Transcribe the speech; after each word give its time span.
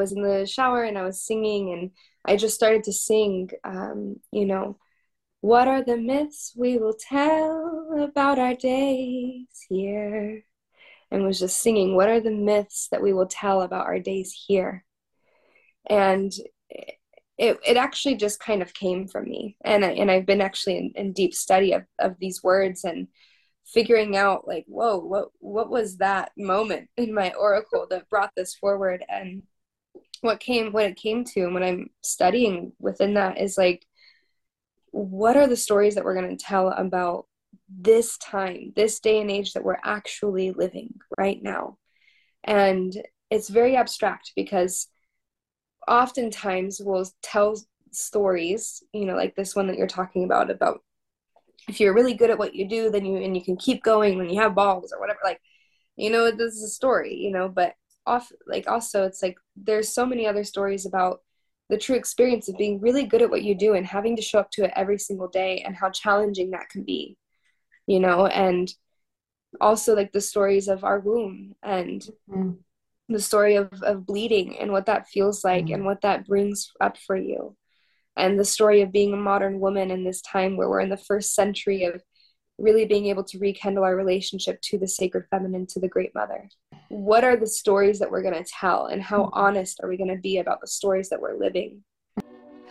was 0.00 0.12
in 0.12 0.22
the 0.22 0.46
shower 0.46 0.82
and 0.82 0.98
I 0.98 1.02
was 1.02 1.22
singing, 1.22 1.72
and 1.72 1.90
I 2.24 2.36
just 2.36 2.54
started 2.54 2.82
to 2.84 2.92
sing, 2.92 3.50
um, 3.64 4.16
you 4.32 4.46
know, 4.46 4.78
what 5.40 5.68
are 5.68 5.82
the 5.82 5.96
myths 5.96 6.52
we 6.56 6.76
will 6.76 6.96
tell 6.98 7.96
about 7.98 8.38
our 8.38 8.54
days 8.54 9.46
here? 9.68 10.44
And 11.12 11.24
was 11.24 11.40
just 11.40 11.60
singing, 11.60 11.96
what 11.96 12.08
are 12.08 12.20
the 12.20 12.30
myths 12.30 12.88
that 12.90 13.02
we 13.02 13.12
will 13.12 13.26
tell 13.26 13.62
about 13.62 13.86
our 13.86 13.98
days 13.98 14.32
here? 14.46 14.84
And 15.88 16.32
it, 17.36 17.58
it 17.66 17.76
actually 17.76 18.16
just 18.16 18.38
kind 18.38 18.62
of 18.62 18.74
came 18.74 19.08
from 19.08 19.24
me. 19.24 19.56
And, 19.64 19.84
I, 19.84 19.92
and 19.92 20.10
I've 20.10 20.26
been 20.26 20.42
actually 20.42 20.76
in, 20.76 20.92
in 20.94 21.12
deep 21.12 21.34
study 21.34 21.72
of, 21.72 21.84
of 21.98 22.16
these 22.20 22.42
words 22.42 22.84
and 22.84 23.08
figuring 23.66 24.16
out 24.16 24.46
like, 24.46 24.66
whoa, 24.68 24.98
what, 24.98 25.28
what 25.38 25.70
was 25.70 25.96
that 25.96 26.32
moment 26.36 26.90
in 26.96 27.14
my 27.14 27.32
oracle 27.32 27.86
that 27.90 28.08
brought 28.08 28.30
this 28.36 28.54
forward? 28.54 29.04
And 29.08 29.42
what 30.20 30.40
came, 30.40 30.72
what 30.72 30.84
it 30.84 30.96
came 30.96 31.24
to, 31.24 31.42
and 31.42 31.54
when 31.54 31.62
I'm 31.62 31.90
studying 32.02 32.72
within 32.78 33.14
that 33.14 33.38
is 33.40 33.56
like, 33.56 33.86
what 34.92 35.36
are 35.36 35.46
the 35.46 35.56
stories 35.56 35.94
that 35.94 36.04
we're 36.04 36.20
going 36.20 36.36
to 36.36 36.44
tell 36.44 36.68
about 36.68 37.26
this 37.68 38.18
time, 38.18 38.72
this 38.76 39.00
day 39.00 39.20
and 39.20 39.30
age 39.30 39.52
that 39.52 39.64
we're 39.64 39.78
actually 39.84 40.50
living 40.50 40.94
right 41.16 41.42
now? 41.42 41.78
And 42.44 42.94
it's 43.30 43.48
very 43.48 43.76
abstract 43.76 44.32
because 44.34 44.88
oftentimes 45.86 46.80
we'll 46.84 47.08
tell 47.22 47.56
stories, 47.92 48.82
you 48.92 49.06
know, 49.06 49.14
like 49.14 49.36
this 49.36 49.54
one 49.54 49.68
that 49.68 49.76
you're 49.76 49.86
talking 49.86 50.24
about, 50.24 50.50
about 50.50 50.82
if 51.68 51.80
you're 51.80 51.94
really 51.94 52.14
good 52.14 52.30
at 52.30 52.38
what 52.38 52.54
you 52.54 52.68
do, 52.68 52.90
then 52.90 53.04
you, 53.04 53.18
and 53.18 53.36
you 53.36 53.44
can 53.44 53.56
keep 53.56 53.82
going 53.82 54.18
when 54.18 54.28
you 54.28 54.40
have 54.40 54.54
balls 54.54 54.92
or 54.92 55.00
whatever, 55.00 55.20
like, 55.24 55.40
you 55.96 56.10
know, 56.10 56.30
this 56.30 56.54
is 56.54 56.62
a 56.62 56.68
story, 56.68 57.14
you 57.14 57.30
know, 57.30 57.48
but 57.48 57.74
off, 58.06 58.30
like, 58.46 58.68
also 58.68 59.04
it's 59.04 59.22
like 59.22 59.36
there's 59.56 59.88
so 59.88 60.06
many 60.06 60.26
other 60.26 60.44
stories 60.44 60.86
about 60.86 61.20
the 61.70 61.78
true 61.78 61.96
experience 61.96 62.48
of 62.48 62.58
being 62.58 62.80
really 62.80 63.04
good 63.04 63.22
at 63.22 63.30
what 63.30 63.44
you 63.44 63.54
do 63.54 63.74
and 63.74 63.86
having 63.86 64.16
to 64.16 64.22
show 64.22 64.40
up 64.40 64.50
to 64.50 64.64
it 64.64 64.72
every 64.74 64.98
single 64.98 65.28
day 65.28 65.62
and 65.64 65.76
how 65.76 65.88
challenging 65.88 66.50
that 66.50 66.68
can 66.68 66.82
be 66.82 67.16
you 67.86 68.00
know 68.00 68.26
and 68.26 68.72
also 69.60 69.94
like 69.94 70.12
the 70.12 70.20
stories 70.20 70.68
of 70.68 70.84
our 70.84 71.00
womb 71.00 71.54
and 71.62 72.02
mm-hmm. 72.30 72.52
the 73.08 73.20
story 73.20 73.56
of, 73.56 73.68
of 73.82 74.06
bleeding 74.06 74.58
and 74.58 74.70
what 74.70 74.86
that 74.86 75.08
feels 75.08 75.44
like 75.44 75.66
mm-hmm. 75.66 75.74
and 75.74 75.84
what 75.84 76.00
that 76.02 76.26
brings 76.26 76.70
up 76.80 76.96
for 76.98 77.16
you 77.16 77.56
and 78.16 78.38
the 78.38 78.44
story 78.44 78.82
of 78.82 78.92
being 78.92 79.12
a 79.12 79.16
modern 79.16 79.60
woman 79.60 79.90
in 79.90 80.04
this 80.04 80.20
time 80.20 80.56
where 80.56 80.68
we're 80.68 80.80
in 80.80 80.88
the 80.88 80.96
first 80.96 81.34
century 81.34 81.84
of 81.84 82.02
really 82.58 82.84
being 82.84 83.06
able 83.06 83.24
to 83.24 83.38
rekindle 83.38 83.84
our 83.84 83.96
relationship 83.96 84.60
to 84.60 84.78
the 84.78 84.86
sacred 84.86 85.24
feminine 85.30 85.66
to 85.66 85.80
the 85.80 85.88
great 85.88 86.14
mother 86.14 86.48
what 86.90 87.22
are 87.22 87.36
the 87.36 87.46
stories 87.46 88.00
that 88.00 88.10
we're 88.10 88.20
going 88.20 88.34
to 88.34 88.50
tell 88.50 88.86
and 88.86 89.00
how 89.00 89.22
mm-hmm. 89.22 89.38
honest 89.38 89.78
are 89.80 89.88
we 89.88 89.96
going 89.96 90.10
to 90.10 90.20
be 90.20 90.38
about 90.38 90.60
the 90.60 90.66
stories 90.66 91.08
that 91.08 91.20
we're 91.20 91.38
living 91.38 91.80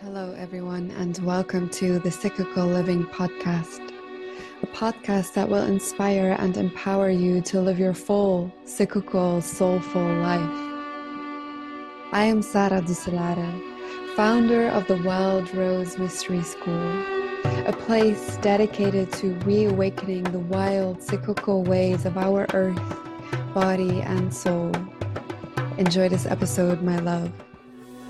hello 0.02 0.34
everyone 0.36 0.90
and 0.98 1.16
welcome 1.24 1.70
to 1.70 1.98
the 2.00 2.10
cyclical 2.10 2.66
living 2.66 3.02
podcast 3.06 3.94
a 4.62 4.66
podcast 4.66 5.32
that 5.32 5.48
will 5.48 5.62
inspire 5.62 6.36
and 6.38 6.58
empower 6.58 7.08
you 7.08 7.40
to 7.40 7.62
live 7.62 7.78
your 7.78 7.94
full 7.94 8.52
cyclical 8.64 9.40
soulful 9.40 10.14
life 10.16 10.82
i 12.12 12.22
am 12.22 12.42
sara 12.42 12.82
dusalara 12.82 14.14
founder 14.16 14.68
of 14.68 14.86
the 14.86 15.02
wild 15.02 15.50
rose 15.54 15.96
mystery 15.96 16.42
school 16.42 17.02
a 17.64 17.72
place 17.86 18.36
dedicated 18.42 19.10
to 19.10 19.32
reawakening 19.46 20.24
the 20.24 20.38
wild 20.38 21.02
cyclical 21.02 21.64
ways 21.64 22.04
of 22.04 22.18
our 22.18 22.46
earth 22.52 23.09
body, 23.54 24.00
and 24.02 24.32
soul. 24.32 24.72
Enjoy 25.78 26.08
this 26.08 26.26
episode, 26.26 26.82
my 26.82 26.98
love. 26.98 27.30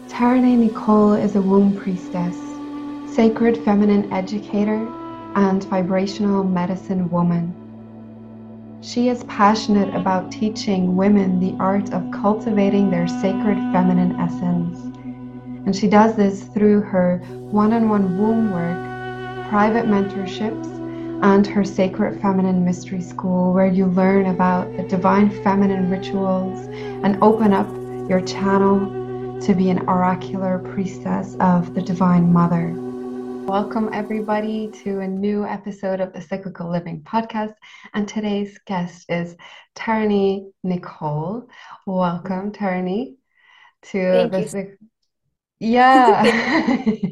Taraney 0.09 0.57
Nicole 0.57 1.13
is 1.15 1.37
a 1.37 1.43
womb 1.43 1.77
priestess, 1.77 2.37
sacred 3.15 3.57
feminine 3.65 4.13
educator, 4.13 4.87
and 5.37 5.63
vibrational 5.65 6.43
medicine 6.45 7.09
woman. 7.11 7.55
She 8.83 9.09
is 9.09 9.25
passionate 9.25 9.95
about 9.95 10.33
teaching 10.33 10.97
women 10.97 11.39
the 11.39 11.55
art 11.63 11.93
of 11.93 12.11
cultivating 12.11 12.91
their 12.91 13.07
sacred 13.07 13.59
feminine 13.73 14.19
essence. 14.19 14.79
And 15.67 15.77
she 15.77 15.87
does 15.87 16.17
this 16.17 16.45
through 16.45 16.81
her 16.81 17.19
one 17.51 17.73
on 17.73 17.89
one 17.89 18.19
womb 18.19 18.51
work, 18.53 19.49
private 19.51 19.87
mentorships, 19.87 20.80
and 21.23 21.47
her 21.47 21.65
Sacred 21.65 22.21
Feminine 22.23 22.65
Mystery 22.65 23.03
School, 23.03 23.53
where 23.53 23.67
you 23.67 23.87
learn 23.87 24.27
about 24.27 24.75
the 24.77 24.85
divine 24.85 25.31
feminine 25.43 25.91
rituals 25.91 26.67
and 27.05 27.23
open 27.23 27.53
up 27.53 27.69
your 28.09 28.23
channel 28.23 29.39
to 29.41 29.55
be 29.55 29.69
an 29.69 29.87
oracular 29.87 30.59
priestess 30.59 31.37
of 31.39 31.75
the 31.75 31.83
Divine 31.83 32.33
Mother. 32.33 32.73
Welcome, 33.47 33.91
everybody, 33.93 34.71
to 34.83 35.01
a 35.01 35.07
new 35.07 35.45
episode 35.45 36.01
of 36.01 36.15
the 36.15 36.23
Cyclical 36.23 36.71
Living 36.71 37.03
Podcast. 37.03 37.55
And 37.93 38.09
today's 38.09 38.59
guest 38.67 39.05
is 39.11 39.37
Taraney 39.75 40.51
Nicole. 40.65 41.49
Welcome, 41.87 42.53
Taraney, 42.53 43.17
to 43.91 44.31
Thank 44.31 44.53
the. 44.53 44.77
Yeah. 45.61 46.23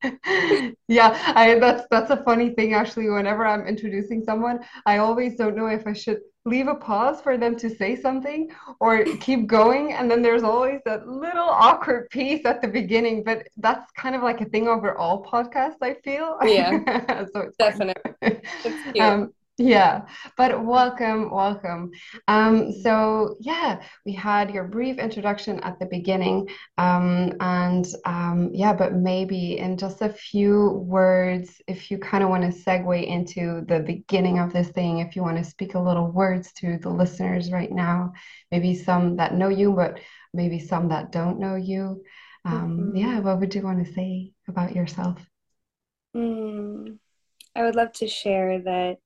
yeah, 0.88 1.32
I 1.34 1.58
that's 1.58 1.86
that's 1.90 2.10
a 2.10 2.22
funny 2.24 2.50
thing 2.50 2.74
actually. 2.74 3.08
Whenever 3.08 3.46
I'm 3.46 3.66
introducing 3.66 4.22
someone, 4.22 4.60
I 4.86 4.98
always 4.98 5.36
don't 5.36 5.56
know 5.56 5.66
if 5.66 5.86
I 5.86 5.92
should 5.92 6.20
leave 6.44 6.68
a 6.68 6.74
pause 6.74 7.20
for 7.20 7.36
them 7.36 7.56
to 7.56 7.68
say 7.68 7.94
something 7.94 8.50
or 8.80 9.04
keep 9.20 9.46
going. 9.46 9.92
And 9.92 10.10
then 10.10 10.22
there's 10.22 10.42
always 10.42 10.80
that 10.86 11.06
little 11.06 11.48
awkward 11.48 12.08
piece 12.10 12.44
at 12.46 12.62
the 12.62 12.68
beginning. 12.68 13.22
But 13.22 13.46
that's 13.56 13.90
kind 13.92 14.14
of 14.14 14.22
like 14.22 14.40
a 14.40 14.46
thing 14.46 14.68
over 14.68 14.96
all 14.96 15.24
podcasts, 15.24 15.82
I 15.82 15.94
feel. 16.04 16.38
Yeah. 16.44 17.24
so 17.32 17.40
it's 17.40 17.56
definitely. 17.56 18.12
It's 18.22 19.00
um, 19.00 19.32
yeah 19.58 20.02
but 20.36 20.64
welcome 20.64 21.30
welcome. 21.32 21.90
Um 22.28 22.70
so 22.72 23.36
yeah 23.40 23.80
we 24.06 24.12
had 24.12 24.52
your 24.52 24.64
brief 24.64 24.98
introduction 24.98 25.58
at 25.60 25.80
the 25.80 25.86
beginning 25.86 26.48
um 26.78 27.34
and 27.40 27.84
um 28.04 28.50
yeah 28.52 28.72
but 28.72 28.94
maybe 28.94 29.58
in 29.58 29.76
just 29.76 30.00
a 30.00 30.10
few 30.10 30.84
words 30.86 31.60
if 31.66 31.90
you 31.90 31.98
kind 31.98 32.22
of 32.22 32.30
want 32.30 32.44
to 32.44 32.56
segue 32.56 33.04
into 33.04 33.64
the 33.66 33.80
beginning 33.80 34.38
of 34.38 34.52
this 34.52 34.68
thing 34.68 35.00
if 35.00 35.16
you 35.16 35.22
want 35.22 35.36
to 35.36 35.44
speak 35.44 35.74
a 35.74 35.80
little 35.80 36.06
words 36.12 36.52
to 36.52 36.78
the 36.78 36.88
listeners 36.88 37.50
right 37.50 37.72
now 37.72 38.12
maybe 38.52 38.76
some 38.76 39.16
that 39.16 39.34
know 39.34 39.48
you 39.48 39.72
but 39.72 39.98
maybe 40.32 40.60
some 40.60 40.88
that 40.90 41.10
don't 41.10 41.40
know 41.40 41.56
you. 41.56 42.04
Um 42.44 42.92
mm-hmm. 42.92 42.96
yeah 42.96 43.18
what 43.18 43.40
would 43.40 43.54
you 43.56 43.62
want 43.62 43.84
to 43.84 43.92
say 43.92 44.30
about 44.46 44.76
yourself? 44.76 45.18
Mm, 46.14 46.98
i 47.56 47.62
would 47.64 47.74
love 47.74 47.92
to 47.94 48.06
share 48.06 48.60
that 48.60 48.98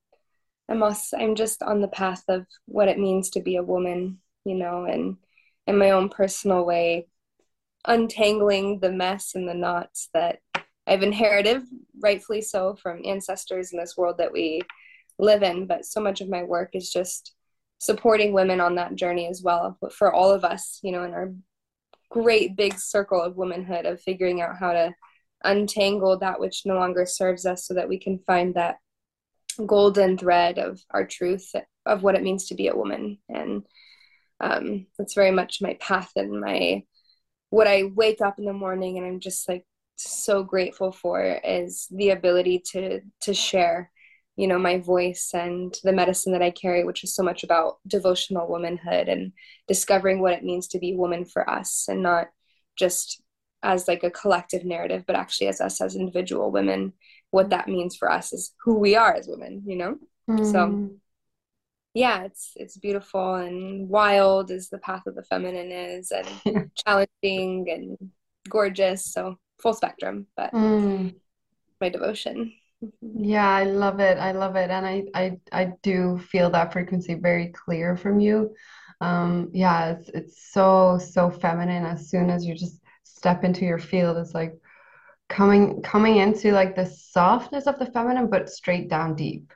I'm 0.69 0.83
also, 0.83 1.17
I'm 1.17 1.35
just 1.35 1.63
on 1.63 1.81
the 1.81 1.89
path 1.89 2.23
of 2.29 2.47
what 2.67 2.89
it 2.89 2.99
means 2.99 3.31
to 3.31 3.41
be 3.41 3.57
a 3.57 3.63
woman, 3.63 4.19
you 4.45 4.55
know, 4.55 4.85
and 4.85 5.17
in 5.67 5.79
my 5.79 5.91
own 5.91 6.09
personal 6.09 6.65
way, 6.65 7.09
untangling 7.87 8.81
the 8.81 8.93
mess 8.93 9.33
and 9.35 9.49
the 9.49 9.55
knots 9.55 10.09
that 10.15 10.39
I've 10.87 11.03
inherited, 11.03 11.63
rightfully 12.01 12.41
so, 12.41 12.75
from 12.75 13.03
ancestors 13.05 13.73
in 13.73 13.79
this 13.79 13.97
world 13.97 14.19
that 14.19 14.33
we 14.33 14.63
live 15.19 15.43
in. 15.43 15.67
But 15.67 15.85
so 15.85 16.01
much 16.01 16.21
of 16.21 16.29
my 16.29 16.43
work 16.43 16.71
is 16.75 16.91
just 16.91 17.35
supporting 17.79 18.33
women 18.33 18.61
on 18.61 18.77
that 18.77 18.95
journey 18.95 19.29
as 19.29 19.43
well, 19.43 19.77
but 19.81 19.93
for 19.93 20.13
all 20.13 20.31
of 20.31 20.45
us, 20.45 20.79
you 20.83 20.93
know, 20.93 21.03
in 21.03 21.13
our 21.13 21.33
great 22.11 22.57
big 22.57 22.79
circle 22.79 23.21
of 23.21 23.37
womanhood, 23.37 23.87
of 23.87 24.01
figuring 24.01 24.41
out 24.41 24.57
how 24.57 24.73
to 24.73 24.95
untangle 25.45 26.19
that 26.19 26.39
which 26.39 26.63
no 26.65 26.75
longer 26.75 27.05
serves 27.05 27.45
us 27.47 27.67
so 27.67 27.75
that 27.75 27.89
we 27.89 27.99
can 27.99 28.21
find 28.27 28.55
that 28.55 28.77
golden 29.67 30.19
thread 30.19 30.59
of 30.59 30.81
our 30.91 31.07
truth 31.07 31.51
of 31.87 32.03
what 32.03 32.15
it 32.15 32.23
means 32.23 32.47
to 32.47 32.55
be 32.55 32.69
a 32.69 32.77
woman. 32.77 33.19
And 33.29 33.63
um, 34.43 34.87
that's 34.99 35.15
very 35.15 35.31
much 35.31 35.63
my 35.63 35.75
path 35.81 36.11
and 36.17 36.41
my 36.41 36.83
what 37.51 37.67
i 37.67 37.85
wake 37.95 38.21
up 38.21 38.39
in 38.39 38.47
the 38.47 38.53
morning 38.53 38.97
and 38.97 39.07
i'm 39.07 39.21
just 39.21 39.49
like 39.49 39.65
so 39.97 40.43
grateful 40.43 40.91
for 40.91 41.23
is 41.45 41.87
the 41.91 42.11
ability 42.11 42.63
to 42.73 43.01
to 43.21 43.35
share 43.35 43.91
you 44.37 44.49
know 44.49 44.59
my 44.59 44.79
voice 44.79 45.31
and 45.35 45.77
the 45.85 45.93
medicine 45.93 46.33
that 46.33 46.43
i 46.43 46.51
carry 46.51 46.83
which 46.83 47.05
is 47.05 47.15
so 47.15 47.23
much 47.23 47.45
about 47.45 47.77
devotional 47.87 48.49
womanhood 48.49 49.09
and 49.09 49.33
discovering 49.69 50.21
what 50.21 50.33
it 50.33 50.43
means 50.43 50.67
to 50.67 50.79
be 50.79 50.97
woman 50.97 51.25
for 51.27 51.49
us 51.49 51.85
and 51.89 52.03
not 52.03 52.29
just 52.77 53.23
as 53.63 53.87
like 53.87 54.03
a 54.03 54.11
collective 54.11 54.65
narrative 54.65 55.05
but 55.07 55.15
actually 55.15 55.47
as 55.47 55.61
us 55.61 55.81
as 55.83 55.95
individual 55.95 56.51
women 56.51 56.93
what 57.33 57.51
that 57.51 57.67
means 57.69 57.97
for 57.97 58.11
us 58.11 58.33
is 58.33 58.55
who 58.65 58.79
we 58.79 58.95
are 58.95 59.13
as 59.13 59.27
women 59.29 59.63
you 59.67 59.77
know? 59.77 59.99
Mm. 60.31 60.53
so 60.53 60.91
yeah 61.95 62.23
it's 62.23 62.53
it's 62.57 62.77
beautiful 62.79 63.35
and 63.35 63.89
wild 63.89 64.51
as 64.51 64.69
the 64.69 64.79
path 64.79 65.03
of 65.07 65.15
the 65.15 65.25
feminine 65.25 65.71
is 65.73 66.13
and 66.13 66.71
challenging 66.87 67.67
and 67.69 67.99
gorgeous. 68.49 69.13
So 69.13 69.37
full 69.61 69.75
spectrum 69.75 70.27
but 70.37 70.53
mm. 70.53 71.15
my 71.81 71.89
devotion. 71.89 72.53
Yeah 73.01 73.49
i 73.49 73.65
love 73.65 74.01
it. 74.01 74.19
I 74.19 74.33
love 74.33 74.57
it. 74.57 74.71
And 74.71 74.87
I, 74.87 75.05
I 75.15 75.37
i 75.53 75.73
do 75.83 76.19
feel 76.19 76.51
that 76.51 76.73
frequency 76.73 77.15
very 77.15 77.49
clear 77.49 77.97
from 77.97 78.21
you. 78.21 78.55
Um 79.01 79.51
yeah 79.53 79.93
it's 79.93 80.09
it's 80.09 80.53
so 80.53 80.99
so 80.99 81.31
feminine. 81.31 81.85
As 81.85 82.09
soon 82.09 82.31
as 82.31 82.45
you 82.45 82.55
just 82.55 82.81
step 83.05 83.45
into 83.45 83.65
your 83.65 83.79
field 83.79 84.17
it's 84.17 84.35
like 84.35 84.55
coming 85.33 85.81
coming 85.83 86.17
into 86.17 86.53
like 86.53 86.77
the 86.77 86.85
softness 86.85 87.67
of 87.67 87.79
the 87.79 87.87
feminine 87.87 88.29
but 88.29 88.51
straight 88.51 88.89
down 88.89 89.15
deep 89.15 89.53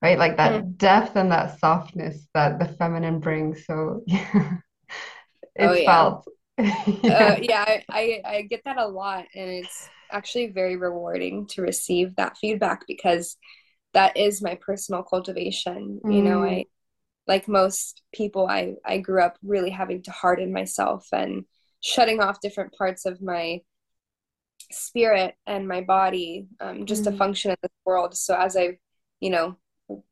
right 0.00 0.18
like 0.18 0.38
that 0.38 0.64
mm. 0.64 0.76
depth 0.78 1.16
and 1.16 1.30
that 1.30 1.58
softness 1.58 2.28
that 2.32 2.58
the 2.58 2.66
feminine 2.66 3.20
brings 3.20 3.66
so 3.66 4.02
yeah 4.06 4.30
it's 5.54 5.70
oh, 5.70 5.72
yeah. 5.72 5.86
felt 5.86 6.28
yeah, 6.58 7.12
uh, 7.12 7.36
yeah 7.42 7.64
I, 7.66 7.82
I 7.90 8.22
i 8.24 8.42
get 8.42 8.62
that 8.64 8.78
a 8.78 8.86
lot 8.86 9.26
and 9.34 9.50
it's 9.50 9.88
actually 10.10 10.46
very 10.46 10.76
rewarding 10.76 11.46
to 11.48 11.62
receive 11.62 12.16
that 12.16 12.38
feedback 12.38 12.86
because 12.86 13.36
that 13.92 14.16
is 14.16 14.42
my 14.42 14.54
personal 14.54 15.02
cultivation 15.02 16.00
mm. 16.02 16.14
you 16.14 16.22
know 16.22 16.42
i 16.42 16.48
mm. 16.48 16.66
like 17.26 17.48
most 17.48 18.02
people 18.14 18.46
i 18.48 18.74
i 18.82 18.96
grew 18.96 19.22
up 19.22 19.36
really 19.42 19.70
having 19.70 20.02
to 20.04 20.10
harden 20.10 20.54
myself 20.54 21.06
and 21.12 21.44
shutting 21.80 22.20
off 22.20 22.40
different 22.40 22.72
parts 22.72 23.04
of 23.04 23.20
my 23.20 23.60
spirit 24.70 25.34
and 25.46 25.66
my 25.66 25.80
body 25.80 26.46
um, 26.60 26.86
just 26.86 27.02
mm. 27.02 27.10
to 27.10 27.16
function 27.16 27.50
in 27.50 27.56
this 27.62 27.72
world 27.84 28.16
so 28.16 28.34
as 28.34 28.56
i 28.56 28.76
you 29.20 29.30
know 29.30 29.56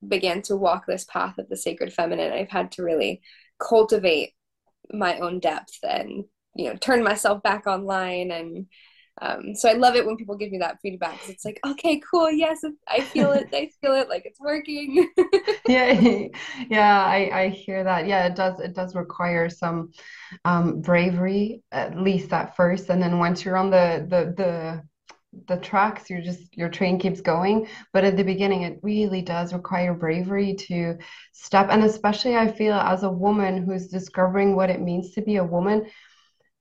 began 0.06 0.40
to 0.40 0.56
walk 0.56 0.86
this 0.86 1.04
path 1.04 1.36
of 1.38 1.48
the 1.48 1.56
sacred 1.56 1.92
feminine 1.92 2.32
i've 2.32 2.48
had 2.48 2.72
to 2.72 2.82
really 2.82 3.20
cultivate 3.58 4.32
my 4.92 5.18
own 5.18 5.38
depth 5.38 5.78
and 5.82 6.24
you 6.54 6.68
know 6.68 6.76
turn 6.76 7.02
myself 7.02 7.42
back 7.42 7.66
online 7.66 8.30
and 8.30 8.66
um, 9.22 9.54
so 9.54 9.68
I 9.68 9.72
love 9.72 9.96
it 9.96 10.04
when 10.06 10.16
people 10.16 10.36
give 10.36 10.50
me 10.50 10.58
that 10.58 10.78
feedback. 10.82 11.18
It's 11.28 11.44
like, 11.44 11.58
okay, 11.66 12.00
cool, 12.10 12.30
yes, 12.30 12.60
I 12.86 13.00
feel 13.00 13.32
it. 13.32 13.48
I 13.52 13.70
feel 13.80 13.94
it, 13.94 14.08
like 14.08 14.26
it's 14.26 14.40
working. 14.40 15.08
yeah, 15.68 16.26
yeah, 16.68 17.04
I, 17.04 17.30
I 17.32 17.48
hear 17.48 17.82
that. 17.84 18.06
Yeah, 18.06 18.26
it 18.26 18.36
does. 18.36 18.60
It 18.60 18.74
does 18.74 18.94
require 18.94 19.48
some 19.48 19.92
um, 20.44 20.80
bravery, 20.80 21.62
at 21.72 21.98
least 21.98 22.32
at 22.32 22.56
first, 22.56 22.90
and 22.90 23.02
then 23.02 23.18
once 23.18 23.44
you're 23.44 23.56
on 23.56 23.70
the 23.70 24.06
the 24.08 24.34
the 24.36 24.82
the 25.48 25.56
tracks 25.58 26.08
you're 26.08 26.22
just 26.22 26.56
your 26.56 26.68
train 26.70 26.98
keeps 26.98 27.20
going 27.20 27.66
but 27.92 28.04
at 28.04 28.16
the 28.16 28.24
beginning 28.24 28.62
it 28.62 28.78
really 28.82 29.20
does 29.20 29.52
require 29.52 29.92
bravery 29.92 30.54
to 30.54 30.96
step 31.32 31.66
and 31.70 31.84
especially 31.84 32.34
i 32.36 32.50
feel 32.50 32.72
as 32.72 33.02
a 33.02 33.10
woman 33.10 33.62
who's 33.62 33.88
discovering 33.88 34.56
what 34.56 34.70
it 34.70 34.80
means 34.80 35.12
to 35.12 35.20
be 35.20 35.36
a 35.36 35.44
woman 35.44 35.84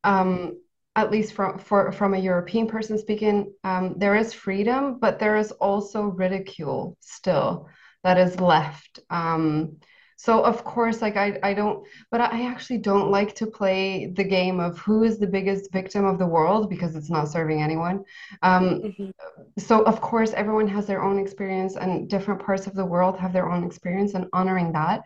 um 0.03 0.51
at 0.95 1.11
least 1.11 1.33
from 1.33 1.57
for 1.59 1.91
from 1.91 2.13
a 2.13 2.19
European 2.19 2.67
person 2.67 2.97
speaking, 2.97 3.53
um, 3.63 3.95
there 3.97 4.15
is 4.15 4.33
freedom, 4.33 4.97
but 4.99 5.19
there 5.19 5.35
is 5.35 5.51
also 5.53 6.03
ridicule 6.03 6.97
still 7.01 7.67
that 8.03 8.17
is 8.17 8.39
left. 8.39 8.99
Um, 9.09 9.77
so 10.17 10.43
of 10.43 10.63
course, 10.63 11.01
like 11.01 11.17
I, 11.17 11.37
I 11.43 11.53
don't, 11.53 11.85
but 12.09 12.21
I 12.21 12.45
actually 12.45 12.77
don't 12.77 13.11
like 13.11 13.35
to 13.35 13.47
play 13.47 14.07
the 14.07 14.23
game 14.23 14.59
of 14.61 14.77
who 14.77 15.03
is 15.03 15.19
the 15.19 15.27
biggest 15.27 15.71
victim 15.73 16.05
of 16.05 16.17
the 16.17 16.25
world 16.25 16.69
because 16.69 16.95
it's 16.95 17.09
not 17.09 17.27
serving 17.27 17.61
anyone. 17.61 18.03
Um, 18.41 18.81
mm-hmm. 18.81 19.09
So 19.57 19.83
of 19.83 19.99
course, 19.99 20.31
everyone 20.31 20.67
has 20.69 20.85
their 20.85 21.03
own 21.03 21.19
experience, 21.19 21.75
and 21.75 22.09
different 22.09 22.41
parts 22.41 22.65
of 22.65 22.75
the 22.75 22.85
world 22.85 23.17
have 23.19 23.33
their 23.33 23.51
own 23.51 23.65
experience, 23.65 24.13
and 24.13 24.27
honoring 24.31 24.71
that. 24.71 25.03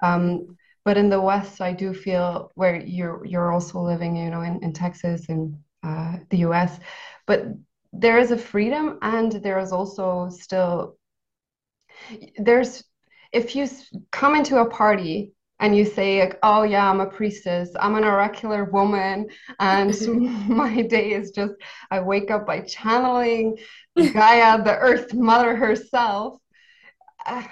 Um, 0.00 0.56
but 0.84 0.96
in 0.96 1.08
the 1.08 1.20
west 1.20 1.60
i 1.60 1.72
do 1.72 1.92
feel 1.92 2.50
where 2.54 2.76
you're 2.76 3.24
you're 3.24 3.52
also 3.52 3.80
living 3.80 4.16
you 4.16 4.30
know 4.30 4.42
in, 4.42 4.62
in 4.62 4.72
texas 4.72 5.28
and 5.28 5.56
uh, 5.82 6.16
the 6.30 6.38
us 6.38 6.78
but 7.26 7.46
there 7.92 8.18
is 8.18 8.30
a 8.30 8.38
freedom 8.38 8.98
and 9.02 9.32
there 9.32 9.58
is 9.58 9.72
also 9.72 10.28
still 10.30 10.96
there's 12.38 12.84
if 13.32 13.54
you 13.56 13.68
come 14.10 14.34
into 14.34 14.58
a 14.58 14.70
party 14.70 15.32
and 15.60 15.76
you 15.76 15.84
say 15.84 16.20
like, 16.20 16.38
oh 16.42 16.62
yeah 16.62 16.88
i'm 16.90 17.00
a 17.00 17.06
priestess. 17.06 17.70
I'm 17.78 17.94
an 17.94 18.04
oracular 18.04 18.64
woman 18.64 19.28
and 19.60 19.96
my 20.48 20.82
day 20.82 21.12
is 21.12 21.30
just 21.30 21.54
i 21.90 22.00
wake 22.00 22.30
up 22.30 22.46
by 22.46 22.60
channeling 22.60 23.56
gaia 23.96 24.62
the 24.62 24.76
earth 24.76 25.14
mother 25.14 25.54
herself. 25.56 26.40
Uh, 27.24 27.42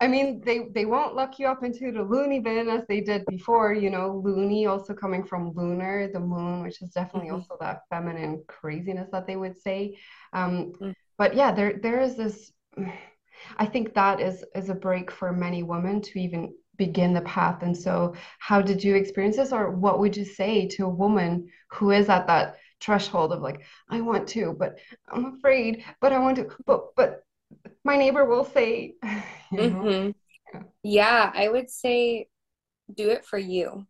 I 0.00 0.08
mean, 0.08 0.40
they 0.44 0.68
they 0.74 0.84
won't 0.84 1.14
lock 1.14 1.38
you 1.38 1.46
up 1.46 1.62
into 1.62 1.92
the 1.92 2.02
loony 2.02 2.40
bin 2.40 2.68
as 2.68 2.82
they 2.88 3.00
did 3.00 3.24
before. 3.26 3.72
You 3.72 3.90
know, 3.90 4.20
loony 4.24 4.66
also 4.66 4.94
coming 4.94 5.24
from 5.24 5.52
lunar, 5.54 6.08
the 6.12 6.20
moon, 6.20 6.62
which 6.62 6.82
is 6.82 6.90
definitely 6.90 7.28
mm-hmm. 7.28 7.36
also 7.36 7.56
that 7.60 7.82
feminine 7.90 8.42
craziness 8.48 9.08
that 9.12 9.26
they 9.26 9.36
would 9.36 9.58
say. 9.58 9.96
Um, 10.32 10.72
mm-hmm. 10.72 10.90
But 11.16 11.34
yeah, 11.34 11.52
there 11.52 11.78
there 11.82 12.00
is 12.00 12.16
this. 12.16 12.52
I 13.58 13.66
think 13.66 13.94
that 13.94 14.20
is 14.20 14.44
is 14.54 14.68
a 14.68 14.74
break 14.74 15.10
for 15.10 15.32
many 15.32 15.62
women 15.62 16.00
to 16.02 16.20
even 16.20 16.54
begin 16.76 17.14
the 17.14 17.20
path. 17.22 17.62
And 17.62 17.76
so, 17.76 18.14
how 18.38 18.60
did 18.60 18.82
you 18.82 18.96
experience 18.96 19.36
this, 19.36 19.52
or 19.52 19.70
what 19.70 19.98
would 20.00 20.16
you 20.16 20.24
say 20.24 20.66
to 20.68 20.86
a 20.86 20.88
woman 20.88 21.48
who 21.70 21.90
is 21.92 22.08
at 22.08 22.26
that 22.26 22.56
threshold 22.80 23.32
of 23.32 23.40
like, 23.40 23.62
I 23.88 24.00
want 24.00 24.28
to, 24.28 24.54
but 24.58 24.78
I'm 25.10 25.36
afraid, 25.36 25.84
but 26.00 26.12
I 26.12 26.18
want 26.18 26.36
to, 26.36 26.48
but 26.66 26.94
but 26.96 27.22
my 27.84 27.96
neighbor 27.96 28.24
will 28.24 28.44
say 28.44 28.94
mm-hmm. 29.52 30.10
yeah. 30.52 30.62
yeah 30.82 31.32
i 31.34 31.48
would 31.48 31.70
say 31.70 32.28
do 32.94 33.10
it 33.10 33.24
for 33.24 33.38
you 33.38 33.86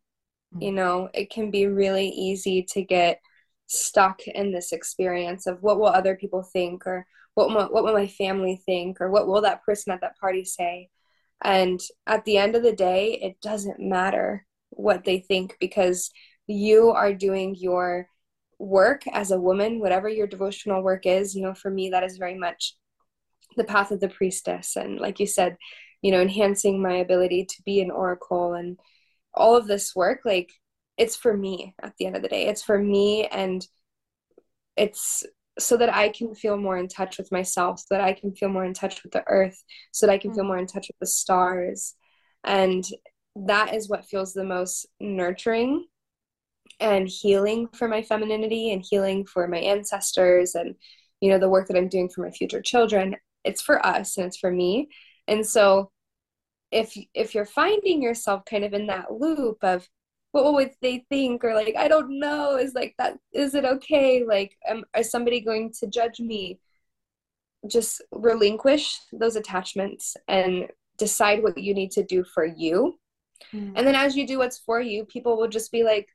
mm-hmm. 0.54 0.62
you 0.62 0.72
know 0.72 1.08
it 1.14 1.30
can 1.30 1.50
be 1.50 1.66
really 1.66 2.08
easy 2.08 2.62
to 2.62 2.82
get 2.82 3.20
stuck 3.66 4.26
in 4.26 4.52
this 4.52 4.72
experience 4.72 5.46
of 5.46 5.62
what 5.62 5.78
will 5.78 5.86
other 5.86 6.16
people 6.16 6.42
think 6.42 6.86
or 6.86 7.06
what 7.34 7.48
will, 7.48 7.66
what 7.66 7.82
will 7.82 7.94
my 7.94 8.06
family 8.06 8.62
think 8.64 9.00
or 9.00 9.10
what 9.10 9.26
will 9.26 9.40
that 9.40 9.64
person 9.64 9.92
at 9.92 10.00
that 10.00 10.18
party 10.18 10.44
say 10.44 10.88
and 11.42 11.80
at 12.06 12.24
the 12.24 12.36
end 12.36 12.54
of 12.54 12.62
the 12.62 12.74
day 12.74 13.18
it 13.22 13.40
doesn't 13.40 13.80
matter 13.80 14.46
what 14.70 15.04
they 15.04 15.18
think 15.18 15.56
because 15.60 16.10
you 16.46 16.90
are 16.90 17.14
doing 17.14 17.54
your 17.54 18.08
work 18.58 19.02
as 19.12 19.30
a 19.30 19.40
woman 19.40 19.80
whatever 19.80 20.08
your 20.08 20.26
devotional 20.26 20.82
work 20.82 21.06
is 21.06 21.34
you 21.34 21.42
know 21.42 21.54
for 21.54 21.70
me 21.70 21.90
that 21.90 22.04
is 22.04 22.16
very 22.16 22.38
much 22.38 22.76
the 23.56 23.64
path 23.64 23.90
of 23.90 24.00
the 24.00 24.08
priestess 24.08 24.76
and 24.76 24.98
like 25.00 25.20
you 25.20 25.26
said 25.26 25.56
you 26.02 26.10
know 26.10 26.20
enhancing 26.20 26.80
my 26.80 26.94
ability 26.96 27.44
to 27.44 27.62
be 27.64 27.80
an 27.80 27.90
oracle 27.90 28.54
and 28.54 28.78
all 29.34 29.56
of 29.56 29.66
this 29.66 29.94
work 29.94 30.20
like 30.24 30.50
it's 30.96 31.16
for 31.16 31.36
me 31.36 31.74
at 31.82 31.92
the 31.98 32.06
end 32.06 32.16
of 32.16 32.22
the 32.22 32.28
day 32.28 32.46
it's 32.46 32.62
for 32.62 32.78
me 32.78 33.26
and 33.26 33.66
it's 34.76 35.24
so 35.58 35.76
that 35.76 35.94
I 35.94 36.08
can 36.08 36.34
feel 36.34 36.56
more 36.56 36.78
in 36.78 36.88
touch 36.88 37.16
with 37.16 37.30
myself, 37.30 37.78
so 37.78 37.86
that 37.90 38.00
I 38.00 38.12
can 38.12 38.34
feel 38.34 38.48
more 38.48 38.64
in 38.64 38.74
touch 38.74 39.02
with 39.02 39.12
the 39.12 39.22
earth, 39.28 39.62
so 39.92 40.06
that 40.06 40.12
I 40.12 40.18
can 40.18 40.30
mm-hmm. 40.30 40.38
feel 40.38 40.46
more 40.46 40.58
in 40.58 40.66
touch 40.66 40.88
with 40.88 40.98
the 41.00 41.06
stars. 41.06 41.94
And 42.42 42.84
that 43.36 43.74
is 43.74 43.88
what 43.88 44.04
feels 44.04 44.32
the 44.32 44.44
most 44.44 44.86
nurturing 45.00 45.86
and 46.80 47.08
healing 47.08 47.68
for 47.72 47.88
my 47.88 48.02
femininity 48.02 48.72
and 48.72 48.84
healing 48.88 49.24
for 49.26 49.46
my 49.46 49.58
ancestors 49.58 50.54
and 50.54 50.74
you 51.20 51.30
know 51.30 51.38
the 51.38 51.48
work 51.48 51.68
that 51.68 51.76
I'm 51.76 51.88
doing 51.88 52.08
for 52.08 52.22
my 52.22 52.30
future 52.30 52.60
children 52.60 53.14
it's 53.44 53.62
for 53.62 53.84
us 53.84 54.16
and 54.16 54.26
it's 54.26 54.36
for 54.36 54.50
me. 54.50 54.88
And 55.28 55.46
so 55.46 55.90
if 56.70 56.96
if 57.14 57.34
you're 57.34 57.44
finding 57.44 58.02
yourself 58.02 58.44
kind 58.44 58.64
of 58.64 58.74
in 58.74 58.86
that 58.88 59.12
loop 59.12 59.58
of 59.62 59.88
what 60.32 60.54
would 60.54 60.72
they 60.82 61.04
think? 61.08 61.44
Or 61.44 61.54
like 61.54 61.74
i 61.76 61.88
don't 61.88 62.18
know. 62.18 62.56
Is 62.56 62.74
like 62.74 62.94
that 62.98 63.18
is 63.32 63.54
it 63.54 63.64
okay? 63.64 64.24
Like 64.24 64.56
am, 64.66 64.84
is 64.96 65.10
somebody 65.10 65.40
going 65.40 65.72
to 65.80 65.86
judge 65.86 66.20
me? 66.20 66.58
Just 67.66 68.02
relinquish 68.12 68.98
those 69.12 69.36
attachments 69.36 70.16
and 70.28 70.68
decide 70.98 71.42
what 71.42 71.58
you 71.58 71.74
need 71.74 71.90
to 71.92 72.04
do 72.04 72.24
for 72.24 72.44
you. 72.44 72.98
Mm. 73.52 73.72
and 73.76 73.86
then 73.86 73.96
as 73.96 74.16
you 74.16 74.26
do 74.26 74.38
what's 74.38 74.58
for 74.58 74.80
you 74.80 75.04
people 75.04 75.36
will 75.36 75.48
just 75.48 75.72
be 75.72 75.82
like 75.82 76.08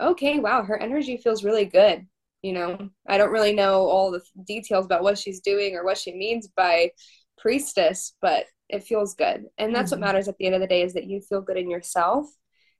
okay 0.00 0.40
wow 0.40 0.64
her 0.64 0.76
energy 0.76 1.16
feels 1.16 1.44
really 1.44 1.64
good 1.64 2.04
you 2.44 2.52
know 2.52 2.78
i 3.08 3.16
don't 3.16 3.32
really 3.32 3.54
know 3.54 3.86
all 3.86 4.10
the 4.10 4.20
details 4.46 4.84
about 4.84 5.02
what 5.02 5.16
she's 5.18 5.40
doing 5.40 5.74
or 5.74 5.84
what 5.84 5.96
she 5.96 6.12
means 6.12 6.46
by 6.48 6.90
priestess 7.38 8.14
but 8.20 8.44
it 8.68 8.84
feels 8.84 9.14
good 9.14 9.46
and 9.56 9.74
that's 9.74 9.90
mm-hmm. 9.90 10.00
what 10.00 10.06
matters 10.06 10.28
at 10.28 10.36
the 10.36 10.44
end 10.44 10.54
of 10.54 10.60
the 10.60 10.66
day 10.66 10.82
is 10.82 10.92
that 10.92 11.06
you 11.06 11.20
feel 11.22 11.40
good 11.40 11.56
in 11.56 11.70
yourself 11.70 12.26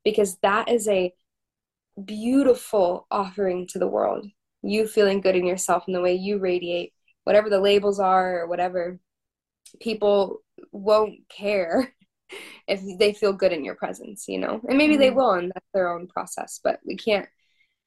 because 0.05 0.37
that 0.43 0.69
is 0.69 0.87
a 0.87 1.13
beautiful 2.05 3.07
offering 3.11 3.67
to 3.67 3.79
the 3.79 3.89
world 3.89 4.27
you 4.63 4.87
feeling 4.87 5.21
good 5.21 5.37
in 5.37 5.47
yourself 5.47 5.85
and 5.87 5.97
the 5.97 6.03
way 6.03 6.15
you 6.15 6.39
radiate 6.39 6.93
whatever 7.25 7.49
the 7.49 7.61
labels 7.61 7.99
are 7.99 8.41
or 8.41 8.47
whatever 8.47 8.99
people 9.81 10.43
won't 10.73 11.21
care 11.31 11.95
if 12.69 12.83
they 12.99 13.15
feel 13.15 13.33
good 13.33 13.53
in 13.53 13.65
your 13.65 13.77
presence 13.77 14.27
you 14.29 14.39
know 14.39 14.61
and 14.69 14.77
maybe 14.77 14.95
mm-hmm. 14.95 15.01
they 15.01 15.11
will 15.11 15.33
and 15.33 15.53
that's 15.55 15.67
their 15.73 15.91
own 15.91 16.07
process 16.07 16.61
but 16.63 16.81
we 16.85 16.97
can't 16.97 17.29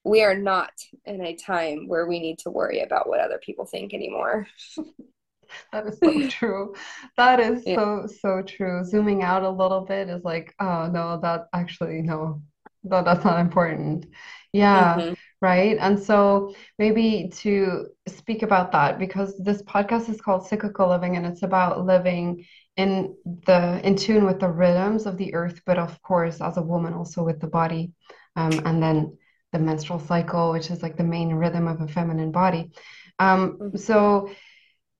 we 0.07 0.23
are 0.23 0.35
not 0.35 0.71
in 1.05 1.21
a 1.21 1.35
time 1.35 1.87
where 1.87 2.07
we 2.07 2.19
need 2.19 2.39
to 2.39 2.49
worry 2.49 2.81
about 2.81 3.07
what 3.07 3.19
other 3.19 3.39
people 3.39 3.65
think 3.65 3.93
anymore. 3.93 4.47
that 5.71 5.85
is 5.87 5.99
so 6.03 6.27
true. 6.29 6.75
That 7.17 7.39
is 7.39 7.63
yeah. 7.65 7.75
so 7.75 8.07
so 8.21 8.41
true. 8.41 8.83
Zooming 8.83 9.23
out 9.23 9.43
a 9.43 9.49
little 9.49 9.81
bit 9.81 10.09
is 10.09 10.23
like, 10.23 10.53
oh 10.59 10.87
no, 10.87 11.19
that 11.21 11.47
actually 11.53 12.01
no, 12.01 12.41
no, 12.83 13.03
that's 13.03 13.25
not 13.25 13.39
important. 13.39 14.07
Yeah. 14.53 14.95
Mm-hmm. 14.95 15.13
right? 15.41 15.77
And 15.79 15.99
so 15.99 16.55
maybe 16.79 17.29
to 17.35 17.87
speak 18.07 18.43
about 18.43 18.71
that 18.71 18.97
because 18.97 19.37
this 19.37 19.61
podcast 19.63 20.09
is 20.09 20.21
called 20.21 20.47
Cyclical 20.47 20.89
Living 20.89 21.17
and 21.17 21.25
it's 21.25 21.43
about 21.43 21.85
living 21.85 22.45
in 22.77 23.15
the 23.45 23.81
in 23.83 23.95
tune 23.95 24.25
with 24.25 24.39
the 24.39 24.49
rhythms 24.49 25.05
of 25.05 25.17
the 25.17 25.33
earth, 25.33 25.61
but 25.65 25.77
of 25.77 26.01
course 26.01 26.41
as 26.41 26.57
a 26.57 26.61
woman 26.61 26.93
also 26.93 27.23
with 27.23 27.39
the 27.39 27.47
body. 27.47 27.91
Um, 28.35 28.61
and 28.65 28.81
then 28.81 29.17
the 29.53 29.59
menstrual 29.59 29.99
cycle, 29.99 30.51
which 30.51 30.69
is 30.69 30.83
like 30.83 30.97
the 30.97 31.03
main 31.03 31.33
rhythm 31.33 31.67
of 31.67 31.81
a 31.81 31.87
feminine 31.87 32.31
body. 32.31 32.71
Um, 33.19 33.57
mm-hmm. 33.57 33.77
so 33.77 34.29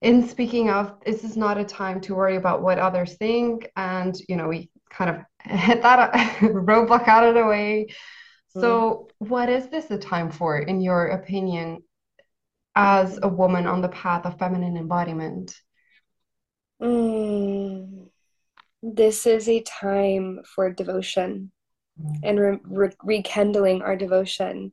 in 0.01 0.27
speaking 0.27 0.69
of 0.69 0.95
this 1.05 1.23
is 1.23 1.37
not 1.37 1.57
a 1.57 1.65
time 1.65 2.01
to 2.01 2.15
worry 2.15 2.35
about 2.35 2.61
what 2.61 2.79
others 2.79 3.15
think 3.15 3.71
and 3.75 4.15
you 4.27 4.35
know 4.35 4.47
we 4.47 4.69
kind 4.91 5.09
of 5.09 5.17
hit 5.51 5.81
that 5.81 6.11
roadblock 6.39 7.07
out 7.07 7.23
of 7.23 7.35
the 7.35 7.45
way 7.45 7.87
so, 8.59 9.07
mm. 9.21 9.27
what 9.29 9.49
is 9.49 9.67
this 9.67 9.89
a 9.91 9.97
time 9.97 10.31
for, 10.31 10.57
in 10.57 10.81
your 10.81 11.07
opinion, 11.07 11.83
as 12.75 13.19
a 13.21 13.27
woman 13.27 13.67
on 13.67 13.81
the 13.81 13.89
path 13.89 14.25
of 14.25 14.39
feminine 14.39 14.77
embodiment? 14.77 15.55
Mm. 16.81 18.07
This 18.81 19.25
is 19.25 19.49
a 19.49 19.61
time 19.61 20.41
for 20.43 20.71
devotion. 20.71 21.51
And 22.23 22.39
re- 22.39 22.59
re- 22.63 22.95
rekindling 23.03 23.81
our 23.81 23.95
devotion. 23.95 24.71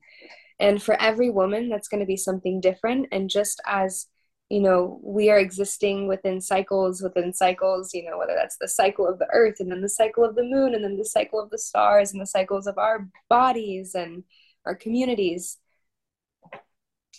And 0.61 0.83
for 0.83 1.01
every 1.01 1.31
woman, 1.31 1.69
that's 1.69 1.89
going 1.89 2.01
to 2.01 2.07
be 2.07 2.17
something 2.17 2.61
different. 2.61 3.09
And 3.13 3.29
just 3.29 3.61
as 3.67 4.07
you 4.51 4.61
know 4.61 5.01
we 5.03 5.31
are 5.31 5.39
existing 5.39 6.07
within 6.07 6.41
cycles 6.41 7.03
within 7.03 7.33
cycles 7.33 7.95
you 7.95 8.05
know 8.05 8.19
whether 8.19 8.35
that's 8.35 8.59
the 8.59 8.69
cycle 8.69 9.07
of 9.09 9.19
the 9.19 9.27
earth 9.33 9.57
and 9.59 9.71
then 9.71 9.81
the 9.81 9.89
cycle 9.89 10.25
of 10.25 10.35
the 10.35 10.43
moon 10.43 10.75
and 10.75 10.85
then 10.85 10.97
the 10.97 11.05
cycle 11.05 11.41
of 11.41 11.51
the 11.51 11.59
stars 11.59 12.13
and 12.13 12.21
the 12.21 12.27
cycles 12.27 12.67
of 12.67 12.77
our 12.77 13.09
bodies 13.29 13.95
and 13.95 14.23
our 14.67 14.75
communities 14.75 15.59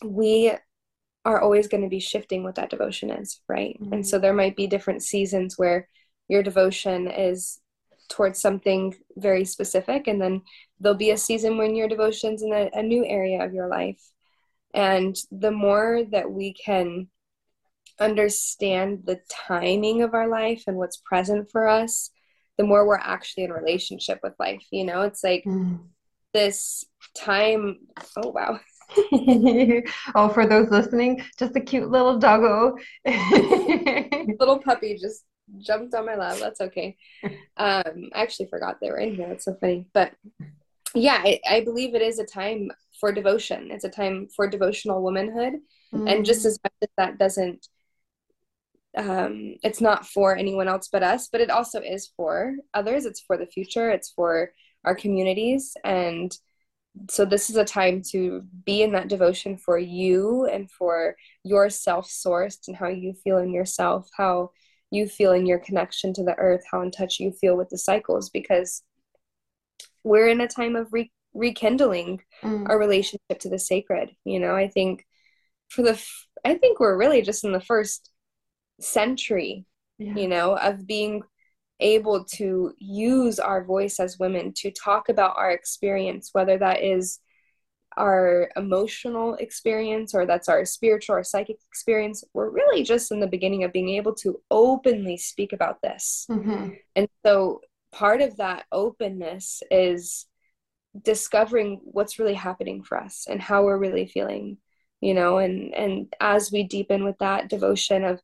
we 0.03 0.51
are 1.25 1.41
always 1.41 1.67
going 1.67 1.81
to 1.81 1.89
be 1.89 1.99
shifting 1.99 2.43
what 2.43 2.55
that 2.55 2.69
devotion 2.69 3.09
is 3.09 3.41
right 3.49 3.75
mm-hmm. 3.81 3.93
and 3.93 4.07
so 4.07 4.19
there 4.19 4.33
might 4.33 4.55
be 4.55 4.67
different 4.67 5.01
seasons 5.01 5.57
where 5.57 5.87
your 6.27 6.43
devotion 6.43 7.07
is 7.07 7.59
towards 8.09 8.39
something 8.39 8.93
very 9.17 9.45
specific 9.45 10.07
and 10.07 10.21
then 10.21 10.41
there'll 10.79 10.97
be 10.97 11.11
a 11.11 11.17
season 11.17 11.57
when 11.57 11.75
your 11.75 11.87
devotion's 11.87 12.43
in 12.43 12.53
a, 12.53 12.69
a 12.73 12.83
new 12.83 13.05
area 13.05 13.43
of 13.43 13.53
your 13.53 13.67
life 13.67 14.11
and 14.75 15.15
the 15.31 15.51
more 15.51 16.03
that 16.11 16.29
we 16.29 16.53
can 16.53 17.07
understand 17.99 19.03
the 19.05 19.19
timing 19.29 20.01
of 20.01 20.13
our 20.13 20.27
life 20.27 20.63
and 20.67 20.75
what's 20.75 20.97
present 20.97 21.49
for 21.49 21.67
us, 21.67 22.11
the 22.57 22.65
more 22.65 22.85
we're 22.85 22.97
actually 22.97 23.45
in 23.45 23.53
relationship 23.53 24.19
with 24.21 24.33
life. 24.37 24.65
You 24.71 24.85
know, 24.85 25.01
it's 25.03 25.23
like 25.23 25.43
mm. 25.45 25.79
this 26.33 26.83
time. 27.15 27.79
Oh, 28.17 28.29
wow. 28.29 28.59
oh, 30.15 30.29
for 30.29 30.45
those 30.45 30.69
listening, 30.69 31.23
just 31.39 31.55
a 31.55 31.61
cute 31.61 31.89
little 31.89 32.19
doggo. 32.19 32.75
little 33.05 34.59
puppy 34.59 34.97
just 34.97 35.23
jumped 35.59 35.93
on 35.93 36.05
my 36.05 36.15
lap. 36.15 36.37
That's 36.39 36.61
okay. 36.61 36.97
Um, 37.57 38.09
I 38.13 38.21
actually 38.21 38.47
forgot 38.47 38.79
they 38.81 38.89
were 38.89 38.97
in 38.97 39.15
here. 39.15 39.27
It's 39.27 39.45
so 39.45 39.55
funny. 39.59 39.87
But 39.93 40.11
yeah, 40.93 41.21
I, 41.23 41.39
I 41.49 41.61
believe 41.61 41.95
it 41.95 42.01
is 42.01 42.19
a 42.19 42.25
time 42.25 42.69
for 42.99 43.13
devotion. 43.13 43.69
It's 43.71 43.85
a 43.85 43.89
time 43.89 44.27
for 44.35 44.47
devotional 44.47 45.01
womanhood. 45.01 45.53
Mm. 45.93 46.11
And 46.11 46.25
just 46.25 46.43
mm. 46.43 46.47
as 46.47 46.59
much 46.63 46.73
as 46.81 46.89
that 46.97 47.17
doesn't 47.17 47.67
um, 48.97 49.55
it's 49.63 49.81
not 49.81 50.05
for 50.05 50.35
anyone 50.35 50.67
else 50.67 50.87
but 50.91 51.03
us, 51.03 51.27
but 51.27 51.41
it 51.41 51.49
also 51.49 51.81
is 51.81 52.11
for 52.15 52.55
others. 52.73 53.05
It's 53.05 53.19
for 53.19 53.37
the 53.37 53.45
future, 53.45 53.89
it's 53.91 54.09
for 54.09 54.51
our 54.83 54.95
communities. 54.95 55.75
And 55.83 56.35
so, 57.09 57.25
this 57.25 57.49
is 57.49 57.57
a 57.57 57.65
time 57.65 58.01
to 58.11 58.43
be 58.65 58.81
in 58.81 58.93
that 58.93 59.09
devotion 59.09 59.57
for 59.57 59.77
you 59.77 60.45
and 60.45 60.71
for 60.71 61.15
your 61.43 61.69
self 61.69 62.07
sourced 62.07 62.67
and 62.67 62.77
how 62.77 62.87
you 62.87 63.13
feel 63.13 63.37
in 63.39 63.51
yourself, 63.51 64.07
how 64.15 64.51
you 64.91 65.07
feel 65.07 65.31
in 65.31 65.45
your 65.45 65.59
connection 65.59 66.13
to 66.13 66.23
the 66.23 66.35
earth, 66.37 66.63
how 66.69 66.81
in 66.81 66.91
touch 66.91 67.19
you 67.19 67.31
feel 67.31 67.57
with 67.57 67.69
the 67.69 67.77
cycles, 67.77 68.29
because 68.29 68.83
we're 70.03 70.27
in 70.27 70.41
a 70.41 70.47
time 70.47 70.75
of 70.75 70.91
re- 70.91 71.11
rekindling 71.33 72.21
mm. 72.43 72.69
our 72.69 72.77
relationship 72.77 73.39
to 73.39 73.49
the 73.49 73.59
sacred. 73.59 74.11
You 74.23 74.39
know, 74.39 74.55
I 74.55 74.67
think 74.67 75.05
for 75.69 75.81
the, 75.81 75.91
f- 75.91 76.27
I 76.43 76.55
think 76.55 76.79
we're 76.79 76.97
really 76.97 77.21
just 77.21 77.43
in 77.43 77.51
the 77.51 77.59
first 77.59 78.11
century 78.79 79.65
yeah. 79.97 80.13
you 80.15 80.27
know 80.27 80.57
of 80.57 80.85
being 80.85 81.21
able 81.79 82.23
to 82.23 82.73
use 82.77 83.39
our 83.39 83.63
voice 83.63 83.99
as 83.99 84.19
women 84.19 84.53
to 84.53 84.71
talk 84.71 85.09
about 85.09 85.35
our 85.37 85.51
experience 85.51 86.29
whether 86.33 86.57
that 86.57 86.83
is 86.83 87.19
our 87.97 88.49
emotional 88.55 89.35
experience 89.35 90.13
or 90.13 90.25
that's 90.25 90.49
our 90.49 90.65
spiritual 90.65 91.15
or 91.15 91.23
psychic 91.23 91.57
experience 91.67 92.23
we're 92.33 92.49
really 92.49 92.83
just 92.83 93.11
in 93.11 93.19
the 93.19 93.27
beginning 93.27 93.63
of 93.63 93.71
being 93.71 93.89
able 93.89 94.13
to 94.13 94.39
openly 94.51 95.17
speak 95.17 95.53
about 95.53 95.81
this 95.81 96.25
mm-hmm. 96.29 96.69
and 96.95 97.07
so 97.25 97.61
part 97.91 98.21
of 98.21 98.37
that 98.37 98.65
openness 98.71 99.61
is 99.71 100.25
discovering 101.01 101.79
what's 101.83 102.19
really 102.19 102.33
happening 102.33 102.83
for 102.83 102.97
us 102.97 103.27
and 103.29 103.41
how 103.41 103.63
we're 103.63 103.77
really 103.77 104.05
feeling 104.05 104.57
you 105.01 105.13
know 105.13 105.37
and 105.37 105.73
and 105.73 106.13
as 106.19 106.51
we 106.51 106.63
deepen 106.63 107.03
with 107.03 107.17
that 107.19 107.49
devotion 107.49 108.03
of 108.03 108.21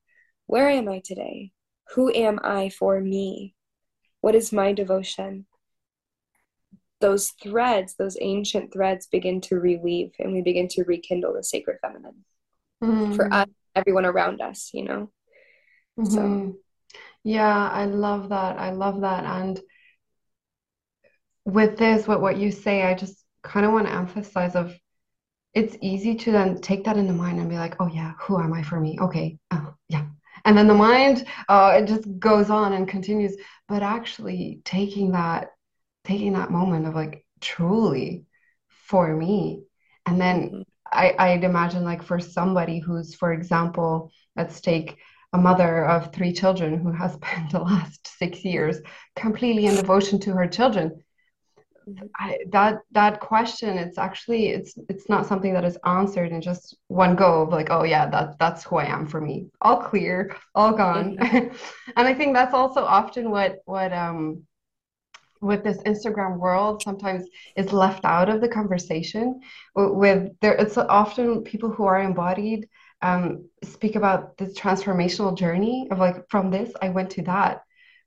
where 0.52 0.68
am 0.68 0.90
I 0.90 1.00
today? 1.00 1.54
Who 1.96 2.14
am 2.14 2.38
I 2.44 2.68
for 2.68 3.00
me? 3.00 3.56
What 4.20 4.36
is 4.36 4.52
my 4.52 4.74
devotion? 4.74 5.46
Those 7.02 7.30
threads, 7.42 7.96
those 7.96 8.18
ancient 8.22 8.72
threads 8.72 9.08
begin 9.08 9.42
to 9.42 9.56
reweave 9.56 10.14
and 10.20 10.32
we 10.32 10.42
begin 10.42 10.68
to 10.70 10.84
rekindle 10.84 11.34
the 11.34 11.44
sacred 11.44 11.78
feminine 11.82 12.24
mm-hmm. 12.84 13.14
for 13.14 13.32
us, 13.34 13.48
everyone 13.76 14.06
around 14.06 14.42
us, 14.42 14.70
you 14.74 14.86
know? 14.86 15.12
Mm-hmm. 16.00 16.14
So, 16.14 16.56
yeah, 17.24 17.70
I 17.70 17.86
love 17.86 18.30
that. 18.30 18.58
I 18.58 18.72
love 18.72 19.02
that. 19.02 19.26
And 19.26 19.60
with 21.46 21.78
this, 21.78 22.08
what, 22.08 22.22
what 22.22 22.38
you 22.38 22.52
say, 22.52 22.84
I 22.84 22.94
just 22.94 23.24
kind 23.44 23.66
of 23.66 23.72
want 23.74 23.88
to 23.88 23.94
emphasize 23.94 24.56
of 24.56 24.76
it's 25.54 25.76
easy 25.82 26.16
to 26.16 26.32
then 26.32 26.62
take 26.62 26.86
that 26.86 26.98
in 26.98 27.08
the 27.08 27.14
mind 27.14 27.40
and 27.40 27.50
be 27.50 27.58
like, 27.58 27.76
oh 27.80 27.88
yeah, 27.88 28.14
who 28.20 28.40
am 28.40 28.54
I 28.54 28.64
for 28.64 28.80
me? 28.80 28.98
Okay, 29.02 29.38
oh 29.52 29.74
yeah, 29.90 30.06
and 30.46 30.58
then 30.58 30.68
the 30.68 30.74
mind 30.74 31.26
uh, 31.50 31.74
it 31.76 31.88
just 31.88 32.20
goes 32.20 32.50
on 32.50 32.74
and 32.74 32.88
continues 32.88 33.36
but 33.68 33.84
actually 33.84 34.62
taking 34.66 35.12
that 35.12 35.50
taking 36.04 36.34
that 36.34 36.52
moment 36.52 36.88
of 36.88 36.96
like 36.96 37.26
truly 37.40 38.26
for 38.68 39.16
me 39.16 39.64
and 40.06 40.20
then 40.20 40.50
mm-hmm. 40.50 40.62
I, 40.92 41.16
I'd 41.18 41.44
imagine 41.44 41.84
like 41.84 42.04
for 42.04 42.20
somebody 42.20 42.80
who's 42.80 43.16
for 43.16 43.34
example 43.34 44.12
let's 44.36 44.62
take 44.62 44.98
a 45.34 45.38
mother 45.38 45.86
of 45.86 46.12
three 46.12 46.34
children 46.34 46.78
who 46.80 46.92
has 46.92 47.14
spent 47.22 47.52
the 47.52 47.60
last 47.60 48.08
six 48.08 48.44
years 48.44 48.78
completely 49.16 49.66
in 49.66 49.76
devotion 49.76 50.20
to 50.22 50.34
her 50.34 50.48
children 50.48 51.04
I, 52.16 52.38
that 52.52 52.80
that 52.92 53.20
question 53.20 53.78
it's 53.78 53.98
actually 53.98 54.50
it's 54.50 54.78
it's 54.88 55.10
not 55.10 55.26
something 55.26 55.54
that 55.54 55.66
is 55.66 55.78
answered 55.84 56.32
in 56.32 56.42
just 56.42 56.76
one 56.88 57.16
go 57.16 57.42
of 57.42 57.50
like 57.50 57.70
oh 57.72 57.84
yeah 57.84 58.08
that 58.10 58.38
that's 58.38 58.64
who 58.64 58.78
I 58.78 58.86
am 58.86 59.08
for 59.08 59.20
me 59.20 59.48
all 59.62 59.78
clear 59.78 60.36
all 60.54 60.74
gone 60.74 61.18
mm-hmm. 61.18 61.56
and 61.96 62.08
I 62.08 62.14
think 62.14 62.36
that's 62.36 62.54
also 62.54 62.84
often 62.84 63.32
what 63.32 63.58
what 63.66 63.92
um 63.92 64.44
with 65.42 65.64
this 65.64 65.78
Instagram 65.80 66.38
world 66.38 66.82
sometimes 66.84 67.26
is 67.56 67.74
left 67.74 68.06
out 68.06 68.30
of 68.30 68.42
the 68.42 68.48
conversation 68.48 69.42
with 69.76 70.30
there 70.42 70.54
it's 70.54 70.78
often 70.78 71.44
people 71.44 71.70
who 71.70 71.84
are 71.84 72.02
embodied 72.02 72.70
um, 73.02 73.50
speak 73.64 73.96
about 73.96 74.38
this 74.38 74.58
transformational 74.58 75.36
journey 75.36 75.88
of 75.92 75.98
like 76.00 76.30
from 76.30 76.52
this 76.52 76.72
I 76.82 76.90
went 76.90 77.10
to 77.12 77.24
that 77.24 77.64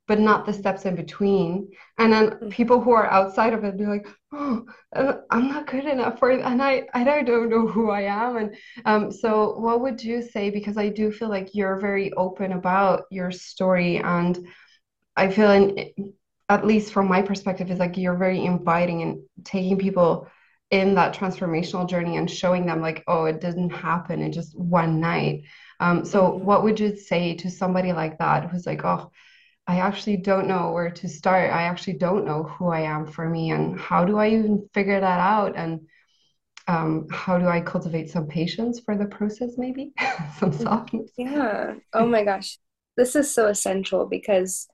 but 0.07 0.19
not 0.19 0.45
the 0.45 0.53
steps 0.53 0.85
in 0.85 0.95
between. 0.95 1.69
And 1.97 2.13
then 2.13 2.29
mm-hmm. 2.29 2.49
people 2.49 2.79
who 2.79 2.91
are 2.91 3.09
outside 3.09 3.53
of 3.53 3.63
it 3.63 3.77
be 3.77 3.85
like, 3.85 4.07
oh, 4.31 4.65
uh, 4.95 5.13
I'm 5.31 5.47
not 5.47 5.67
good 5.67 5.85
enough 5.85 6.19
for 6.19 6.31
it. 6.31 6.41
And 6.41 6.61
I, 6.61 6.83
I 6.93 7.03
don't 7.03 7.49
know 7.49 7.67
who 7.67 7.89
I 7.89 8.01
am. 8.01 8.37
And 8.37 8.55
um, 8.85 9.11
so, 9.11 9.57
what 9.57 9.81
would 9.81 10.03
you 10.03 10.21
say? 10.21 10.49
Because 10.49 10.77
I 10.77 10.89
do 10.89 11.11
feel 11.11 11.29
like 11.29 11.55
you're 11.55 11.79
very 11.79 12.13
open 12.13 12.51
about 12.51 13.03
your 13.09 13.31
story. 13.31 13.97
And 13.97 14.47
I 15.15 15.31
feel, 15.31 15.51
in, 15.51 16.13
at 16.49 16.65
least 16.65 16.93
from 16.93 17.07
my 17.07 17.21
perspective, 17.21 17.71
is 17.71 17.79
like 17.79 17.97
you're 17.97 18.17
very 18.17 18.43
inviting 18.43 19.01
and 19.01 19.23
taking 19.43 19.77
people 19.77 20.27
in 20.71 20.95
that 20.95 21.13
transformational 21.13 21.87
journey 21.87 22.17
and 22.17 22.29
showing 22.29 22.65
them 22.65 22.81
like 22.81 23.03
oh 23.05 23.25
it 23.25 23.39
didn't 23.39 23.69
happen 23.69 24.23
in 24.23 24.31
just 24.31 24.57
one 24.57 24.99
night 24.99 25.43
um, 25.79 26.03
so 26.03 26.23
mm-hmm. 26.23 26.43
what 26.43 26.63
would 26.63 26.79
you 26.79 26.95
say 26.97 27.35
to 27.35 27.51
somebody 27.51 27.93
like 27.93 28.17
that 28.17 28.49
who's 28.49 28.65
like 28.65 28.83
oh 28.83 29.11
I 29.67 29.79
actually 29.79 30.17
don't 30.17 30.47
know 30.47 30.71
where 30.71 30.91
to 30.91 31.09
start. 31.09 31.51
I 31.51 31.63
actually 31.63 31.93
don't 31.93 32.25
know 32.25 32.43
who 32.43 32.67
I 32.67 32.81
am 32.81 33.07
for 33.07 33.27
me 33.27 33.51
and 33.51 33.79
how 33.79 34.05
do 34.05 34.17
I 34.17 34.29
even 34.29 34.69
figure 34.73 34.99
that 34.99 35.19
out 35.19 35.55
and 35.55 35.87
um, 36.67 37.07
how 37.11 37.39
do 37.39 37.47
I 37.47 37.61
cultivate 37.61 38.09
some 38.09 38.27
patience 38.27 38.79
for 38.79 38.95
the 38.95 39.05
process 39.05 39.51
maybe 39.57 39.91
some 40.37 40.51
mm-hmm. 40.51 40.63
softness 40.63 41.11
yeah 41.17 41.75
oh 41.93 42.07
my 42.07 42.23
gosh 42.23 42.57
this 42.97 43.15
is 43.15 43.31
so 43.31 43.47
essential 43.47 44.07
because 44.07 44.67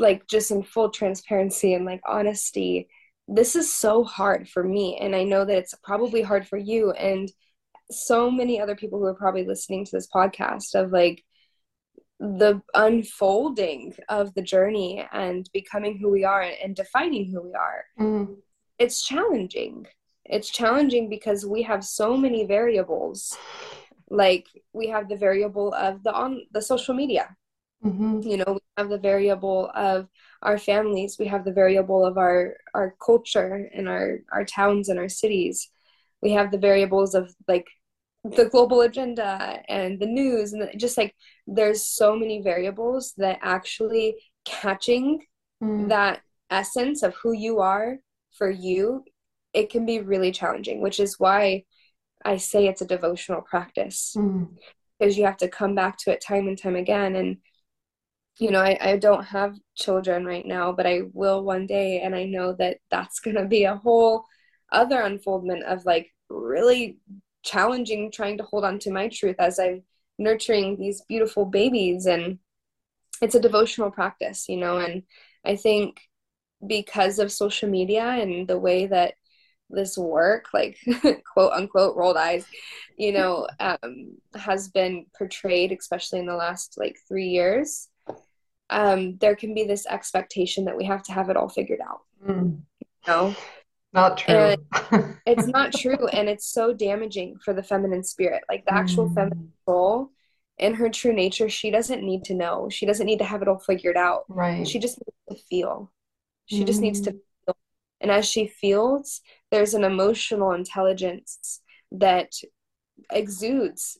like 0.00 0.26
just 0.26 0.50
in 0.50 0.62
full 0.62 0.90
transparency 0.90 1.74
and 1.74 1.84
like 1.84 2.00
honesty 2.06 2.88
this 3.28 3.54
is 3.54 3.72
so 3.72 4.02
hard 4.02 4.48
for 4.48 4.64
me 4.64 4.98
and 5.00 5.14
i 5.14 5.22
know 5.22 5.44
that 5.44 5.58
it's 5.58 5.74
probably 5.84 6.22
hard 6.22 6.46
for 6.46 6.58
you 6.58 6.90
and 6.92 7.30
so 7.90 8.30
many 8.30 8.60
other 8.60 8.76
people 8.76 8.98
who 8.98 9.04
are 9.04 9.14
probably 9.14 9.44
listening 9.44 9.84
to 9.84 9.90
this 9.92 10.08
podcast 10.14 10.74
of 10.74 10.92
like 10.92 11.24
the 12.20 12.60
unfolding 12.74 13.94
of 14.08 14.32
the 14.34 14.42
journey 14.42 15.06
and 15.12 15.48
becoming 15.54 15.98
who 15.98 16.10
we 16.10 16.22
are 16.24 16.42
and 16.62 16.76
defining 16.76 17.30
who 17.30 17.40
we 17.42 17.54
are. 17.54 17.84
Mm. 17.98 18.36
it's 18.78 19.02
challenging. 19.02 19.86
It's 20.26 20.50
challenging 20.50 21.08
because 21.08 21.46
we 21.46 21.62
have 21.62 21.84
so 21.84 22.16
many 22.16 22.44
variables. 22.44 23.36
Like 24.10 24.46
we 24.72 24.88
have 24.88 25.08
the 25.08 25.16
variable 25.16 25.72
of 25.74 26.02
the 26.02 26.12
on 26.12 26.42
the 26.52 26.62
social 26.62 26.94
media 26.94 27.36
mm-hmm. 27.84 28.20
you 28.22 28.36
know 28.36 28.44
we 28.48 28.60
have 28.76 28.88
the 28.88 28.98
variable 28.98 29.70
of 29.74 30.08
our 30.42 30.58
families 30.58 31.16
we 31.18 31.26
have 31.26 31.44
the 31.44 31.52
variable 31.52 32.04
of 32.04 32.18
our 32.18 32.56
our 32.74 32.94
culture 33.04 33.68
and 33.74 33.88
our 33.88 34.20
our 34.32 34.44
towns 34.44 34.88
and 34.88 34.98
our 34.98 35.08
cities 35.08 35.70
we 36.22 36.32
have 36.32 36.50
the 36.50 36.58
variables 36.58 37.14
of 37.14 37.34
like 37.48 37.66
the 38.24 38.46
global 38.46 38.82
agenda 38.82 39.62
and 39.68 39.98
the 39.98 40.06
news 40.06 40.52
and 40.52 40.68
just 40.78 40.98
like 40.98 41.14
there's 41.46 41.86
so 41.86 42.14
many 42.14 42.42
variables 42.42 43.14
that 43.16 43.38
actually 43.40 44.14
catching 44.44 45.24
mm. 45.62 45.88
that 45.88 46.20
essence 46.50 47.02
of 47.02 47.14
who 47.22 47.32
you 47.32 47.60
are 47.60 47.98
for 48.32 48.50
you 48.50 49.04
it 49.54 49.70
can 49.70 49.86
be 49.86 50.00
really 50.00 50.32
challenging 50.32 50.82
which 50.82 51.00
is 51.00 51.18
why 51.18 51.64
i 52.24 52.36
say 52.36 52.66
it's 52.66 52.82
a 52.82 52.86
devotional 52.86 53.40
practice 53.40 54.14
mm. 54.16 54.46
because 54.98 55.16
you 55.16 55.24
have 55.24 55.38
to 55.38 55.48
come 55.48 55.74
back 55.74 55.96
to 55.96 56.10
it 56.10 56.20
time 56.20 56.46
and 56.46 56.58
time 56.58 56.76
again 56.76 57.16
and 57.16 57.38
you 58.40 58.50
know 58.50 58.60
I, 58.60 58.78
I 58.80 58.96
don't 58.96 59.24
have 59.24 59.56
children 59.76 60.24
right 60.24 60.46
now 60.46 60.72
but 60.72 60.86
i 60.86 61.02
will 61.12 61.44
one 61.44 61.66
day 61.66 62.00
and 62.00 62.14
i 62.14 62.24
know 62.24 62.54
that 62.54 62.78
that's 62.90 63.20
going 63.24 63.36
to 63.36 63.46
be 63.46 63.64
a 63.64 63.76
whole 63.76 64.24
other 64.72 65.00
unfoldment 65.00 65.64
of 65.64 65.84
like 65.84 66.10
really 66.28 66.98
challenging 67.42 68.10
trying 68.10 68.38
to 68.38 68.44
hold 68.44 68.64
on 68.64 68.78
to 68.80 68.90
my 68.90 69.08
truth 69.08 69.36
as 69.38 69.58
I'm 69.58 69.82
nurturing 70.18 70.76
these 70.76 71.02
beautiful 71.08 71.44
babies 71.44 72.06
and 72.06 72.38
it's 73.22 73.34
a 73.34 73.40
devotional 73.40 73.90
practice, 73.90 74.48
you 74.48 74.56
know, 74.56 74.78
and 74.78 75.02
I 75.44 75.56
think 75.56 76.00
because 76.66 77.18
of 77.18 77.32
social 77.32 77.68
media 77.68 78.04
and 78.04 78.46
the 78.46 78.58
way 78.58 78.86
that 78.86 79.14
this 79.68 79.96
work, 79.96 80.46
like 80.52 80.78
quote 81.32 81.52
unquote 81.52 81.96
rolled 81.96 82.16
eyes, 82.16 82.46
you 82.98 83.12
know, 83.12 83.46
um, 83.58 84.16
has 84.34 84.68
been 84.68 85.06
portrayed, 85.16 85.72
especially 85.72 86.18
in 86.18 86.26
the 86.26 86.34
last 86.34 86.74
like 86.76 86.96
three 87.08 87.28
years, 87.28 87.88
um, 88.70 89.16
there 89.18 89.36
can 89.36 89.54
be 89.54 89.64
this 89.64 89.86
expectation 89.86 90.64
that 90.64 90.76
we 90.76 90.84
have 90.84 91.02
to 91.04 91.12
have 91.12 91.28
it 91.30 91.36
all 91.36 91.48
figured 91.48 91.80
out. 91.80 92.00
Mm. 92.26 92.60
You 92.80 92.86
know, 93.06 93.36
not 93.92 94.18
true. 94.18 94.54
it's 95.26 95.46
not 95.46 95.72
true. 95.72 96.06
And 96.08 96.28
it's 96.28 96.46
so 96.46 96.72
damaging 96.72 97.38
for 97.44 97.52
the 97.52 97.62
feminine 97.62 98.04
spirit. 98.04 98.42
Like 98.48 98.64
the 98.64 98.74
actual 98.74 99.08
mm. 99.08 99.14
feminine 99.14 99.52
soul 99.66 100.10
in 100.58 100.74
her 100.74 100.88
true 100.88 101.12
nature, 101.12 101.48
she 101.48 101.70
doesn't 101.70 102.04
need 102.04 102.24
to 102.24 102.34
know. 102.34 102.68
She 102.70 102.86
doesn't 102.86 103.06
need 103.06 103.18
to 103.18 103.24
have 103.24 103.42
it 103.42 103.48
all 103.48 103.58
figured 103.58 103.96
out. 103.96 104.24
Right. 104.28 104.66
She 104.66 104.78
just 104.78 104.98
needs 104.98 105.40
to 105.40 105.46
feel. 105.48 105.92
She 106.46 106.62
mm. 106.62 106.66
just 106.66 106.80
needs 106.80 107.00
to 107.02 107.12
mm. 107.12 107.20
feel. 107.46 107.56
And 108.00 108.10
as 108.10 108.26
she 108.26 108.46
feels, 108.46 109.20
there's 109.50 109.74
an 109.74 109.84
emotional 109.84 110.52
intelligence 110.52 111.60
that 111.92 112.32
exudes 113.10 113.98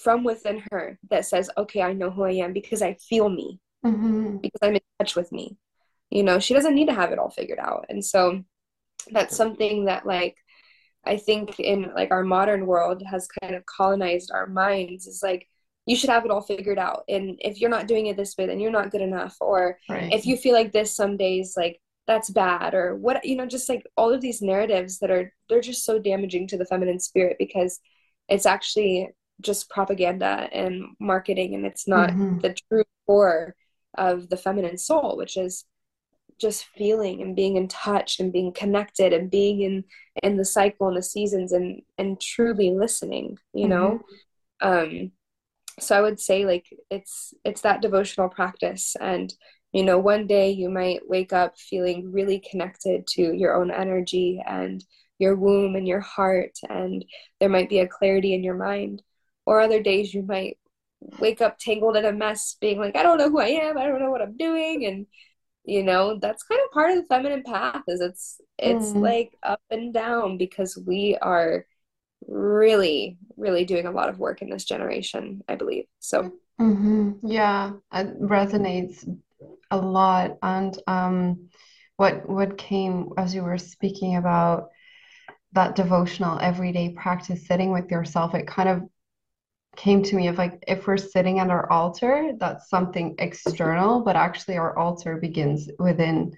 from 0.00 0.24
within 0.24 0.62
her 0.70 0.98
that 1.10 1.26
says, 1.26 1.50
okay, 1.56 1.82
I 1.82 1.92
know 1.92 2.10
who 2.10 2.24
I 2.24 2.32
am 2.32 2.52
because 2.52 2.82
I 2.82 2.94
feel 2.94 3.28
me, 3.28 3.60
mm-hmm. 3.84 4.36
because 4.38 4.60
I'm 4.62 4.74
in 4.74 4.80
touch 4.98 5.16
with 5.16 5.32
me. 5.32 5.56
You 6.10 6.22
know, 6.22 6.38
she 6.38 6.54
doesn't 6.54 6.74
need 6.74 6.88
to 6.88 6.94
have 6.94 7.12
it 7.12 7.18
all 7.18 7.30
figured 7.30 7.58
out. 7.58 7.86
And 7.88 8.04
so, 8.04 8.44
that's 9.10 9.36
something 9.36 9.86
that 9.86 10.06
like 10.06 10.36
I 11.04 11.16
think 11.16 11.58
in 11.58 11.92
like 11.94 12.10
our 12.10 12.22
modern 12.22 12.66
world 12.66 13.02
has 13.10 13.28
kind 13.42 13.54
of 13.54 13.66
colonized 13.66 14.30
our 14.32 14.46
minds 14.46 15.06
is 15.06 15.20
like 15.22 15.48
you 15.86 15.96
should 15.96 16.10
have 16.10 16.24
it 16.24 16.30
all 16.30 16.42
figured 16.42 16.78
out 16.78 17.02
and 17.08 17.36
if 17.40 17.60
you're 17.60 17.70
not 17.70 17.88
doing 17.88 18.06
it 18.06 18.16
this 18.16 18.36
way 18.38 18.46
then 18.46 18.60
you're 18.60 18.70
not 18.70 18.90
good 18.90 19.00
enough 19.00 19.36
or 19.40 19.78
right. 19.88 20.12
if 20.12 20.26
you 20.26 20.36
feel 20.36 20.54
like 20.54 20.72
this 20.72 20.94
some 20.94 21.16
days 21.16 21.54
like 21.56 21.80
that's 22.06 22.30
bad 22.30 22.74
or 22.74 22.94
what 22.94 23.24
you 23.24 23.36
know 23.36 23.46
just 23.46 23.68
like 23.68 23.84
all 23.96 24.12
of 24.12 24.20
these 24.20 24.42
narratives 24.42 24.98
that 24.98 25.10
are 25.10 25.32
they're 25.48 25.60
just 25.60 25.84
so 25.84 25.98
damaging 25.98 26.46
to 26.46 26.56
the 26.56 26.66
feminine 26.66 27.00
spirit 27.00 27.36
because 27.38 27.80
it's 28.28 28.46
actually 28.46 29.08
just 29.40 29.68
propaganda 29.70 30.48
and 30.52 30.84
marketing 31.00 31.54
and 31.54 31.66
it's 31.66 31.88
not 31.88 32.10
mm-hmm. 32.10 32.38
the 32.38 32.54
true 32.68 32.84
core 33.06 33.54
of 33.96 34.28
the 34.28 34.36
feminine 34.36 34.78
soul 34.78 35.16
which 35.16 35.36
is 35.36 35.64
just 36.40 36.66
feeling 36.76 37.22
and 37.22 37.36
being 37.36 37.56
in 37.56 37.68
touch 37.68 38.18
and 38.18 38.32
being 38.32 38.52
connected 38.52 39.12
and 39.12 39.30
being 39.30 39.60
in 39.60 39.84
in 40.22 40.36
the 40.36 40.44
cycle 40.44 40.88
and 40.88 40.96
the 40.96 41.02
seasons 41.02 41.52
and 41.52 41.82
and 41.98 42.20
truly 42.20 42.70
listening 42.70 43.36
you 43.54 43.68
know? 43.68 44.00
Mm-hmm. 44.62 44.68
um 44.68 45.12
so 45.80 45.96
i 45.96 46.00
would 46.00 46.20
say 46.20 46.44
like 46.44 46.66
it's 46.90 47.34
it's 47.44 47.62
that 47.62 47.82
devotional 47.82 48.28
practice. 48.28 48.96
And 49.00 49.32
you 49.72 49.84
know 49.84 49.98
one 49.98 50.26
day 50.26 50.50
you 50.50 50.68
might 50.68 51.08
wake 51.08 51.32
up 51.32 51.58
feeling 51.58 52.12
really 52.12 52.42
connected 52.50 53.06
to 53.08 53.32
your 53.32 53.54
own 53.54 53.70
energy 53.70 54.42
and 54.46 54.84
your 55.18 55.36
womb 55.36 55.76
and 55.76 55.86
your 55.86 56.00
heart 56.00 56.58
and 56.68 57.04
there 57.38 57.48
might 57.48 57.68
be 57.68 57.78
a 57.78 57.88
clarity 57.88 58.34
in 58.34 58.42
your 58.42 58.56
mind. 58.56 59.02
Or 59.46 59.60
other 59.60 59.82
days 59.82 60.12
you 60.14 60.22
might 60.22 60.58
wake 61.18 61.40
up 61.40 61.58
tangled 61.58 61.96
in 61.96 62.04
a 62.04 62.12
mess 62.12 62.56
being 62.60 62.78
like 62.78 62.96
i 62.96 63.02
don't 63.02 63.18
know 63.18 63.30
who 63.30 63.40
i 63.40 63.48
am 63.48 63.78
i 63.78 63.86
don't 63.86 64.00
know 64.00 64.10
what 64.10 64.22
i'm 64.22 64.36
doing 64.36 64.84
and 64.86 65.06
you 65.64 65.82
know 65.82 66.18
that's 66.20 66.42
kind 66.42 66.60
of 66.64 66.72
part 66.72 66.90
of 66.90 66.96
the 66.96 67.04
feminine 67.04 67.42
path 67.42 67.82
is 67.88 68.00
it's 68.00 68.40
it's 68.58 68.90
mm. 68.90 69.00
like 69.00 69.36
up 69.42 69.60
and 69.70 69.94
down 69.94 70.36
because 70.36 70.78
we 70.86 71.16
are 71.20 71.66
really 72.26 73.18
really 73.36 73.64
doing 73.64 73.86
a 73.86 73.90
lot 73.90 74.08
of 74.08 74.18
work 74.18 74.42
in 74.42 74.50
this 74.50 74.64
generation 74.64 75.42
i 75.48 75.54
believe 75.54 75.84
so 76.00 76.30
mm-hmm. 76.60 77.12
yeah 77.22 77.72
it 77.92 78.20
resonates 78.20 79.08
a 79.70 79.76
lot 79.76 80.36
and 80.42 80.78
um 80.86 81.48
what 81.96 82.28
what 82.28 82.58
came 82.58 83.10
as 83.16 83.34
you 83.34 83.42
were 83.42 83.58
speaking 83.58 84.16
about 84.16 84.68
that 85.52 85.76
devotional 85.76 86.38
everyday 86.40 86.90
practice 86.90 87.46
sitting 87.46 87.72
with 87.72 87.90
yourself 87.90 88.34
it 88.34 88.46
kind 88.46 88.68
of 88.68 88.82
came 89.76 90.02
to 90.02 90.16
me 90.16 90.28
of 90.28 90.36
like 90.36 90.62
if 90.68 90.86
we're 90.86 90.98
sitting 90.98 91.38
at 91.38 91.50
our 91.50 91.70
altar 91.70 92.32
that's 92.38 92.68
something 92.68 93.14
external 93.18 94.00
but 94.00 94.16
actually 94.16 94.56
our 94.56 94.76
altar 94.78 95.16
begins 95.16 95.68
within. 95.78 96.36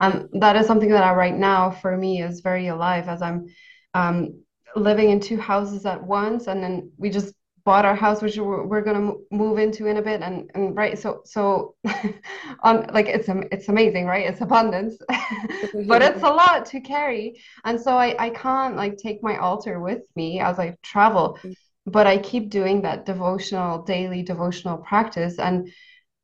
And 0.00 0.28
that 0.34 0.56
is 0.56 0.66
something 0.66 0.90
that 0.90 1.04
i 1.04 1.14
right 1.14 1.36
now 1.36 1.70
for 1.70 1.96
me 1.96 2.22
is 2.22 2.40
very 2.40 2.66
alive 2.68 3.08
as 3.08 3.22
i'm 3.22 3.46
um, 3.94 4.42
living 4.76 5.10
in 5.10 5.20
two 5.20 5.38
houses 5.38 5.86
at 5.86 6.02
once 6.02 6.46
and 6.46 6.62
then 6.62 6.90
we 6.98 7.10
just 7.10 7.32
bought 7.64 7.86
our 7.86 7.94
house 7.94 8.20
which 8.20 8.36
we're, 8.36 8.66
we're 8.66 8.82
going 8.82 8.96
to 8.96 9.16
move 9.34 9.58
into 9.58 9.86
in 9.86 9.96
a 9.96 10.02
bit 10.02 10.20
and, 10.20 10.50
and 10.54 10.76
right 10.76 10.98
so 10.98 11.22
so 11.24 11.74
on 12.60 12.86
like 12.92 13.06
it's 13.06 13.28
it's 13.50 13.68
amazing 13.68 14.04
right? 14.04 14.26
It's 14.26 14.42
abundance 14.42 14.98
but 15.86 16.02
it's 16.02 16.22
a 16.22 16.28
lot 16.28 16.66
to 16.66 16.80
carry. 16.80 17.40
And 17.64 17.80
so 17.80 17.96
I, 17.96 18.14
I 18.18 18.30
can't 18.30 18.76
like 18.76 18.98
take 18.98 19.22
my 19.22 19.38
altar 19.38 19.80
with 19.80 20.02
me 20.14 20.40
as 20.40 20.58
i 20.58 20.76
travel. 20.82 21.38
Mm 21.42 21.54
but 21.86 22.06
I 22.06 22.18
keep 22.18 22.50
doing 22.50 22.82
that 22.82 23.06
devotional, 23.06 23.82
daily 23.82 24.22
devotional 24.22 24.78
practice. 24.78 25.38
And 25.38 25.70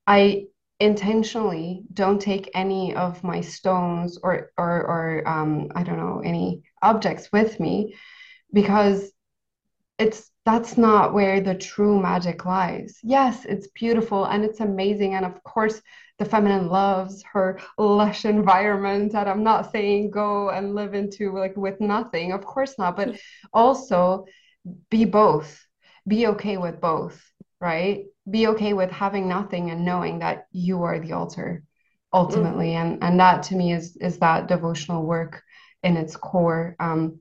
I 0.07 0.45
intentionally 0.79 1.83
don't 1.93 2.21
take 2.21 2.51
any 2.55 2.95
of 2.95 3.23
my 3.23 3.43
stones 3.43 4.19
or, 4.23 4.51
or, 4.57 4.69
or 4.69 5.29
um, 5.29 5.71
I 5.75 5.83
don't 5.83 5.99
know, 5.99 6.23
any 6.25 6.63
objects 6.83 7.31
with 7.33 7.61
me 7.61 7.95
because 8.53 9.13
it's 9.99 10.31
that's 10.47 10.79
not 10.79 11.13
where 11.13 11.41
the 11.41 11.55
true 11.55 12.01
magic 12.01 12.47
lies. 12.47 12.99
Yes, 13.03 13.45
it's 13.45 13.69
beautiful 13.69 14.25
and 14.25 14.43
it's 14.43 14.61
amazing. 14.61 15.15
And 15.15 15.27
of 15.27 15.43
course, 15.45 15.83
the 16.19 16.25
feminine 16.25 16.69
loves 16.69 17.23
her 17.33 17.61
lush 17.77 18.25
environment. 18.25 19.15
And 19.15 19.29
I'm 19.29 19.45
not 19.45 19.71
saying 19.71 20.11
go 20.11 20.49
and 20.49 20.75
live 20.75 20.95
into 20.95 21.37
like 21.37 21.57
with 21.57 21.81
nothing, 21.81 22.33
of 22.33 22.45
course 22.45 22.79
not. 22.79 22.97
But 22.97 23.21
also, 23.53 24.25
be 24.91 25.05
both. 25.05 25.65
Be 26.07 26.29
okay 26.29 26.57
with 26.57 26.81
both 26.81 27.21
right? 27.61 28.07
Be 28.29 28.49
okay 28.49 28.73
with 28.73 28.91
having 28.91 29.29
nothing 29.29 29.71
and 29.71 29.85
knowing 29.85 30.21
that 30.21 30.47
you 30.51 30.83
are 30.83 30.99
the 30.99 31.13
altar 31.13 31.63
ultimately. 32.13 32.69
Mm-hmm. 32.71 32.93
and 32.93 33.05
and 33.05 33.21
that 33.21 33.45
to 33.45 33.55
me 33.55 33.73
is 33.73 33.97
is 34.01 34.19
that 34.19 34.49
devotional 34.49 35.05
work 35.05 35.43
in 35.83 35.97
its 35.97 36.17
core 36.17 36.77
um 36.81 37.21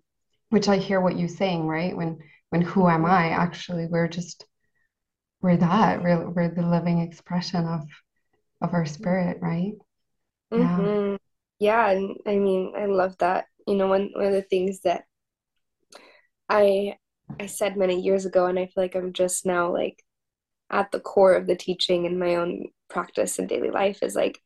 which 0.50 0.68
i 0.68 0.78
hear 0.78 1.00
what 1.00 1.18
you're 1.18 1.28
saying 1.28 1.68
right? 1.68 1.96
When 1.96 2.20
when 2.50 2.62
who 2.62 2.88
am 2.88 3.06
i? 3.06 3.30
Actually 3.30 3.88
we're 3.88 4.08
just 4.08 4.46
we're 5.42 5.58
that 5.58 6.02
we're, 6.02 6.30
we're 6.30 6.54
the 6.54 6.64
living 6.68 7.00
expression 7.02 7.66
of 7.66 7.82
of 8.62 8.74
our 8.74 8.86
spirit 8.86 9.40
right? 9.42 9.74
Mm-hmm. 10.52 11.12
yeah 11.12 11.18
yeah 11.60 11.90
and 11.92 12.18
i 12.26 12.38
mean 12.38 12.74
i 12.78 12.86
love 12.86 13.18
that. 13.20 13.46
You 13.68 13.76
know 13.76 13.88
one, 13.88 14.10
one 14.16 14.26
of 14.26 14.34
the 14.34 14.42
things 14.42 14.80
that 14.82 15.04
i 16.48 16.96
I 17.40 17.46
said 17.48 17.78
many 17.78 18.00
years 18.02 18.26
ago, 18.26 18.46
and 18.46 18.58
I 18.58 18.66
feel 18.66 18.84
like 18.84 18.96
I'm 18.96 19.14
just 19.14 19.46
now 19.46 19.72
like 19.72 20.04
at 20.70 20.92
the 20.92 21.00
core 21.00 21.34
of 21.34 21.48
the 21.48 21.56
teaching 21.56 22.06
in 22.06 22.20
my 22.20 22.36
own 22.36 22.68
practice 22.90 23.40
and 23.40 23.50
daily 23.50 23.72
life 23.72 24.04
is 24.04 24.16
like 24.16 24.40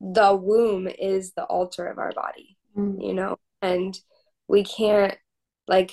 the 0.00 0.34
womb 0.34 0.88
is 0.88 1.32
the 1.32 1.44
altar 1.44 1.86
of 1.86 1.98
our 1.98 2.12
body, 2.12 2.56
mm. 2.76 3.04
you 3.04 3.14
know, 3.14 3.36
and 3.60 3.96
we 4.48 4.64
can't, 4.64 5.16
like, 5.68 5.92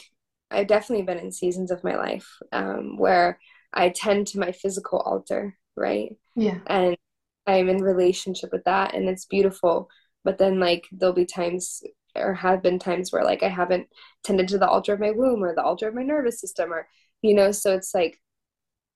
I've 0.49 0.67
definitely 0.67 1.05
been 1.05 1.19
in 1.19 1.31
seasons 1.31 1.69
of 1.69 1.83
my 1.83 1.95
life 1.95 2.27
um, 2.51 2.97
where 2.97 3.39
I 3.71 3.89
tend 3.89 4.27
to 4.27 4.39
my 4.39 4.51
physical 4.51 4.99
altar, 4.99 5.55
right? 5.77 6.15
Yeah. 6.35 6.57
And 6.65 6.97
I'm 7.45 7.69
in 7.69 7.83
relationship 7.83 8.51
with 8.51 8.63
that 8.63 8.95
and 8.95 9.07
it's 9.07 9.25
beautiful. 9.25 9.89
But 10.23 10.39
then, 10.39 10.59
like, 10.59 10.87
there'll 10.91 11.13
be 11.13 11.25
times 11.25 11.81
or 12.15 12.33
have 12.33 12.63
been 12.63 12.79
times 12.79 13.11
where, 13.11 13.23
like, 13.23 13.43
I 13.43 13.49
haven't 13.49 13.87
tended 14.23 14.47
to 14.49 14.57
the 14.57 14.67
altar 14.67 14.93
of 14.93 14.99
my 14.99 15.11
womb 15.11 15.43
or 15.43 15.53
the 15.53 15.63
altar 15.63 15.87
of 15.87 15.95
my 15.95 16.03
nervous 16.03 16.39
system 16.39 16.73
or, 16.73 16.87
you 17.21 17.33
know, 17.33 17.51
so 17.51 17.75
it's 17.75 17.93
like 17.93 18.19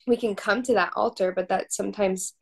we 0.07 0.17
can 0.17 0.35
come 0.35 0.63
to 0.63 0.73
that 0.73 0.93
altar, 0.95 1.31
but 1.31 1.49
that 1.49 1.73
sometimes 1.73 2.33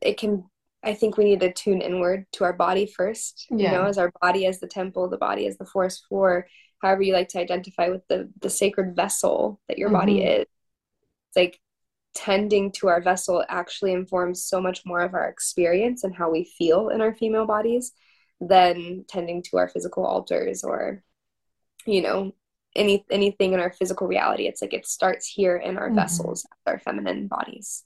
it 0.00 0.18
can 0.18 0.44
I 0.84 0.94
think 0.94 1.16
we 1.16 1.24
need 1.24 1.40
to 1.40 1.52
tune 1.52 1.80
inward 1.80 2.26
to 2.32 2.44
our 2.44 2.52
body 2.52 2.86
first, 2.86 3.46
yeah. 3.50 3.70
you 3.70 3.78
know, 3.78 3.84
as 3.84 3.98
our 3.98 4.12
body 4.20 4.46
as 4.46 4.58
the 4.58 4.66
temple, 4.66 5.08
the 5.08 5.16
body 5.16 5.46
as 5.46 5.56
the 5.56 5.64
force 5.64 6.04
for 6.08 6.46
however 6.82 7.02
you 7.02 7.12
like 7.12 7.28
to 7.28 7.40
identify 7.40 7.88
with 7.88 8.02
the 8.08 8.30
the 8.40 8.50
sacred 8.50 8.96
vessel 8.96 9.60
that 9.68 9.78
your 9.78 9.88
mm-hmm. 9.88 9.98
body 9.98 10.22
is. 10.22 10.42
It's 10.42 11.36
like 11.36 11.60
tending 12.14 12.72
to 12.72 12.88
our 12.88 13.00
vessel 13.00 13.44
actually 13.48 13.92
informs 13.92 14.44
so 14.44 14.60
much 14.60 14.82
more 14.84 15.00
of 15.00 15.14
our 15.14 15.28
experience 15.28 16.04
and 16.04 16.14
how 16.14 16.30
we 16.30 16.44
feel 16.44 16.88
in 16.90 17.00
our 17.00 17.14
female 17.14 17.46
bodies 17.46 17.92
than 18.48 19.04
tending 19.08 19.42
to 19.42 19.56
our 19.56 19.68
physical 19.68 20.04
altars 20.04 20.64
or 20.64 21.02
you 21.86 22.02
know 22.02 22.32
any 22.74 23.04
anything 23.10 23.52
in 23.52 23.60
our 23.60 23.72
physical 23.72 24.06
reality 24.06 24.46
it's 24.46 24.62
like 24.62 24.72
it 24.72 24.86
starts 24.86 25.26
here 25.26 25.56
in 25.56 25.76
our 25.76 25.86
mm-hmm. 25.86 25.96
vessels 25.96 26.46
our 26.66 26.78
feminine 26.78 27.28
bodies 27.28 27.84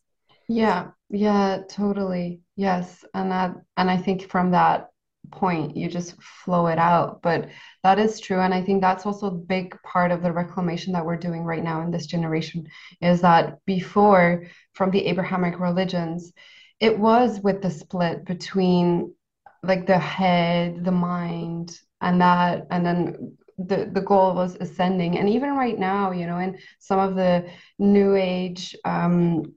yeah, 0.49 0.88
yeah, 1.11 1.62
totally. 1.69 2.40
Yes. 2.57 3.05
And 3.14 3.31
that 3.33 3.57
and 3.77 3.90
I 3.90 3.97
think 3.97 4.31
from 4.31 4.53
that 4.53 4.90
point 5.33 5.77
you 5.77 5.88
just 5.88 6.21
flow 6.23 6.69
it 6.69 6.79
out. 6.79 7.21
But 7.23 7.49
that 7.83 7.99
is 7.99 8.21
true. 8.21 8.40
And 8.40 8.55
I 8.55 8.62
think 8.62 8.81
that's 8.81 9.07
also 9.07 9.27
a 9.27 9.33
big 9.33 9.77
part 9.83 10.12
of 10.12 10.23
the 10.23 10.33
reclamation 10.33 10.92
that 10.92 11.05
we're 11.05 11.16
doing 11.16 11.42
right 11.42 11.64
now 11.64 11.83
in 11.83 11.90
this 11.90 12.07
generation 12.07 12.69
is 13.01 13.21
that 13.23 13.59
before 13.66 14.45
from 14.75 14.90
the 14.90 15.07
Abrahamic 15.07 15.59
religions, 15.59 16.33
it 16.79 16.97
was 16.97 17.40
with 17.40 17.61
the 17.62 17.71
split 17.71 18.25
between 18.25 19.14
like 19.62 19.87
the 19.87 19.99
head, 19.99 20.85
the 20.85 20.92
mind, 20.92 21.79
and 22.01 22.21
that, 22.21 22.66
and 22.71 22.85
then 22.85 23.37
the 23.59 23.90
the 23.92 24.01
goal 24.01 24.35
was 24.35 24.57
ascending. 24.57 25.19
And 25.19 25.29
even 25.29 25.57
right 25.57 25.79
now 25.79 26.11
you 26.12 26.27
know 26.27 26.38
in 26.38 26.59
some 26.79 26.99
of 26.99 27.14
the 27.14 27.49
new 27.79 28.14
age 28.14 28.77
um 28.85 29.55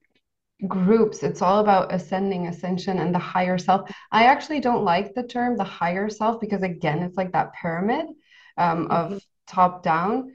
groups 0.67 1.23
it's 1.23 1.41
all 1.41 1.59
about 1.59 1.93
ascending 1.93 2.47
ascension 2.47 2.99
and 2.99 3.13
the 3.13 3.19
higher 3.19 3.57
self. 3.57 3.89
I 4.11 4.25
actually 4.25 4.59
don't 4.59 4.83
like 4.83 5.13
the 5.13 5.23
term 5.23 5.57
the 5.57 5.63
higher 5.63 6.09
self 6.09 6.39
because 6.39 6.63
again 6.63 6.99
it's 6.99 7.17
like 7.17 7.31
that 7.33 7.53
pyramid 7.53 8.07
um, 8.57 8.87
mm-hmm. 8.87 8.91
of 8.91 9.21
top 9.47 9.83
down. 9.83 10.33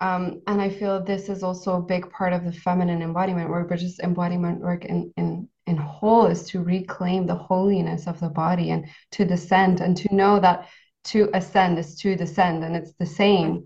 Um, 0.00 0.42
and 0.46 0.60
i 0.62 0.70
feel 0.70 1.02
this 1.02 1.28
is 1.28 1.42
also 1.42 1.78
a 1.78 1.82
big 1.82 2.08
part 2.12 2.32
of 2.32 2.44
the 2.44 2.52
feminine 2.52 3.02
embodiment 3.02 3.50
work 3.50 3.68
but 3.68 3.80
just 3.80 3.98
embodiment 3.98 4.60
work 4.60 4.84
in 4.84 5.12
in 5.16 5.48
in 5.68 5.76
whole 5.76 6.26
is 6.26 6.44
to 6.44 6.62
reclaim 6.62 7.26
the 7.26 7.34
holiness 7.34 8.06
of 8.06 8.18
the 8.20 8.28
body 8.28 8.70
and 8.70 8.86
to 9.12 9.24
descend 9.24 9.80
and 9.80 9.96
to 9.98 10.14
know 10.14 10.40
that 10.40 10.68
to 11.04 11.28
ascend 11.34 11.78
is 11.78 11.94
to 11.96 12.16
descend 12.16 12.64
and 12.64 12.74
it's 12.74 12.92
the 12.94 13.06
same. 13.06 13.64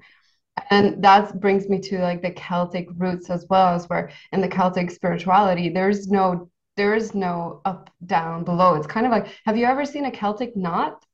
And 0.70 1.02
that 1.02 1.40
brings 1.40 1.68
me 1.68 1.80
to 1.80 1.98
like 1.98 2.20
the 2.20 2.32
celtic 2.32 2.88
roots 2.96 3.30
as 3.30 3.46
well 3.48 3.68
as 3.74 3.88
where 3.88 4.10
in 4.32 4.40
the 4.40 4.48
celtic 4.48 4.90
spirituality 4.90 5.68
there's 5.68 6.08
no 6.08 6.50
there 6.76 6.94
is 6.94 7.14
no 7.14 7.60
up 7.64 7.90
down 8.06 8.44
below. 8.44 8.74
It's 8.74 8.86
kind 8.86 9.06
of 9.06 9.12
like 9.12 9.28
have 9.44 9.56
you 9.56 9.66
ever 9.66 9.84
seen 9.84 10.04
a 10.04 10.10
celtic 10.10 10.56
knot? 10.56 11.04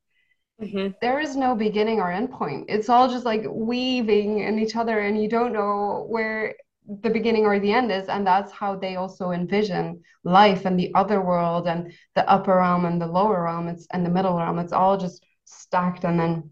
Mm-hmm. 0.61 0.88
there 1.01 1.20
is 1.20 1.37
no 1.37 1.55
beginning 1.55 2.01
or 2.01 2.11
end 2.11 2.33
point. 2.33 2.66
It's 2.68 2.88
all 2.88 3.09
just 3.09 3.24
like 3.24 3.44
weaving 3.48 4.40
in 4.40 4.59
each 4.59 4.74
other 4.74 4.98
and 4.98 5.22
you 5.22 5.29
don't 5.29 5.53
know 5.53 6.05
where 6.09 6.57
the 7.03 7.11
beginning 7.11 7.44
or 7.44 7.61
the 7.61 7.72
end 7.72 7.92
is 7.92 8.09
and 8.09 8.27
that's 8.27 8.51
how 8.51 8.74
they 8.74 8.96
also 8.96 9.31
envision 9.31 10.03
life 10.24 10.64
and 10.64 10.79
the 10.79 10.90
other 10.94 11.20
world 11.20 11.66
and 11.68 11.92
the 12.14 12.29
upper 12.31 12.57
realm 12.57 12.87
and 12.87 13.01
the 13.01 13.07
lower 13.07 13.42
realm. 13.44 13.68
It's 13.68 13.87
and 13.92 14.05
the 14.05 14.11
middle 14.11 14.37
realm. 14.37 14.59
It's 14.59 14.72
all 14.72 14.96
just 14.96 15.24
stacked 15.44 16.05
and 16.05 16.18
then 16.18 16.51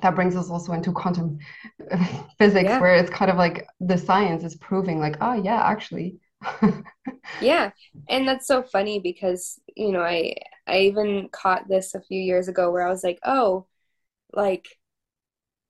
that 0.00 0.14
brings 0.14 0.36
us 0.36 0.48
also 0.48 0.72
into 0.72 0.92
quantum 0.92 1.38
physics 2.38 2.68
yeah. 2.68 2.80
where 2.80 2.94
it's 2.94 3.10
kind 3.10 3.30
of 3.30 3.36
like 3.36 3.66
the 3.80 3.98
science 3.98 4.44
is 4.44 4.56
proving 4.56 5.00
like 5.00 5.16
oh 5.20 5.34
yeah 5.34 5.62
actually. 5.64 6.18
Yeah. 7.40 7.70
And 8.08 8.26
that's 8.26 8.46
so 8.46 8.62
funny 8.62 9.00
because 9.00 9.60
you 9.76 9.92
know 9.92 10.00
i 10.02 10.34
i 10.66 10.80
even 10.80 11.28
caught 11.30 11.68
this 11.68 11.94
a 11.94 12.00
few 12.00 12.20
years 12.20 12.48
ago 12.48 12.70
where 12.70 12.86
i 12.86 12.90
was 12.90 13.04
like 13.04 13.18
oh 13.24 13.66
like 14.32 14.66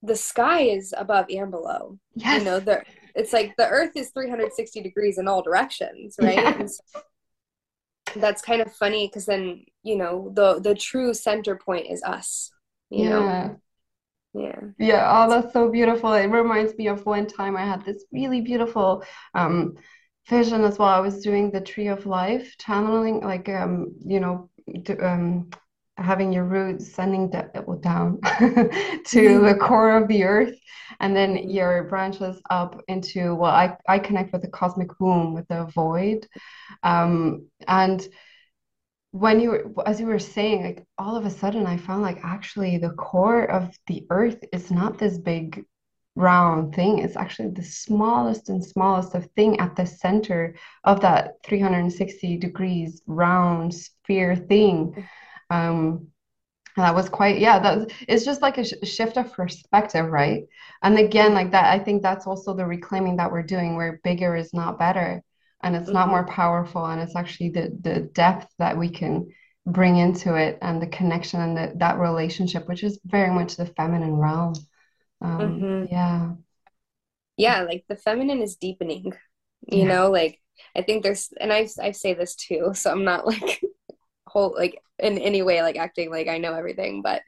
the 0.03 0.17
sky 0.17 0.61
is 0.61 0.95
above 0.97 1.27
and 1.31 1.51
below. 1.51 1.99
Yes. 2.15 2.39
you 2.39 2.45
know 2.45 2.61
the 2.61 2.83
it's 3.14 3.33
like 3.33 3.55
the 3.57 3.68
earth 3.68 3.92
is 3.97 4.11
360 4.11 4.81
degrees 4.83 5.18
in 5.18 5.29
all 5.29 5.42
directions 5.42 6.16
right? 6.21 6.37
Yeah. 6.37 6.66
so 8.12 8.21
that's 8.21 8.42
kind 8.42 8.62
of 8.62 8.73
funny 8.75 9.07
because 9.07 9.27
then 9.27 9.64
you 9.83 9.97
know 9.97 10.31
the 10.35 10.61
the 10.61 10.75
true 10.75 11.12
center 11.14 11.57
point 11.57 11.87
is 11.88 12.03
us 12.03 12.51
you 12.90 13.05
yeah. 13.05 13.11
know? 13.11 13.61
Yeah. 14.35 14.61
Yeah. 14.79 15.11
Oh 15.11 15.31
that's 15.31 15.53
so 15.53 15.71
beautiful. 15.71 16.12
It 16.12 16.27
reminds 16.27 16.77
me 16.77 16.88
of 16.88 17.05
one 17.05 17.27
time 17.27 17.57
i 17.57 17.64
had 17.64 17.85
this 17.85 18.05
really 18.12 18.40
beautiful 18.40 19.05
um 19.35 19.75
vision 20.29 20.64
as 20.64 20.79
well. 20.79 20.88
I 20.88 21.01
was 21.01 21.23
doing 21.23 21.51
the 21.51 21.61
tree 21.61 21.88
of 21.88 22.07
life 22.07 22.57
channeling 22.59 23.21
like 23.21 23.49
um 23.49 23.94
you 24.05 24.21
know 24.21 24.51
um 25.01 25.51
having 25.99 26.33
your 26.33 26.45
roots 26.45 26.93
sending 26.93 27.29
down 27.29 27.53
to 27.83 28.21
mm-hmm. 28.21 29.47
the 29.47 29.57
core 29.61 29.97
of 29.97 30.09
the 30.09 30.25
earth 30.25 30.55
and 31.01 31.15
then 31.15 31.35
mm-hmm. 31.35 31.51
your 31.51 31.85
branches 31.85 32.41
up 32.51 32.81
into 32.89 33.35
well 33.35 33.53
i, 33.53 33.77
I 33.89 33.99
connect 33.99 34.33
with 34.33 34.43
the 34.43 34.49
cosmic 34.49 34.99
womb 35.01 35.35
with 35.35 35.49
the 35.49 35.65
void 35.67 36.27
um, 36.83 37.47
and 37.67 38.07
when 39.11 39.41
you 39.41 39.51
were 39.51 39.89
as 39.89 40.01
you 40.01 40.07
were 40.07 40.19
saying 40.19 40.63
like 40.63 40.85
all 40.99 41.17
of 41.17 41.25
a 41.27 41.31
sudden 41.31 41.67
i 41.67 41.77
found 41.77 42.03
like 42.03 42.21
actually 42.23 42.79
the 42.79 42.91
core 42.91 43.45
of 43.45 43.75
the 43.87 44.07
earth 44.11 44.43
is 44.53 44.71
not 44.71 44.99
this 44.99 45.19
big 45.19 45.65
round 46.15 46.75
thing 46.75 46.99
it's 46.99 47.17
actually 47.17 47.49
the 47.51 47.63
smallest 47.63 48.49
and 48.49 48.65
smallest 48.65 49.15
of 49.15 49.25
thing 49.37 49.59
at 49.61 49.75
the 49.77 49.87
center 49.87 50.55
of 50.85 51.01
that 51.01 51.35
360 51.45 52.37
degrees 52.37 53.03
round 53.07 53.73
sphere 53.73 54.35
thing 54.35 55.07
um 55.51 56.09
that 56.77 56.95
was 56.95 57.09
quite 57.09 57.39
yeah 57.39 57.59
that 57.59 57.91
it's 58.07 58.25
just 58.25 58.43
like 58.43 58.59
a 58.59 58.65
sh- 58.65 58.75
shift 58.85 59.17
of 59.17 59.33
perspective 59.33 60.07
right 60.07 60.45
and 60.83 60.99
again 60.99 61.35
like 61.35 61.51
that 61.51 61.73
i 61.73 61.79
think 61.79 62.03
that's 62.03 62.27
also 62.27 62.55
the 62.55 62.65
reclaiming 62.65 63.17
that 63.17 63.31
we're 63.31 63.43
doing 63.43 63.77
where 63.77 64.01
bigger 64.05 64.37
is 64.37 64.55
not 64.55 64.79
better 64.79 65.23
and 65.63 65.75
it's 65.75 65.87
mm-hmm. 65.87 65.95
not 65.95 66.09
more 66.09 66.27
powerful 66.27 66.85
and 66.87 67.01
it's 67.01 67.17
actually 67.17 67.51
the 67.51 67.77
the 67.81 68.01
depth 68.01 68.47
that 68.59 68.77
we 68.77 68.89
can 68.89 69.27
bring 69.67 69.97
into 69.97 70.35
it 70.35 70.59
and 70.63 70.81
the 70.81 70.87
connection 70.87 71.41
and 71.41 71.57
the, 71.57 71.73
that 71.77 71.99
relationship 71.99 72.69
which 72.69 72.83
is 72.83 72.99
very 73.05 73.31
much 73.31 73.57
the 73.57 73.67
feminine 73.67 74.17
realm 74.17 74.55
um, 75.21 75.39
mm-hmm. 75.39 75.93
yeah 75.93 76.33
yeah 77.37 77.63
like 77.63 77.85
the 77.89 77.97
feminine 77.97 78.41
is 78.41 78.57
deepening 78.57 79.13
you 79.67 79.83
yeah. 79.83 79.89
know 79.89 80.11
like 80.11 80.41
i 80.77 80.83
think 80.83 81.03
there's 81.03 81.31
and 81.41 81.53
i 81.53 81.69
i 81.83 81.91
say 81.91 82.15
this 82.15 82.35
too 82.35 82.71
so 82.73 82.91
i'm 82.91 83.05
not 83.05 83.27
like 83.27 83.61
like 84.46 84.81
in 84.98 85.18
any 85.18 85.42
way 85.42 85.62
like 85.62 85.77
acting 85.77 86.11
like 86.11 86.29
i 86.29 86.38
know 86.38 86.55
everything 86.55 87.03
but 87.03 87.22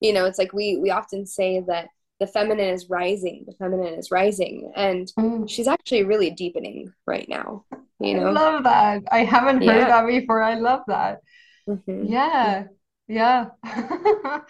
you 0.00 0.12
know 0.12 0.24
it's 0.24 0.38
like 0.38 0.52
we 0.52 0.76
we 0.76 0.90
often 0.90 1.26
say 1.26 1.62
that 1.66 1.88
the 2.20 2.26
feminine 2.26 2.68
is 2.68 2.88
rising 2.88 3.44
the 3.46 3.54
feminine 3.54 3.94
is 3.94 4.10
rising 4.10 4.72
and 4.76 5.12
mm. 5.18 5.48
she's 5.48 5.68
actually 5.68 6.04
really 6.04 6.30
deepening 6.30 6.92
right 7.06 7.28
now 7.28 7.64
you 8.00 8.14
know? 8.14 8.26
i 8.26 8.30
love 8.30 8.64
that. 8.64 9.02
I 9.10 9.24
haven't 9.24 9.62
heard 9.62 9.76
yeah. 9.76 9.88
that 9.88 10.06
before. 10.06 10.42
I 10.42 10.54
love 10.54 10.82
that. 10.88 11.20
Mm-hmm. 11.68 12.04
yeah. 12.04 12.64
Yeah. 13.08 13.46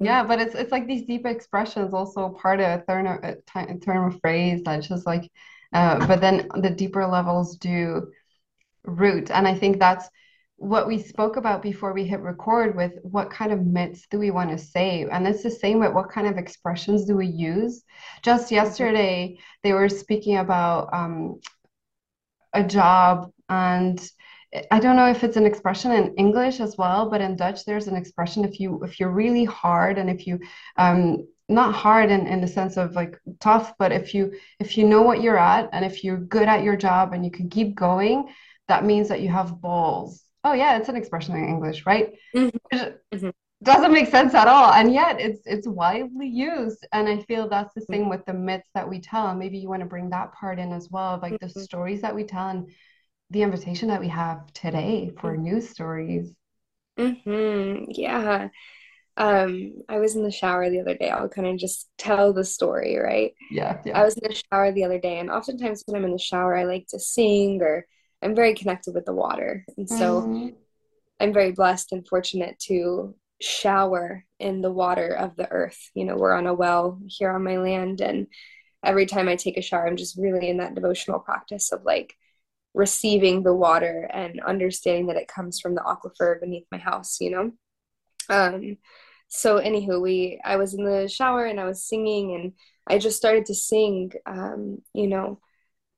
Yeah 0.00 0.22
but 0.24 0.40
it's 0.40 0.54
it's 0.54 0.72
like 0.72 0.86
these 0.86 1.06
deep 1.06 1.26
expressions 1.26 1.94
also 1.94 2.28
part 2.30 2.60
of 2.60 2.80
a 2.80 2.84
term, 2.86 3.06
a 3.06 3.78
term 3.78 4.12
of 4.12 4.20
phrase 4.20 4.62
that's 4.64 4.86
just 4.88 5.06
like 5.06 5.30
uh, 5.72 6.06
but 6.06 6.20
then 6.20 6.48
the 6.60 6.68
deeper 6.68 7.06
levels 7.06 7.56
do 7.56 8.12
root. 8.84 9.30
And 9.30 9.48
i 9.48 9.54
think 9.54 9.78
that's 9.78 10.08
what 10.62 10.86
we 10.86 11.02
spoke 11.02 11.36
about 11.36 11.60
before 11.60 11.92
we 11.92 12.04
hit 12.04 12.20
record 12.20 12.76
with 12.76 12.92
what 13.02 13.30
kind 13.30 13.50
of 13.50 13.66
myths 13.66 14.06
do 14.10 14.18
we 14.18 14.30
want 14.30 14.50
to 14.50 14.58
say? 14.58 15.04
And 15.10 15.26
it's 15.26 15.42
the 15.42 15.50
same 15.50 15.80
with 15.80 15.92
what 15.92 16.10
kind 16.10 16.28
of 16.28 16.38
expressions 16.38 17.04
do 17.04 17.16
we 17.16 17.26
use? 17.26 17.82
Just 18.22 18.46
mm-hmm. 18.46 18.54
yesterday 18.54 19.38
they 19.64 19.72
were 19.72 19.88
speaking 19.88 20.36
about 20.36 20.88
um, 20.92 21.40
a 22.52 22.62
job 22.62 23.30
and 23.48 24.10
i 24.70 24.78
don't 24.78 24.96
know 24.96 25.08
if 25.08 25.24
it's 25.24 25.36
an 25.36 25.46
expression 25.46 25.90
in 25.92 26.14
english 26.16 26.60
as 26.60 26.76
well 26.76 27.08
but 27.08 27.20
in 27.20 27.36
dutch 27.36 27.64
there's 27.64 27.86
an 27.86 27.96
expression 27.96 28.44
if 28.44 28.60
you 28.60 28.82
if 28.84 29.00
you're 29.00 29.10
really 29.10 29.44
hard 29.44 29.96
and 29.98 30.10
if 30.10 30.26
you 30.26 30.38
um, 30.76 31.26
not 31.48 31.74
hard 31.74 32.10
in, 32.10 32.26
in 32.26 32.40
the 32.40 32.46
sense 32.46 32.76
of 32.76 32.94
like 32.94 33.18
tough 33.40 33.72
but 33.78 33.92
if 33.92 34.14
you 34.14 34.32
if 34.60 34.76
you 34.76 34.86
know 34.86 35.02
what 35.02 35.22
you're 35.22 35.38
at 35.38 35.68
and 35.72 35.84
if 35.84 36.04
you're 36.04 36.18
good 36.18 36.48
at 36.48 36.62
your 36.62 36.76
job 36.76 37.12
and 37.12 37.24
you 37.24 37.30
can 37.30 37.48
keep 37.48 37.74
going 37.74 38.28
that 38.68 38.84
means 38.84 39.08
that 39.08 39.20
you 39.20 39.28
have 39.28 39.60
balls 39.60 40.21
oh 40.44 40.52
yeah, 40.52 40.76
it's 40.76 40.88
an 40.88 40.96
expression 40.96 41.36
in 41.36 41.44
English, 41.44 41.86
right? 41.86 42.12
Mm-hmm. 42.34 42.76
Mm-hmm. 43.14 43.30
Doesn't 43.62 43.92
make 43.92 44.08
sense 44.08 44.34
at 44.34 44.48
all, 44.48 44.72
and 44.72 44.92
yet 44.92 45.20
it's 45.20 45.42
it's 45.46 45.68
widely 45.68 46.26
used. 46.26 46.86
And 46.92 47.08
I 47.08 47.20
feel 47.22 47.48
that's 47.48 47.74
the 47.74 47.82
mm-hmm. 47.82 47.92
same 47.92 48.08
with 48.08 48.24
the 48.26 48.34
myths 48.34 48.68
that 48.74 48.88
we 48.88 49.00
tell. 49.00 49.34
Maybe 49.34 49.58
you 49.58 49.68
want 49.68 49.80
to 49.80 49.86
bring 49.86 50.10
that 50.10 50.32
part 50.32 50.58
in 50.58 50.72
as 50.72 50.88
well, 50.90 51.18
like 51.22 51.38
the 51.38 51.46
mm-hmm. 51.46 51.60
stories 51.60 52.02
that 52.02 52.14
we 52.14 52.24
tell 52.24 52.48
and 52.48 52.70
the 53.30 53.42
invitation 53.42 53.88
that 53.88 54.00
we 54.00 54.08
have 54.08 54.52
today 54.52 55.12
for 55.20 55.36
news 55.36 55.68
stories. 55.68 56.32
Mm-hmm. 56.98 57.84
Yeah. 57.88 58.48
Um, 59.16 59.74
I 59.88 59.98
was 59.98 60.16
in 60.16 60.22
the 60.22 60.30
shower 60.30 60.70
the 60.70 60.80
other 60.80 60.96
day. 60.96 61.10
I'll 61.10 61.28
kind 61.28 61.46
of 61.46 61.58
just 61.58 61.88
tell 61.98 62.32
the 62.32 62.44
story, 62.44 62.96
right? 62.96 63.32
Yeah, 63.50 63.80
yeah. 63.84 63.98
I 63.98 64.04
was 64.04 64.16
in 64.16 64.28
the 64.28 64.42
shower 64.50 64.72
the 64.72 64.84
other 64.84 64.98
day, 64.98 65.18
and 65.18 65.30
oftentimes 65.30 65.82
when 65.86 65.96
I'm 65.96 66.04
in 66.06 66.12
the 66.12 66.18
shower, 66.18 66.56
I 66.56 66.64
like 66.64 66.86
to 66.88 66.98
sing 66.98 67.60
or 67.62 67.86
I'm 68.22 68.34
very 68.34 68.54
connected 68.54 68.94
with 68.94 69.04
the 69.04 69.12
water. 69.12 69.64
And 69.76 69.88
so 69.88 70.22
mm-hmm. 70.22 70.48
I'm 71.20 71.32
very 71.32 71.52
blessed 71.52 71.92
and 71.92 72.06
fortunate 72.06 72.58
to 72.66 73.14
shower 73.40 74.24
in 74.38 74.60
the 74.60 74.70
water 74.72 75.08
of 75.08 75.36
the 75.36 75.50
earth. 75.50 75.90
You 75.94 76.04
know, 76.04 76.16
we're 76.16 76.34
on 76.34 76.46
a 76.46 76.54
well 76.54 77.00
here 77.06 77.30
on 77.30 77.44
my 77.44 77.58
land, 77.58 78.00
and 78.00 78.26
every 78.84 79.06
time 79.06 79.28
I 79.28 79.36
take 79.36 79.56
a 79.56 79.62
shower, 79.62 79.86
I'm 79.86 79.96
just 79.96 80.16
really 80.16 80.48
in 80.48 80.58
that 80.58 80.74
devotional 80.74 81.18
practice 81.18 81.72
of 81.72 81.84
like 81.84 82.14
receiving 82.74 83.42
the 83.42 83.54
water 83.54 84.08
and 84.12 84.40
understanding 84.40 85.06
that 85.08 85.16
it 85.16 85.28
comes 85.28 85.60
from 85.60 85.74
the 85.74 85.82
aquifer 85.82 86.40
beneath 86.40 86.64
my 86.72 86.78
house, 86.78 87.20
you 87.20 87.30
know? 87.30 87.52
Um, 88.30 88.78
so 89.28 89.58
anywho, 89.60 90.00
we 90.00 90.40
I 90.44 90.56
was 90.56 90.74
in 90.74 90.84
the 90.84 91.08
shower 91.08 91.44
and 91.44 91.60
I 91.60 91.64
was 91.64 91.84
singing 91.84 92.34
and 92.34 92.52
I 92.86 92.98
just 92.98 93.16
started 93.16 93.46
to 93.46 93.54
sing, 93.54 94.12
um, 94.26 94.82
you 94.94 95.06
know, 95.06 95.40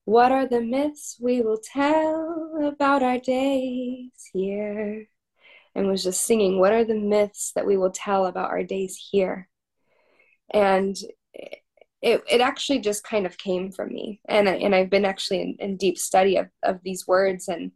what 0.04 0.32
are 0.32 0.46
the 0.46 0.60
myths 0.60 1.16
we 1.20 1.40
will 1.40 1.60
tell 1.62 2.58
about 2.62 3.02
our 3.02 3.18
days 3.18 4.10
here? 4.32 5.08
And 5.74 5.88
was 5.88 6.04
just 6.04 6.24
singing, 6.24 6.60
what 6.60 6.72
are 6.72 6.84
the 6.84 6.94
myths 6.94 7.52
that 7.56 7.66
we 7.66 7.76
will 7.76 7.90
tell 7.90 8.26
about 8.26 8.50
our 8.50 8.62
days 8.62 8.96
here? 9.10 9.48
And 10.50 10.96
it, 12.04 12.22
it 12.30 12.40
actually 12.42 12.80
just 12.80 13.02
kind 13.02 13.24
of 13.24 13.38
came 13.38 13.72
from 13.72 13.88
me 13.88 14.20
and, 14.28 14.46
I, 14.46 14.56
and 14.56 14.74
i've 14.74 14.90
been 14.90 15.06
actually 15.06 15.40
in, 15.40 15.56
in 15.58 15.76
deep 15.78 15.96
study 15.96 16.36
of, 16.36 16.48
of 16.62 16.80
these 16.84 17.06
words 17.06 17.48
and 17.48 17.72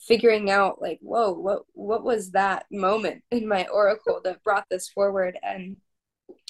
figuring 0.00 0.50
out 0.50 0.80
like 0.80 1.00
whoa 1.02 1.32
what 1.32 1.62
what 1.72 2.04
was 2.04 2.30
that 2.30 2.66
moment 2.70 3.24
in 3.30 3.48
my 3.48 3.66
oracle 3.66 4.20
that 4.22 4.44
brought 4.44 4.66
this 4.70 4.88
forward 4.88 5.36
and 5.42 5.76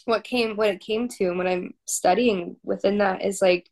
what 0.04 0.22
came 0.22 0.54
what 0.56 0.68
it 0.68 0.80
came 0.80 1.08
to 1.08 1.24
and 1.24 1.38
when 1.38 1.46
i'm 1.46 1.72
studying 1.87 2.56
within 2.62 2.98
that 2.98 3.24
is 3.24 3.40
like 3.40 3.70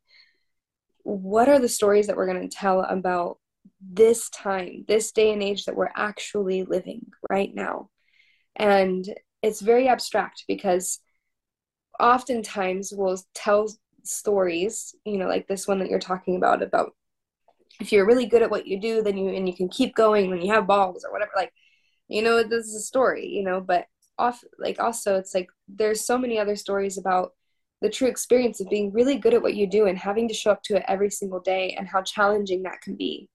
what 1.05 1.49
are 1.49 1.59
the 1.59 1.69
stories 1.69 2.07
that 2.07 2.17
we're 2.17 2.33
going 2.33 2.49
to 2.49 2.57
tell 2.57 2.81
about 2.81 3.39
this 3.81 4.29
time 4.31 4.85
this 4.89 5.13
day 5.13 5.33
and 5.33 5.43
age 5.43 5.65
that 5.65 5.77
we're 5.77 5.91
actually 5.97 6.63
living 6.65 7.07
right 7.31 7.55
now 7.55 7.89
and 8.57 9.13
it's 9.43 9.61
very 9.61 9.89
abstract 9.89 10.45
because 10.47 11.01
oftentimes 11.99 12.93
we'll 12.95 13.21
tell 13.35 13.69
stories, 14.05 14.95
you 15.05 15.19
know, 15.19 15.27
like 15.27 15.47
this 15.47 15.67
one 15.67 15.79
that 15.81 15.89
you're 15.89 15.99
talking 15.99 16.37
about 16.37 16.63
about 16.63 16.95
if 17.81 17.91
you're 17.91 18.07
really 18.07 18.27
good 18.27 18.43
at 18.43 18.51
what 18.51 18.67
you 18.67 18.81
do, 18.81 19.03
then 19.03 19.17
you 19.17 19.31
and 19.31 19.49
you 19.49 19.55
can 19.55 19.69
keep 19.69 19.95
going 19.95 20.31
when 20.31 20.41
you 20.41 20.53
have 20.53 20.67
balls 20.67 21.05
or 21.05 21.13
whatever. 21.13 21.33
Like, 21.35 21.53
you 22.09 22.23
know, 22.23 22.43
this 22.43 22.67
is 22.67 22.75
a 22.75 22.81
story, 22.81 23.29
you 23.29 23.43
know, 23.43 23.61
but 23.61 23.87
off 24.19 24.45
like 24.59 24.79
also 24.79 25.17
it's 25.17 25.35
like 25.35 25.49
there's 25.69 26.05
so 26.05 26.19
many 26.19 26.39
other 26.39 26.55
stories 26.55 26.99
about 26.99 27.33
the 27.83 27.91
true 27.91 28.09
experience 28.09 28.61
of 28.61 28.71
being 28.71 28.93
really 28.93 29.19
good 29.19 29.35
at 29.35 29.43
what 29.43 29.55
you 29.55 29.67
do 29.67 29.87
and 29.87 29.99
having 29.99 30.29
to 30.29 30.35
show 30.35 30.53
up 30.53 30.63
to 30.63 30.77
it 30.77 30.85
every 30.87 31.11
single 31.11 31.41
day 31.41 31.75
and 31.77 31.89
how 31.89 32.01
challenging 32.01 32.63
that 32.63 32.81
can 32.81 32.95
be, 32.95 33.29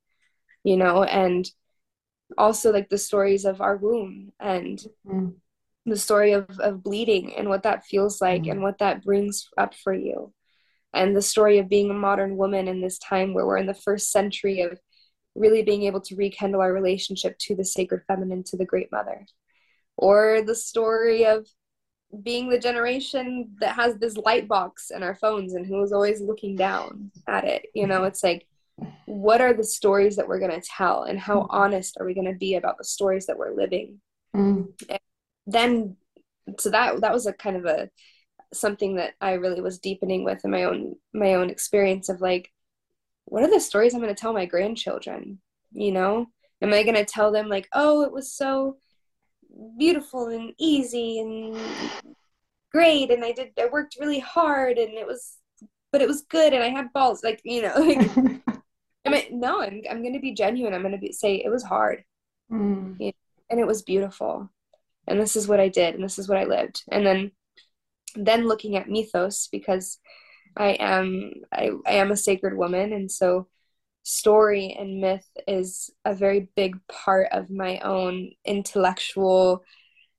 you 0.63 0.77
know, 0.77 1.03
and 1.03 1.51
also 2.37 2.71
like 2.71 2.89
the 2.89 2.97
stories 2.97 3.45
of 3.45 3.61
our 3.61 3.77
womb 3.77 4.31
and 4.39 4.79
mm 5.05 5.33
the 5.89 5.95
story 5.95 6.33
of, 6.33 6.45
of 6.59 6.83
bleeding 6.83 7.33
and 7.37 7.47
what 7.47 7.63
that 7.63 7.85
feels 7.85 8.19
like 8.19 8.41
mm 8.41 8.51
and 8.51 8.61
what 8.61 8.77
that 8.79 9.05
brings 9.05 9.47
up 9.57 9.73
for 9.73 9.93
you. 9.93 10.33
And 10.93 11.15
the 11.15 11.21
story 11.21 11.59
of 11.59 11.69
being 11.69 11.89
a 11.89 11.93
modern 11.93 12.35
woman 12.35 12.67
in 12.67 12.81
this 12.81 12.97
time 12.97 13.33
where 13.33 13.45
we're 13.45 13.55
in 13.55 13.67
the 13.67 13.73
first 13.73 14.11
century 14.11 14.59
of 14.59 14.77
really 15.33 15.63
being 15.63 15.83
able 15.83 16.01
to 16.01 16.15
rekindle 16.17 16.59
our 16.59 16.73
relationship 16.73 17.37
to 17.39 17.55
the 17.55 17.63
sacred 17.63 18.01
feminine 18.05 18.43
to 18.47 18.57
the 18.57 18.65
great 18.65 18.91
mother. 18.91 19.25
Or 19.95 20.41
the 20.41 20.55
story 20.55 21.25
of 21.25 21.47
being 22.23 22.49
the 22.49 22.59
generation 22.59 23.49
that 23.59 23.75
has 23.75 23.97
this 23.97 24.15
light 24.17 24.47
box 24.47 24.91
in 24.91 25.03
our 25.03 25.15
phones 25.15 25.53
and 25.53 25.65
who 25.65 25.81
is 25.83 25.91
always 25.91 26.21
looking 26.21 26.55
down 26.55 27.11
at 27.27 27.43
it 27.43 27.67
you 27.73 27.85
know 27.85 28.05
it's 28.05 28.23
like 28.23 28.47
what 29.05 29.41
are 29.41 29.53
the 29.53 29.63
stories 29.63 30.15
that 30.15 30.27
we're 30.27 30.39
going 30.39 30.59
to 30.59 30.67
tell 30.67 31.03
and 31.03 31.19
how 31.19 31.41
mm. 31.41 31.47
honest 31.49 31.97
are 31.99 32.05
we 32.05 32.13
going 32.13 32.31
to 32.31 32.37
be 32.37 32.55
about 32.55 32.77
the 32.77 32.83
stories 32.83 33.25
that 33.25 33.37
we're 33.37 33.55
living? 33.55 33.99
Mm. 34.35 34.67
Then 35.45 35.97
so 36.59 36.69
that 36.69 37.01
that 37.01 37.13
was 37.13 37.25
a 37.25 37.33
kind 37.33 37.57
of 37.57 37.65
a 37.65 37.89
something 38.53 38.95
that 38.95 39.13
I 39.19 39.33
really 39.33 39.61
was 39.61 39.79
deepening 39.79 40.23
with 40.23 40.45
in 40.45 40.51
my 40.51 40.63
own 40.63 40.95
my 41.13 41.33
own 41.33 41.49
experience 41.49 42.09
of 42.09 42.21
like 42.21 42.51
what 43.25 43.43
are 43.43 43.49
the 43.49 43.59
stories 43.59 43.93
I'm 43.93 44.01
going 44.01 44.13
to 44.13 44.19
tell 44.19 44.33
my 44.33 44.45
grandchildren 44.45 45.39
you 45.73 45.91
know? 45.91 46.27
Am 46.61 46.73
I 46.73 46.83
going 46.83 46.95
to 46.95 47.05
tell 47.05 47.31
them 47.31 47.49
like 47.49 47.67
oh 47.73 48.03
it 48.03 48.11
was 48.11 48.31
so 48.31 48.77
beautiful 49.77 50.27
and 50.27 50.53
easy 50.59 51.19
and 51.19 51.57
great 52.71 53.11
and 53.11 53.23
I 53.23 53.31
did 53.31 53.51
I 53.59 53.67
worked 53.71 53.97
really 53.99 54.19
hard 54.19 54.77
and 54.77 54.93
it 54.93 55.07
was 55.07 55.37
but 55.91 56.01
it 56.01 56.07
was 56.07 56.23
good 56.23 56.53
and 56.53 56.63
I 56.63 56.69
had 56.69 56.93
balls 56.93 57.23
like 57.23 57.41
you 57.43 57.61
know 57.61 57.73
like 57.75 58.09
I 59.05 59.09
mean 59.09 59.39
no 59.39 59.61
I'm 59.61 59.81
I'm 59.89 60.01
going 60.01 60.13
to 60.13 60.19
be 60.19 60.33
genuine 60.33 60.73
I'm 60.73 60.81
going 60.81 60.91
to 60.93 60.97
be 60.97 61.11
say 61.11 61.35
it 61.35 61.49
was 61.49 61.63
hard 61.63 62.03
mm. 62.51 62.95
you 62.99 63.07
know, 63.07 63.13
and 63.49 63.59
it 63.59 63.67
was 63.67 63.81
beautiful 63.81 64.49
and 65.07 65.19
this 65.19 65.35
is 65.35 65.47
what 65.47 65.59
I 65.59 65.69
did 65.69 65.95
and 65.95 66.03
this 66.03 66.19
is 66.19 66.27
what 66.27 66.37
I 66.37 66.43
lived. 66.43 66.83
And 66.91 67.05
then 67.05 67.31
then 68.15 68.47
looking 68.47 68.75
at 68.75 68.89
mythos 68.89 69.47
because 69.51 69.99
I 70.55 70.69
am 70.79 71.31
I, 71.51 71.71
I 71.85 71.93
am 71.93 72.11
a 72.11 72.17
sacred 72.17 72.57
woman 72.57 72.93
and 72.93 73.11
so 73.11 73.47
story 74.07 74.73
and 74.79 75.01
myth 75.01 75.27
is 75.47 75.89
a 76.05 76.13
very 76.13 76.47
big 76.55 76.77
part 76.87 77.27
of 77.33 77.49
my 77.49 77.77
own 77.79 78.31
intellectual 78.45 79.63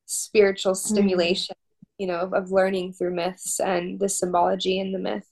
spiritual 0.04 0.72
mm. 0.72 0.76
stimulation 0.76 1.54
mm. 1.54 2.02
you 2.02 2.06
know 2.06 2.18
of, 2.18 2.34
of, 2.34 2.50
learning 2.50 2.92
through 2.92 3.14
myths 3.14 3.60
and 3.60 3.98
the 3.98 4.08
symbology 4.08 4.78
in 4.78 4.92
the 4.92 4.98
myth 4.98 5.26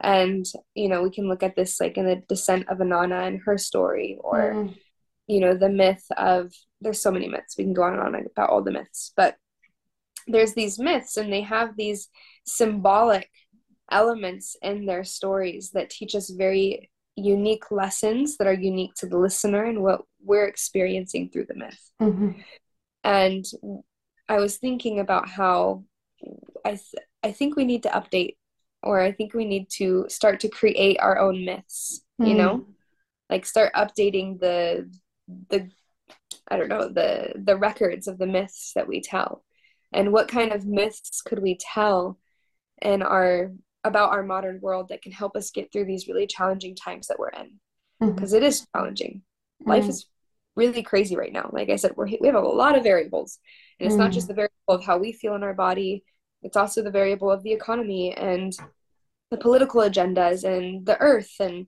and 0.00 0.46
you 0.74 0.88
know 0.88 1.02
we 1.02 1.10
can 1.10 1.28
look 1.28 1.42
at 1.42 1.56
this 1.56 1.78
like 1.78 1.98
in 1.98 2.06
the 2.06 2.22
descent 2.26 2.66
of 2.70 2.78
Inanna 2.78 3.26
and 3.26 3.42
her 3.44 3.58
story 3.58 4.18
or 4.20 4.54
mm 4.54 4.74
you 5.26 5.40
know 5.40 5.54
the 5.54 5.68
myth 5.68 6.04
of 6.16 6.52
there's 6.80 7.00
so 7.00 7.10
many 7.10 7.28
myths 7.28 7.56
we 7.56 7.64
can 7.64 7.72
go 7.72 7.82
on 7.82 7.94
and 7.94 8.02
on 8.02 8.26
about 8.26 8.50
all 8.50 8.62
the 8.62 8.70
myths 8.70 9.12
but 9.16 9.36
there's 10.26 10.54
these 10.54 10.78
myths 10.78 11.16
and 11.16 11.32
they 11.32 11.40
have 11.40 11.76
these 11.76 12.08
symbolic 12.44 13.30
elements 13.90 14.56
in 14.62 14.86
their 14.86 15.04
stories 15.04 15.70
that 15.70 15.90
teach 15.90 16.14
us 16.14 16.30
very 16.30 16.90
unique 17.16 17.70
lessons 17.70 18.36
that 18.36 18.46
are 18.46 18.52
unique 18.52 18.94
to 18.94 19.06
the 19.06 19.18
listener 19.18 19.64
and 19.64 19.82
what 19.82 20.02
we're 20.22 20.46
experiencing 20.46 21.30
through 21.30 21.46
the 21.46 21.54
myth 21.54 21.90
mm-hmm. 22.00 22.30
and 23.04 23.44
i 24.28 24.38
was 24.38 24.56
thinking 24.56 25.00
about 25.00 25.28
how 25.28 25.84
i 26.64 26.70
th- 26.70 27.04
i 27.22 27.30
think 27.30 27.56
we 27.56 27.64
need 27.64 27.82
to 27.82 27.88
update 27.90 28.36
or 28.82 29.00
i 29.00 29.12
think 29.12 29.32
we 29.32 29.44
need 29.44 29.68
to 29.68 30.04
start 30.08 30.40
to 30.40 30.48
create 30.48 30.98
our 31.00 31.18
own 31.18 31.44
myths 31.44 32.02
mm-hmm. 32.20 32.30
you 32.30 32.36
know 32.36 32.66
like 33.30 33.46
start 33.46 33.72
updating 33.74 34.38
the 34.40 34.90
the 35.50 35.70
I 36.48 36.56
don't 36.56 36.68
know 36.68 36.88
the 36.88 37.32
the 37.36 37.56
records 37.56 38.06
of 38.06 38.18
the 38.18 38.26
myths 38.26 38.72
that 38.74 38.88
we 38.88 39.00
tell, 39.00 39.44
and 39.92 40.12
what 40.12 40.28
kind 40.28 40.52
of 40.52 40.66
myths 40.66 41.22
could 41.22 41.40
we 41.40 41.56
tell 41.58 42.18
in 42.82 43.02
our 43.02 43.52
about 43.84 44.10
our 44.10 44.22
modern 44.22 44.60
world 44.60 44.88
that 44.88 45.02
can 45.02 45.12
help 45.12 45.36
us 45.36 45.50
get 45.50 45.70
through 45.72 45.84
these 45.84 46.08
really 46.08 46.26
challenging 46.26 46.74
times 46.74 47.06
that 47.08 47.18
we're 47.18 47.28
in 47.30 47.58
because 48.00 48.32
mm-hmm. 48.32 48.64
challenging. 48.76 49.22
Mm-hmm. 49.62 49.70
Life 49.70 49.88
is 49.88 50.06
really 50.56 50.82
crazy 50.82 51.16
right 51.16 51.32
now. 51.32 51.50
Like 51.52 51.70
I 51.70 51.76
said, 51.76 51.92
we're, 51.96 52.06
we 52.20 52.26
have 52.26 52.34
a 52.34 52.40
lot 52.40 52.76
of 52.76 52.82
variables, 52.82 53.38
and 53.78 53.86
it's 53.86 53.94
mm-hmm. 53.94 54.04
not 54.04 54.12
just 54.12 54.28
the 54.28 54.34
variable 54.34 54.54
of 54.68 54.84
how 54.84 54.98
we 54.98 55.12
feel 55.12 55.34
in 55.34 55.42
our 55.42 55.54
body. 55.54 56.04
It's 56.42 56.56
also 56.56 56.82
the 56.82 56.90
variable 56.90 57.30
of 57.30 57.42
the 57.42 57.52
economy 57.52 58.14
and 58.14 58.54
the 59.30 59.40
political 59.40 59.80
agendas 59.80 60.44
and 60.44 60.86
the 60.86 61.00
earth 61.00 61.32
and 61.40 61.66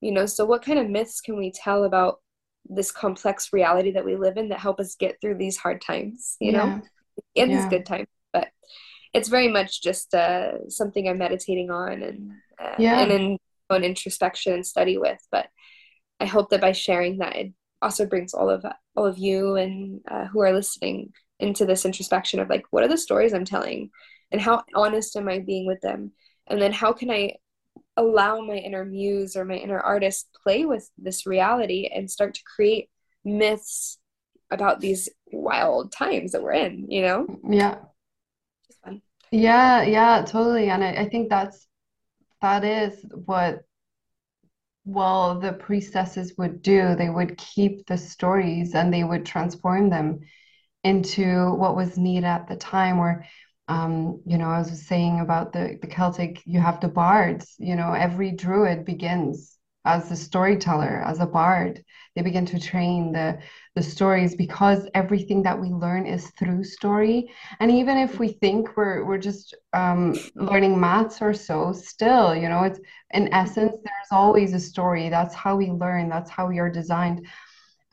you 0.00 0.12
know 0.12 0.24
so 0.24 0.44
what 0.44 0.64
kind 0.64 0.78
of 0.78 0.88
myths 0.88 1.20
can 1.20 1.36
we 1.36 1.50
tell 1.50 1.84
about 1.84 2.20
this 2.68 2.92
complex 2.92 3.52
reality 3.52 3.90
that 3.90 4.04
we 4.04 4.14
live 4.14 4.36
in 4.36 4.50
that 4.50 4.60
help 4.60 4.78
us 4.78 4.94
get 4.94 5.20
through 5.20 5.36
these 5.36 5.56
hard 5.56 5.80
times 5.80 6.36
you 6.40 6.52
yeah. 6.52 6.58
know 6.58 6.82
and 7.36 7.50
yeah. 7.50 7.60
these 7.60 7.70
good 7.70 7.84
times 7.84 8.06
but 8.32 8.48
it's 9.18 9.28
very 9.28 9.48
much 9.48 9.82
just 9.82 10.14
uh, 10.14 10.68
something 10.68 11.08
i'm 11.08 11.18
meditating 11.18 11.70
on 11.70 12.02
and 12.02 12.32
uh, 12.62 12.74
yeah. 12.78 13.00
and 13.00 13.12
in 13.12 13.38
own 13.70 13.84
introspection 13.84 14.54
and 14.54 14.66
study 14.66 14.96
with 14.96 15.20
but 15.30 15.46
i 16.20 16.24
hope 16.24 16.48
that 16.50 16.60
by 16.60 16.72
sharing 16.72 17.18
that 17.18 17.36
it 17.36 17.52
also 17.82 18.06
brings 18.06 18.32
all 18.32 18.48
of 18.48 18.64
all 18.96 19.06
of 19.06 19.18
you 19.18 19.56
and 19.56 20.00
uh, 20.10 20.26
who 20.26 20.40
are 20.40 20.52
listening 20.52 21.12
into 21.38 21.66
this 21.66 21.84
introspection 21.84 22.40
of 22.40 22.48
like 22.48 22.64
what 22.70 22.82
are 22.82 22.88
the 22.88 22.96
stories 22.96 23.34
i'm 23.34 23.44
telling 23.44 23.90
and 24.32 24.40
how 24.40 24.62
honest 24.74 25.16
am 25.16 25.28
i 25.28 25.38
being 25.38 25.66
with 25.66 25.80
them 25.82 26.12
and 26.46 26.60
then 26.60 26.72
how 26.72 26.92
can 26.92 27.10
i 27.10 27.32
allow 27.96 28.40
my 28.40 28.54
inner 28.54 28.84
muse 28.84 29.36
or 29.36 29.44
my 29.44 29.56
inner 29.56 29.80
artist 29.80 30.28
play 30.42 30.64
with 30.64 30.88
this 30.96 31.26
reality 31.26 31.90
and 31.94 32.10
start 32.10 32.34
to 32.34 32.42
create 32.56 32.88
myths 33.24 33.98
about 34.50 34.80
these 34.80 35.08
wild 35.32 35.92
times 35.92 36.32
that 36.32 36.42
we're 36.42 36.52
in, 36.52 36.90
you 36.90 37.02
know? 37.02 37.26
Yeah. 37.48 37.78
Yeah, 39.30 39.82
yeah, 39.82 40.22
totally. 40.26 40.70
And 40.70 40.82
I, 40.84 40.92
I 40.92 41.08
think 41.08 41.28
that's 41.28 41.66
that 42.42 42.64
is 42.64 43.04
what 43.26 43.64
well 44.84 45.38
the 45.38 45.52
priestesses 45.52 46.34
would 46.38 46.62
do. 46.62 46.94
They 46.94 47.10
would 47.10 47.36
keep 47.38 47.86
the 47.86 47.98
stories 47.98 48.74
and 48.74 48.92
they 48.92 49.04
would 49.04 49.26
transform 49.26 49.90
them 49.90 50.20
into 50.84 51.52
what 51.54 51.76
was 51.76 51.98
needed 51.98 52.26
at 52.26 52.48
the 52.48 52.56
time 52.56 52.98
where 52.98 53.26
um, 53.68 54.22
you 54.26 54.38
know, 54.38 54.50
I 54.50 54.60
was 54.60 54.86
saying 54.86 55.20
about 55.20 55.52
the, 55.52 55.78
the 55.82 55.88
Celtic, 55.88 56.42
you 56.46 56.60
have 56.60 56.80
the 56.80 56.88
bards, 56.88 57.56
you 57.58 57.76
know, 57.76 57.94
every 57.94 58.32
druid 58.32 58.86
begins 58.86 59.57
as 59.84 60.10
a 60.10 60.16
storyteller, 60.16 61.02
as 61.06 61.20
a 61.20 61.26
bard. 61.26 61.84
They 62.14 62.22
begin 62.22 62.46
to 62.46 62.58
train 62.58 63.12
the 63.12 63.38
the 63.76 63.82
stories 63.82 64.34
because 64.34 64.88
everything 64.94 65.42
that 65.44 65.60
we 65.60 65.68
learn 65.68 66.04
is 66.04 66.32
through 66.38 66.64
story. 66.64 67.30
And 67.60 67.70
even 67.70 67.96
if 67.96 68.18
we 68.18 68.28
think 68.28 68.76
we're 68.76 69.04
we're 69.04 69.18
just 69.18 69.54
um, 69.72 70.14
learning 70.34 70.80
maths 70.80 71.22
or 71.22 71.32
so, 71.32 71.72
still, 71.72 72.34
you 72.34 72.48
know, 72.48 72.64
it's 72.64 72.80
in 73.14 73.32
essence, 73.32 73.76
there's 73.84 74.10
always 74.10 74.52
a 74.52 74.60
story. 74.60 75.08
That's 75.08 75.34
how 75.34 75.56
we 75.56 75.70
learn. 75.70 76.08
That's 76.08 76.30
how 76.30 76.48
we 76.48 76.58
are 76.58 76.70
designed. 76.70 77.26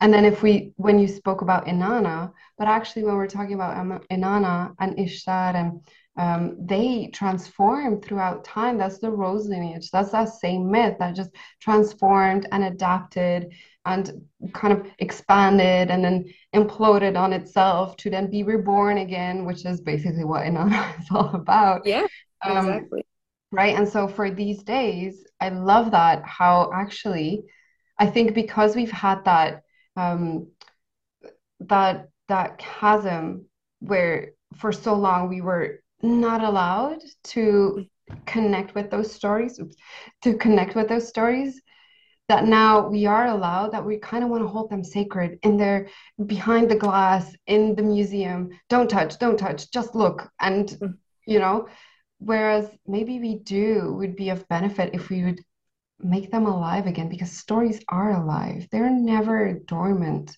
And 0.00 0.12
then 0.12 0.24
if 0.24 0.42
we, 0.42 0.72
when 0.76 0.98
you 0.98 1.08
spoke 1.08 1.40
about 1.40 1.66
Inanna, 1.66 2.32
but 2.58 2.68
actually 2.68 3.04
when 3.04 3.16
we're 3.16 3.26
talking 3.26 3.54
about 3.54 3.76
Inanna 4.10 4.74
and 4.78 4.98
Ishtar 4.98 5.56
and 5.56 5.80
um, 6.18 6.56
they 6.58 7.10
transform 7.12 8.00
throughout 8.00 8.44
time. 8.44 8.78
That's 8.78 8.98
the 8.98 9.10
rose 9.10 9.48
lineage. 9.48 9.90
That's 9.90 10.12
that 10.12 10.30
same 10.30 10.70
myth 10.70 10.96
that 10.98 11.14
just 11.14 11.30
transformed 11.60 12.46
and 12.52 12.64
adapted 12.64 13.52
and 13.84 14.22
kind 14.52 14.72
of 14.72 14.86
expanded 14.98 15.90
and 15.90 16.02
then 16.02 16.24
imploded 16.54 17.18
on 17.18 17.32
itself 17.32 17.96
to 17.98 18.10
then 18.10 18.30
be 18.30 18.42
reborn 18.42 18.98
again, 18.98 19.44
which 19.44 19.66
is 19.66 19.80
basically 19.80 20.24
what 20.24 20.44
Inanna 20.44 20.98
is 21.00 21.06
all 21.10 21.34
about. 21.34 21.86
Yeah, 21.86 22.06
um, 22.42 22.68
exactly. 22.68 23.06
Right. 23.52 23.76
And 23.76 23.88
so 23.88 24.08
for 24.08 24.30
these 24.30 24.62
days, 24.62 25.24
I 25.40 25.50
love 25.50 25.90
that 25.92 26.24
how 26.24 26.70
actually 26.74 27.44
I 27.98 28.06
think 28.06 28.34
because 28.34 28.74
we've 28.74 28.90
had 28.90 29.24
that 29.24 29.62
um 29.96 30.46
that 31.60 32.08
that 32.28 32.58
chasm 32.58 33.46
where 33.80 34.32
for 34.56 34.72
so 34.72 34.94
long 34.94 35.28
we 35.28 35.40
were 35.40 35.80
not 36.02 36.42
allowed 36.42 37.02
to 37.24 37.86
connect 38.26 38.74
with 38.74 38.90
those 38.90 39.12
stories 39.12 39.60
to 40.22 40.36
connect 40.36 40.74
with 40.74 40.88
those 40.88 41.08
stories 41.08 41.60
that 42.28 42.44
now 42.44 42.88
we 42.88 43.06
are 43.06 43.26
allowed 43.26 43.72
that 43.72 43.84
we 43.84 43.98
kind 43.98 44.24
of 44.24 44.30
want 44.30 44.42
to 44.42 44.48
hold 44.48 44.68
them 44.70 44.82
sacred 44.82 45.38
in 45.42 45.56
there 45.56 45.88
behind 46.26 46.70
the 46.70 46.76
glass 46.76 47.34
in 47.46 47.74
the 47.74 47.82
museum 47.82 48.48
don't 48.68 48.90
touch 48.90 49.18
don't 49.18 49.38
touch 49.38 49.70
just 49.70 49.94
look 49.94 50.30
and 50.40 50.68
mm. 50.68 50.94
you 51.26 51.38
know 51.38 51.66
whereas 52.18 52.68
maybe 52.86 53.18
we 53.18 53.38
do 53.38 53.94
would 53.98 54.16
be 54.16 54.30
of 54.30 54.46
benefit 54.48 54.94
if 54.94 55.10
we 55.10 55.24
would 55.24 55.40
make 56.00 56.30
them 56.30 56.46
alive 56.46 56.86
again 56.86 57.08
because 57.08 57.30
stories 57.30 57.80
are 57.88 58.12
alive 58.20 58.66
they're 58.70 58.90
never 58.90 59.54
dormant 59.66 60.36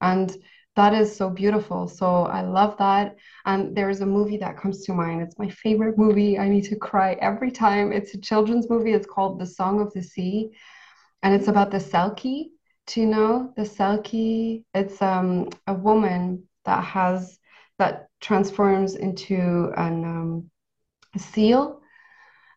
and 0.00 0.36
that 0.78 0.94
is 0.94 1.14
so 1.14 1.28
beautiful. 1.28 1.88
So 1.88 2.26
I 2.26 2.42
love 2.42 2.76
that. 2.78 3.16
And 3.46 3.76
there's 3.76 4.00
a 4.00 4.06
movie 4.06 4.36
that 4.36 4.56
comes 4.56 4.84
to 4.84 4.92
mind. 4.92 5.20
It's 5.22 5.36
my 5.36 5.48
favorite 5.48 5.98
movie. 5.98 6.38
I 6.38 6.48
need 6.48 6.66
to 6.66 6.76
cry 6.76 7.14
every 7.14 7.50
time. 7.50 7.92
It's 7.92 8.14
a 8.14 8.20
children's 8.20 8.70
movie. 8.70 8.92
It's 8.92 9.04
called 9.04 9.40
The 9.40 9.46
Song 9.46 9.80
of 9.80 9.92
the 9.92 10.02
Sea. 10.04 10.50
And 11.24 11.34
it's 11.34 11.48
about 11.48 11.72
the 11.72 11.78
Selkie. 11.78 12.50
Do 12.86 13.00
you 13.00 13.06
know 13.08 13.52
the 13.56 13.62
Selkie? 13.62 14.62
It's 14.72 15.02
um, 15.02 15.48
a 15.66 15.74
woman 15.74 16.44
that 16.64 16.84
has 16.84 17.40
that 17.80 18.06
transforms 18.20 18.94
into 18.94 19.72
an 19.76 20.04
um, 20.04 20.50
seal. 21.16 21.80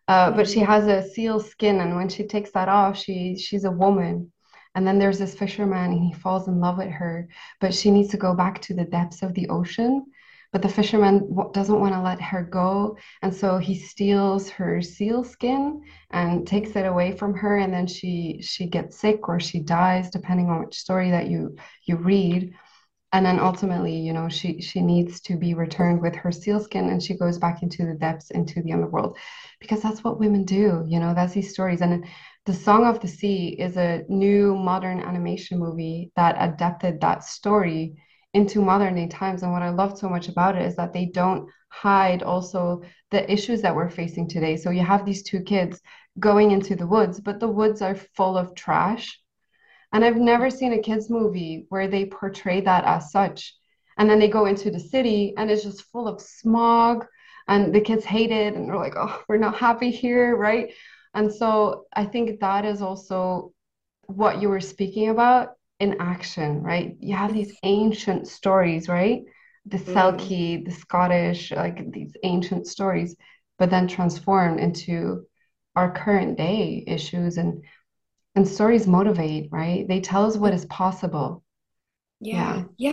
Uh, 0.08 0.30
but 0.32 0.48
she 0.48 0.60
has 0.60 0.86
a 0.86 1.08
seal 1.10 1.40
skin, 1.40 1.80
and 1.80 1.96
when 1.96 2.08
she 2.08 2.26
takes 2.26 2.50
that 2.52 2.68
off, 2.68 2.96
she 2.98 3.36
she's 3.36 3.64
a 3.64 3.70
woman 3.70 4.32
and 4.74 4.86
then 4.86 4.98
there's 4.98 5.18
this 5.18 5.34
fisherman 5.34 5.92
and 5.92 6.02
he 6.04 6.12
falls 6.12 6.48
in 6.48 6.60
love 6.60 6.78
with 6.78 6.88
her, 6.88 7.28
but 7.60 7.74
she 7.74 7.90
needs 7.90 8.08
to 8.10 8.16
go 8.16 8.34
back 8.34 8.60
to 8.62 8.74
the 8.74 8.84
depths 8.84 9.22
of 9.22 9.34
the 9.34 9.48
ocean. 9.48 10.06
But 10.50 10.60
the 10.60 10.68
fisherman 10.68 11.34
doesn't 11.54 11.80
want 11.80 11.94
to 11.94 12.02
let 12.02 12.20
her 12.20 12.42
go. 12.42 12.98
And 13.22 13.34
so 13.34 13.56
he 13.56 13.74
steals 13.74 14.50
her 14.50 14.82
seal 14.82 15.24
skin 15.24 15.82
and 16.10 16.46
takes 16.46 16.76
it 16.76 16.84
away 16.84 17.12
from 17.12 17.34
her. 17.36 17.56
And 17.56 17.72
then 17.72 17.86
she 17.86 18.40
she 18.42 18.66
gets 18.66 18.98
sick 18.98 19.30
or 19.30 19.40
she 19.40 19.60
dies, 19.60 20.10
depending 20.10 20.50
on 20.50 20.60
which 20.60 20.78
story 20.78 21.10
that 21.10 21.28
you 21.28 21.56
you 21.84 21.96
read 21.96 22.52
and 23.12 23.24
then 23.26 23.38
ultimately 23.38 23.94
you 23.94 24.12
know 24.12 24.28
she 24.28 24.60
she 24.60 24.80
needs 24.80 25.20
to 25.20 25.36
be 25.36 25.54
returned 25.54 26.00
with 26.00 26.14
her 26.14 26.32
seal 26.32 26.60
skin 26.60 26.88
and 26.88 27.02
she 27.02 27.14
goes 27.16 27.38
back 27.38 27.62
into 27.62 27.84
the 27.86 27.94
depths 27.94 28.30
into 28.30 28.62
the 28.62 28.72
underworld 28.72 29.16
because 29.60 29.82
that's 29.82 30.02
what 30.02 30.18
women 30.18 30.44
do 30.44 30.84
you 30.88 30.98
know 30.98 31.14
that's 31.14 31.34
these 31.34 31.52
stories 31.52 31.80
and 31.80 32.04
the 32.44 32.52
Song 32.52 32.84
of 32.84 32.98
the 32.98 33.06
Sea 33.06 33.50
is 33.50 33.76
a 33.76 34.04
new 34.08 34.56
modern 34.56 34.98
animation 34.98 35.60
movie 35.60 36.10
that 36.16 36.34
adapted 36.40 37.00
that 37.00 37.22
story 37.22 37.94
into 38.34 38.60
modern 38.60 38.96
day 38.96 39.06
times. 39.06 39.44
And 39.44 39.52
what 39.52 39.62
I 39.62 39.70
loved 39.70 39.96
so 39.98 40.08
much 40.08 40.28
about 40.28 40.56
it 40.56 40.62
is 40.62 40.74
that 40.74 40.92
they 40.92 41.06
don't 41.06 41.48
hide 41.68 42.24
also 42.24 42.82
the 43.12 43.30
issues 43.30 43.62
that 43.62 43.76
we're 43.76 43.88
facing 43.88 44.28
today. 44.28 44.56
So 44.56 44.70
you 44.70 44.82
have 44.82 45.04
these 45.06 45.22
two 45.22 45.40
kids 45.42 45.80
going 46.18 46.50
into 46.50 46.74
the 46.74 46.86
woods, 46.86 47.20
but 47.20 47.38
the 47.38 47.48
woods 47.48 47.80
are 47.80 47.94
full 47.94 48.36
of 48.36 48.56
trash. 48.56 49.20
And 49.92 50.04
I've 50.04 50.16
never 50.16 50.50
seen 50.50 50.72
a 50.72 50.78
kids 50.78 51.10
movie 51.10 51.66
where 51.68 51.88
they 51.88 52.06
portray 52.06 52.60
that 52.62 52.84
as 52.84 53.10
such. 53.10 53.54
And 53.98 54.08
then 54.08 54.18
they 54.18 54.28
go 54.28 54.46
into 54.46 54.70
the 54.70 54.80
city 54.80 55.34
and 55.36 55.50
it's 55.50 55.62
just 55.62 55.84
full 55.92 56.08
of 56.08 56.20
smog 56.20 57.06
and 57.48 57.74
the 57.74 57.80
kids 57.80 58.04
hate 58.04 58.30
it 58.30 58.54
and 58.54 58.68
they're 58.68 58.76
like, 58.76 58.94
oh, 58.96 59.22
we're 59.28 59.36
not 59.36 59.56
happy 59.56 59.90
here, 59.90 60.36
right? 60.36 60.72
And 61.14 61.32
so 61.32 61.84
I 61.94 62.06
think 62.06 62.40
that 62.40 62.64
is 62.64 62.80
also 62.80 63.52
what 64.06 64.40
you 64.40 64.48
were 64.48 64.60
speaking 64.60 65.10
about 65.10 65.50
in 65.78 66.00
action, 66.00 66.62
right? 66.62 66.96
You 67.00 67.14
have 67.16 67.34
these 67.34 67.54
ancient 67.62 68.28
stories, 68.28 68.88
right? 68.88 69.22
The 69.66 69.78
mm. 69.78 69.92
Selkie, 69.92 70.64
the 70.64 70.70
Scottish, 70.70 71.52
like 71.52 71.92
these 71.92 72.14
ancient 72.22 72.66
stories, 72.66 73.16
but 73.58 73.68
then 73.68 73.88
transformed 73.88 74.60
into 74.60 75.26
our 75.76 75.92
current 75.92 76.38
day 76.38 76.84
issues 76.86 77.36
and 77.36 77.62
and 78.34 78.46
stories 78.46 78.86
motivate, 78.86 79.48
right? 79.52 79.86
They 79.86 80.00
tell 80.00 80.26
us 80.26 80.36
what 80.36 80.54
is 80.54 80.64
possible. 80.66 81.42
Yeah. 82.20 82.56
Yeah. 82.56 82.64
yeah 82.78 82.92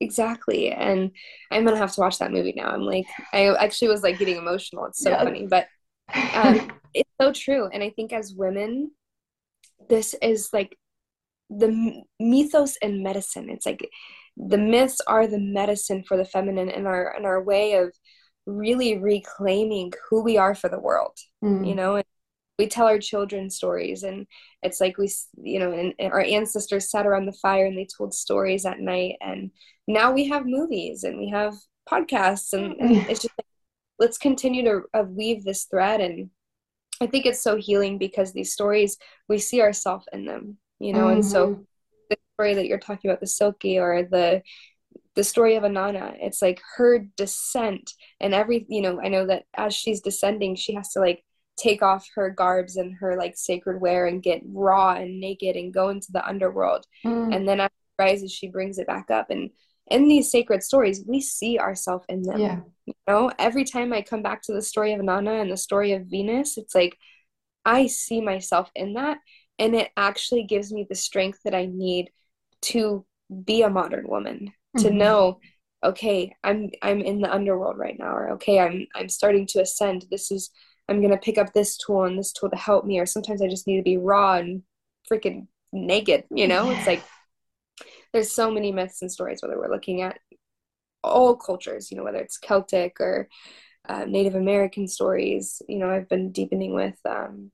exactly. 0.00 0.70
And 0.70 1.10
I'm 1.50 1.64
gonna 1.64 1.76
have 1.76 1.92
to 1.92 2.00
watch 2.00 2.18
that 2.18 2.32
movie 2.32 2.54
now. 2.56 2.70
I'm 2.70 2.82
like, 2.82 3.06
I 3.32 3.54
actually 3.54 3.88
was 3.88 4.02
like 4.02 4.18
getting 4.18 4.36
emotional. 4.36 4.86
It's 4.86 5.02
so 5.02 5.10
yes. 5.10 5.22
funny, 5.22 5.46
but 5.46 5.66
um, 6.34 6.70
it's 6.94 7.10
so 7.20 7.32
true 7.32 7.68
and 7.72 7.82
i 7.82 7.90
think 7.90 8.12
as 8.12 8.34
women 8.34 8.90
this 9.88 10.14
is 10.22 10.50
like 10.52 10.76
the 11.48 12.02
mythos 12.18 12.76
and 12.82 13.02
medicine 13.02 13.48
it's 13.50 13.66
like 13.66 13.88
the 14.36 14.58
myths 14.58 15.00
are 15.06 15.26
the 15.26 15.38
medicine 15.38 16.02
for 16.06 16.16
the 16.16 16.24
feminine 16.24 16.68
and 16.68 16.86
our 16.86 17.14
and 17.16 17.26
our 17.26 17.42
way 17.42 17.74
of 17.74 17.92
really 18.46 18.98
reclaiming 18.98 19.92
who 20.08 20.22
we 20.22 20.36
are 20.36 20.54
for 20.54 20.68
the 20.68 20.78
world 20.78 21.16
mm. 21.44 21.66
you 21.66 21.74
know 21.74 21.96
and 21.96 22.04
we 22.60 22.66
tell 22.66 22.86
our 22.86 22.98
children 22.98 23.48
stories 23.48 24.02
and 24.02 24.26
it's 24.62 24.82
like 24.82 24.98
we 24.98 25.10
you 25.42 25.58
know 25.58 25.72
and, 25.72 25.94
and, 25.98 26.12
our 26.12 26.20
ancestors 26.20 26.90
sat 26.90 27.06
around 27.06 27.24
the 27.24 27.40
fire 27.40 27.64
and 27.64 27.78
they 27.78 27.86
told 27.96 28.12
stories 28.12 28.66
at 28.66 28.80
night 28.80 29.16
and 29.22 29.50
now 29.88 30.12
we 30.12 30.28
have 30.28 30.44
movies 30.44 31.02
and 31.02 31.18
we 31.18 31.26
have 31.30 31.54
podcasts 31.90 32.52
and, 32.52 32.74
and 32.78 32.96
it's 33.08 33.22
just 33.22 33.32
like 33.38 33.46
let's 33.98 34.18
continue 34.18 34.62
to 34.62 34.82
uh, 34.92 35.04
weave 35.08 35.42
this 35.42 35.64
thread 35.64 36.02
and 36.02 36.28
i 37.00 37.06
think 37.06 37.24
it's 37.24 37.40
so 37.40 37.56
healing 37.56 37.96
because 37.96 38.34
these 38.34 38.52
stories 38.52 38.98
we 39.26 39.38
see 39.38 39.62
ourselves 39.62 40.04
in 40.12 40.26
them 40.26 40.58
you 40.80 40.92
know 40.92 41.04
mm-hmm. 41.04 41.14
and 41.14 41.24
so 41.24 41.46
mm-hmm. 41.46 41.62
the 42.10 42.18
story 42.34 42.52
that 42.52 42.66
you're 42.66 42.78
talking 42.78 43.10
about 43.10 43.20
the 43.20 43.26
Selkie 43.26 43.80
or 43.80 44.02
the 44.02 44.42
the 45.16 45.24
story 45.24 45.56
of 45.56 45.62
Inanna. 45.62 46.14
it's 46.20 46.42
like 46.42 46.60
her 46.76 47.06
descent 47.16 47.94
and 48.20 48.34
every 48.34 48.66
you 48.68 48.82
know 48.82 49.00
i 49.00 49.08
know 49.08 49.26
that 49.26 49.44
as 49.56 49.74
she's 49.74 50.02
descending 50.02 50.56
she 50.56 50.74
has 50.74 50.90
to 50.90 51.00
like 51.00 51.24
take 51.60 51.82
off 51.82 52.08
her 52.14 52.30
garbs 52.30 52.76
and 52.76 52.94
her 52.94 53.16
like 53.16 53.36
sacred 53.36 53.80
wear 53.80 54.06
and 54.06 54.22
get 54.22 54.40
raw 54.46 54.92
and 54.92 55.20
naked 55.20 55.56
and 55.56 55.74
go 55.74 55.88
into 55.90 56.10
the 56.12 56.26
underworld 56.26 56.86
mm. 57.04 57.34
and 57.34 57.46
then 57.46 57.60
as 57.60 57.68
she 57.68 58.02
rises 58.02 58.32
she 58.32 58.48
brings 58.48 58.78
it 58.78 58.86
back 58.86 59.10
up 59.10 59.30
and 59.30 59.50
in 59.90 60.06
these 60.06 60.30
sacred 60.30 60.62
stories, 60.62 61.04
we 61.06 61.20
see 61.20 61.58
ourselves 61.58 62.04
in 62.08 62.22
them. 62.22 62.40
Yeah. 62.40 62.60
You 62.86 62.94
know, 63.08 63.32
every 63.38 63.64
time 63.64 63.92
I 63.92 64.02
come 64.02 64.22
back 64.22 64.40
to 64.42 64.52
the 64.52 64.62
story 64.62 64.92
of 64.92 65.00
Inanna 65.00 65.42
and 65.42 65.50
the 65.50 65.56
story 65.56 65.92
of 65.92 66.06
Venus, 66.06 66.56
it's 66.56 66.74
like 66.74 66.96
I 67.64 67.88
see 67.88 68.20
myself 68.20 68.70
in 68.74 68.94
that. 68.94 69.18
And 69.58 69.74
it 69.74 69.90
actually 69.96 70.44
gives 70.44 70.72
me 70.72 70.86
the 70.88 70.94
strength 70.94 71.40
that 71.44 71.54
I 71.54 71.66
need 71.66 72.10
to 72.62 73.04
be 73.44 73.62
a 73.62 73.68
modern 73.68 74.08
woman, 74.08 74.52
mm-hmm. 74.76 74.86
to 74.86 74.94
know, 74.94 75.40
okay, 75.84 76.34
I'm 76.42 76.70
I'm 76.82 77.00
in 77.00 77.20
the 77.20 77.32
underworld 77.32 77.76
right 77.76 77.98
now, 77.98 78.14
or 78.14 78.30
okay, 78.32 78.60
I'm 78.60 78.86
I'm 78.94 79.08
starting 79.08 79.46
to 79.48 79.60
ascend. 79.60 80.06
This 80.10 80.30
is 80.30 80.50
I'm 80.90 81.00
gonna 81.00 81.16
pick 81.16 81.38
up 81.38 81.52
this 81.52 81.78
tool 81.78 82.04
and 82.04 82.18
this 82.18 82.32
tool 82.32 82.50
to 82.50 82.56
help 82.56 82.84
me, 82.84 82.98
or 82.98 83.06
sometimes 83.06 83.40
I 83.40 83.48
just 83.48 83.66
need 83.66 83.78
to 83.78 83.82
be 83.82 83.96
raw 83.96 84.34
and 84.34 84.62
freaking 85.10 85.46
naked, 85.72 86.24
you 86.30 86.48
know? 86.48 86.70
It's 86.70 86.86
like 86.86 87.02
there's 88.12 88.32
so 88.32 88.50
many 88.50 88.72
myths 88.72 89.02
and 89.02 89.10
stories 89.10 89.42
whether 89.42 89.58
we're 89.58 89.70
looking 89.70 90.02
at 90.02 90.18
all 91.02 91.36
cultures 91.36 91.90
you 91.90 91.96
know 91.96 92.04
whether 92.04 92.18
it's 92.18 92.38
celtic 92.38 93.00
or 93.00 93.28
uh, 93.88 94.04
native 94.04 94.34
american 94.34 94.86
stories 94.86 95.62
you 95.68 95.78
know 95.78 95.90
i've 95.90 96.08
been 96.08 96.30
deepening 96.30 96.74
with 96.74 96.98
um, 97.08 97.50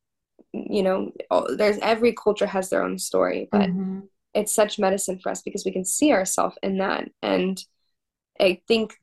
you 0.52 0.82
know 0.82 1.12
all, 1.30 1.46
there's 1.56 1.78
every 1.78 2.12
culture 2.12 2.46
has 2.46 2.70
their 2.70 2.82
own 2.82 2.98
story 2.98 3.48
but 3.52 3.70
mm-hmm. 3.70 4.00
it's 4.34 4.52
such 4.52 4.78
medicine 4.78 5.18
for 5.18 5.30
us 5.30 5.42
because 5.42 5.64
we 5.64 5.72
can 5.72 5.84
see 5.84 6.12
ourselves 6.12 6.56
in 6.62 6.78
that 6.78 7.08
and 7.22 7.64
i 8.40 8.60
think 8.66 8.94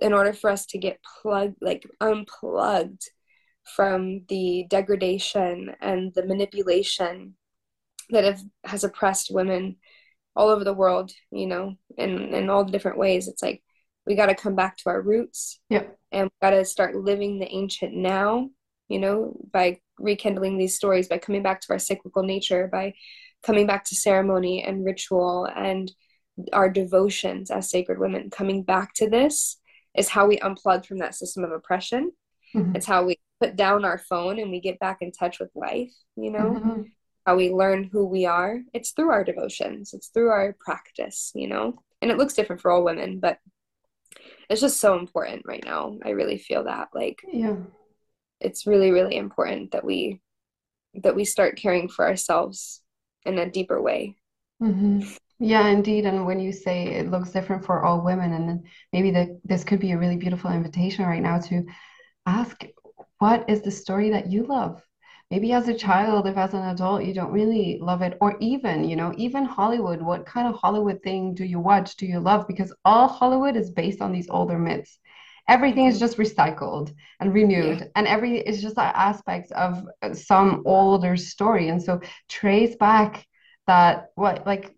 in 0.00 0.12
order 0.12 0.32
for 0.32 0.50
us 0.50 0.66
to 0.66 0.78
get 0.78 0.98
plugged 1.22 1.56
like 1.60 1.88
unplugged 2.00 3.10
from 3.64 4.24
the 4.28 4.66
degradation 4.68 5.74
and 5.80 6.12
the 6.14 6.26
manipulation 6.26 7.34
that 8.10 8.24
have 8.24 8.42
has 8.64 8.84
oppressed 8.84 9.30
women 9.32 9.76
all 10.36 10.50
over 10.50 10.64
the 10.64 10.74
world 10.74 11.10
you 11.30 11.46
know 11.46 11.74
in 11.96 12.34
in 12.34 12.50
all 12.50 12.64
the 12.64 12.72
different 12.72 12.98
ways. 12.98 13.28
It's 13.28 13.42
like 13.42 13.62
we 14.06 14.14
got 14.14 14.26
to 14.26 14.34
come 14.34 14.54
back 14.54 14.76
to 14.78 14.90
our 14.90 15.00
roots. 15.00 15.60
Yep 15.70 15.96
and 16.14 16.24
we 16.26 16.46
got 16.46 16.50
to 16.50 16.64
start 16.64 16.94
living 16.94 17.38
the 17.38 17.52
ancient 17.52 17.92
now 17.94 18.48
you 18.88 18.98
know 18.98 19.36
by 19.52 19.78
rekindling 19.98 20.56
these 20.56 20.76
stories 20.76 21.08
by 21.08 21.18
coming 21.18 21.42
back 21.42 21.60
to 21.60 21.72
our 21.72 21.78
cyclical 21.78 22.22
nature 22.22 22.68
by 22.70 22.94
coming 23.42 23.66
back 23.66 23.84
to 23.84 23.94
ceremony 23.94 24.62
and 24.62 24.84
ritual 24.84 25.46
and 25.54 25.92
our 26.52 26.68
devotions 26.70 27.50
as 27.50 27.70
sacred 27.70 27.98
women. 27.98 28.30
Coming 28.30 28.62
back 28.62 28.94
to 28.94 29.08
this 29.08 29.58
is 29.96 30.08
how 30.08 30.26
we 30.26 30.38
unplug 30.38 30.86
from 30.86 30.98
that 30.98 31.14
system 31.14 31.44
of 31.44 31.52
oppression. 31.52 32.12
Mm-hmm. 32.54 32.76
it's 32.76 32.86
how 32.86 33.04
we 33.04 33.18
put 33.44 33.56
down 33.56 33.84
our 33.84 33.98
phone 33.98 34.38
and 34.38 34.50
we 34.50 34.60
get 34.60 34.78
back 34.78 34.98
in 35.00 35.12
touch 35.12 35.38
with 35.38 35.50
life 35.54 35.92
you 36.16 36.30
know? 36.30 36.38
Mm-hmm. 36.38 36.82
how 37.26 37.36
we 37.36 37.50
learn 37.50 37.84
who 37.84 38.06
we 38.06 38.26
are. 38.26 38.60
It's 38.72 38.92
through 38.92 39.10
our 39.10 39.24
devotions. 39.24 39.94
It's 39.94 40.08
through 40.08 40.28
our 40.28 40.56
practice 40.60 41.32
you 41.34 41.48
know? 41.48 41.78
And 42.00 42.10
it 42.10 42.18
looks 42.18 42.34
different 42.34 42.62
for 42.62 42.70
all 42.70 42.84
women 42.84 43.20
but 43.20 43.38
it's 44.48 44.60
just 44.60 44.80
so 44.80 44.98
important 44.98 45.42
right 45.46 45.64
now. 45.64 45.96
I 46.04 46.10
really 46.10 46.38
feel 46.38 46.64
that 46.64 46.88
like 46.94 47.22
yeah. 47.32 47.56
it's 48.40 48.66
really 48.66 48.90
really 48.90 49.16
important 49.16 49.72
that 49.72 49.84
we 49.84 50.20
that 51.02 51.16
we 51.16 51.24
start 51.24 51.56
caring 51.56 51.88
for 51.88 52.06
ourselves 52.06 52.80
in 53.24 53.38
a 53.38 53.50
deeper 53.50 53.80
way. 53.80 54.16
Mm-hmm. 54.62 55.00
yeah 55.40 55.66
indeed. 55.68 56.04
And 56.06 56.26
when 56.26 56.38
you 56.38 56.52
say 56.52 56.86
it 56.86 57.10
looks 57.10 57.30
different 57.30 57.64
for 57.64 57.84
all 57.84 58.04
women 58.04 58.32
and 58.32 58.66
maybe 58.92 59.10
that 59.12 59.28
this 59.44 59.64
could 59.64 59.80
be 59.80 59.92
a 59.92 59.98
really 59.98 60.16
beautiful 60.16 60.52
invitation 60.52 61.04
right 61.04 61.22
now 61.22 61.40
to 61.40 61.64
ask 62.26 62.64
what 63.18 63.48
is 63.48 63.62
the 63.62 63.70
story 63.70 64.10
that 64.10 64.30
you 64.30 64.44
love? 64.46 64.82
Maybe 65.30 65.52
as 65.52 65.68
a 65.68 65.74
child 65.74 66.26
if 66.26 66.36
as 66.36 66.54
an 66.54 66.62
adult 66.62 67.04
you 67.04 67.14
don't 67.14 67.32
really 67.32 67.78
love 67.80 68.02
it 68.02 68.16
or 68.20 68.36
even 68.40 68.84
you 68.84 68.94
know 68.94 69.12
even 69.16 69.44
hollywood 69.44 70.00
what 70.02 70.26
kind 70.26 70.46
of 70.46 70.54
hollywood 70.54 71.02
thing 71.02 71.34
do 71.34 71.44
you 71.44 71.58
watch 71.58 71.96
do 71.96 72.06
you 72.06 72.20
love? 72.20 72.46
Because 72.46 72.74
all 72.84 73.08
hollywood 73.08 73.56
is 73.56 73.70
based 73.70 74.00
on 74.00 74.12
these 74.12 74.28
older 74.30 74.58
myths. 74.58 74.98
Everything 75.48 75.86
is 75.86 75.98
just 75.98 76.18
recycled 76.18 76.94
and 77.20 77.34
renewed 77.34 77.80
yeah. 77.80 77.86
and 77.96 78.06
every 78.06 78.38
it's 78.38 78.62
just 78.62 78.78
aspects 78.78 79.50
of 79.52 79.84
uh, 80.02 80.14
some 80.14 80.62
older 80.66 81.16
story. 81.16 81.68
And 81.68 81.82
so 81.82 82.00
trace 82.28 82.76
back 82.76 83.26
that 83.66 84.06
what 84.14 84.46
like 84.46 84.74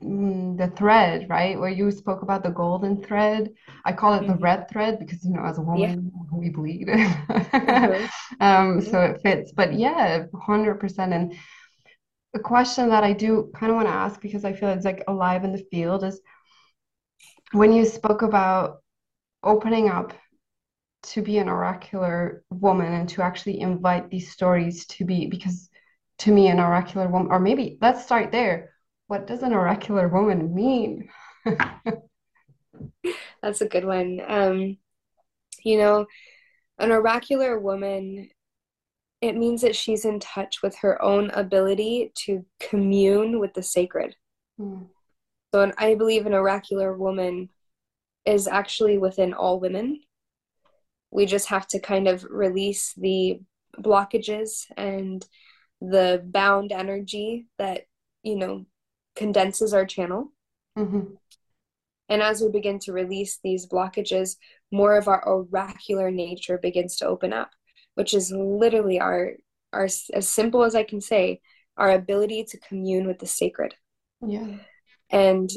the 0.00 0.72
thread 0.76 1.26
right? 1.28 1.58
Where 1.58 1.70
you 1.70 1.90
spoke 1.90 2.22
about 2.22 2.42
the 2.42 2.50
golden 2.50 3.02
thread. 3.02 3.52
I 3.84 3.92
call 3.92 4.14
it 4.14 4.22
mm-hmm. 4.22 4.32
the 4.32 4.38
red 4.38 4.68
thread 4.70 4.98
because 4.98 5.24
you 5.24 5.32
know 5.32 5.44
as 5.44 5.58
a 5.58 5.62
woman 5.62 6.12
yeah. 6.14 6.38
we 6.38 6.50
bleed. 6.50 6.88
Mm-hmm. 6.88 8.06
um 8.40 8.80
so 8.80 9.00
it 9.00 9.20
fits. 9.22 9.52
But 9.52 9.74
yeah 9.74 10.24
100% 10.32 10.98
and 11.12 11.34
a 12.34 12.38
question 12.38 12.88
that 12.88 13.04
i 13.04 13.12
do 13.12 13.50
kind 13.54 13.70
of 13.70 13.76
want 13.76 13.86
to 13.86 13.94
ask 13.94 14.20
because 14.20 14.44
i 14.44 14.52
feel 14.52 14.68
it's 14.68 14.84
like 14.84 15.04
alive 15.06 15.44
in 15.44 15.52
the 15.52 15.64
field 15.70 16.02
is 16.02 16.20
when 17.52 17.72
you 17.72 17.84
spoke 17.84 18.22
about 18.22 18.78
opening 19.42 19.88
up 19.88 20.12
to 21.02 21.22
be 21.22 21.38
an 21.38 21.48
oracular 21.48 22.42
woman 22.50 22.92
and 22.92 23.08
to 23.08 23.22
actually 23.22 23.60
invite 23.60 24.10
these 24.10 24.32
stories 24.32 24.86
to 24.86 25.04
be 25.04 25.26
because 25.26 25.68
to 26.18 26.32
me 26.32 26.48
an 26.48 26.58
oracular 26.58 27.08
woman 27.08 27.30
or 27.30 27.38
maybe 27.38 27.78
let's 27.80 28.02
start 28.02 28.32
there 28.32 28.73
what 29.06 29.26
does 29.26 29.42
an 29.42 29.52
oracular 29.52 30.08
woman 30.08 30.54
mean 30.54 31.08
that's 33.42 33.60
a 33.60 33.68
good 33.68 33.84
one 33.84 34.20
um 34.26 34.76
you 35.62 35.78
know 35.78 36.06
an 36.78 36.90
oracular 36.90 37.58
woman 37.58 38.28
it 39.20 39.36
means 39.36 39.62
that 39.62 39.76
she's 39.76 40.04
in 40.04 40.20
touch 40.20 40.62
with 40.62 40.76
her 40.76 41.00
own 41.02 41.30
ability 41.30 42.12
to 42.14 42.44
commune 42.60 43.40
with 43.40 43.54
the 43.54 43.62
sacred 43.62 44.14
mm. 44.60 44.86
so 45.52 45.72
i 45.78 45.94
believe 45.94 46.26
an 46.26 46.34
oracular 46.34 46.96
woman 46.96 47.48
is 48.24 48.46
actually 48.46 48.98
within 48.98 49.32
all 49.32 49.60
women. 49.60 50.00
We 51.10 51.26
just 51.26 51.48
have 51.48 51.66
to 51.68 51.78
kind 51.78 52.08
of 52.08 52.24
release 52.28 52.94
the 52.96 53.40
blockages 53.78 54.64
and 54.76 55.24
the 55.80 56.22
bound 56.24 56.72
energy 56.72 57.46
that, 57.58 57.82
you 58.22 58.36
know, 58.36 58.64
condenses 59.16 59.72
our 59.72 59.86
channel. 59.86 60.32
Mm-hmm. 60.78 61.14
And 62.08 62.22
as 62.22 62.42
we 62.42 62.50
begin 62.50 62.78
to 62.80 62.92
release 62.92 63.38
these 63.42 63.66
blockages, 63.66 64.36
more 64.70 64.96
of 64.96 65.08
our 65.08 65.26
oracular 65.26 66.10
nature 66.10 66.58
begins 66.58 66.96
to 66.96 67.06
open 67.06 67.32
up, 67.32 67.50
which 67.94 68.12
is 68.12 68.30
literally 68.30 69.00
our, 69.00 69.32
our 69.72 69.84
as 69.84 70.28
simple 70.28 70.64
as 70.64 70.74
I 70.74 70.82
can 70.82 71.00
say, 71.00 71.40
our 71.76 71.90
ability 71.90 72.44
to 72.44 72.60
commune 72.60 73.06
with 73.06 73.18
the 73.18 73.26
sacred. 73.26 73.74
Yeah. 74.20 74.58
And 75.10 75.50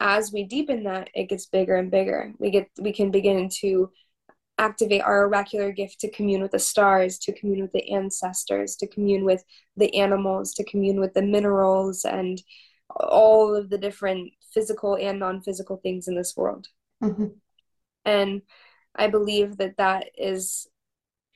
as 0.00 0.32
we 0.32 0.44
deepen 0.44 0.84
that 0.84 1.10
it 1.14 1.28
gets 1.28 1.46
bigger 1.46 1.76
and 1.76 1.90
bigger 1.90 2.32
we 2.38 2.50
get 2.50 2.68
we 2.80 2.92
can 2.92 3.10
begin 3.10 3.48
to 3.48 3.90
activate 4.58 5.02
our 5.02 5.26
oracular 5.26 5.70
gift 5.70 6.00
to 6.00 6.10
commune 6.10 6.42
with 6.42 6.50
the 6.50 6.58
stars 6.58 7.18
to 7.18 7.32
commune 7.32 7.62
with 7.62 7.72
the 7.72 7.90
ancestors 7.92 8.76
to 8.76 8.86
commune 8.86 9.24
with 9.24 9.44
the 9.76 9.94
animals 9.94 10.52
to 10.54 10.64
commune 10.64 11.00
with 11.00 11.14
the 11.14 11.22
minerals 11.22 12.04
and 12.04 12.42
all 12.90 13.54
of 13.54 13.70
the 13.70 13.78
different 13.78 14.32
physical 14.52 14.96
and 14.96 15.18
non-physical 15.18 15.78
things 15.78 16.08
in 16.08 16.16
this 16.16 16.34
world. 16.36 16.68
Mm-hmm. 17.00 17.26
and 18.04 18.42
i 18.96 19.06
believe 19.06 19.58
that 19.58 19.76
that 19.76 20.06
is 20.18 20.66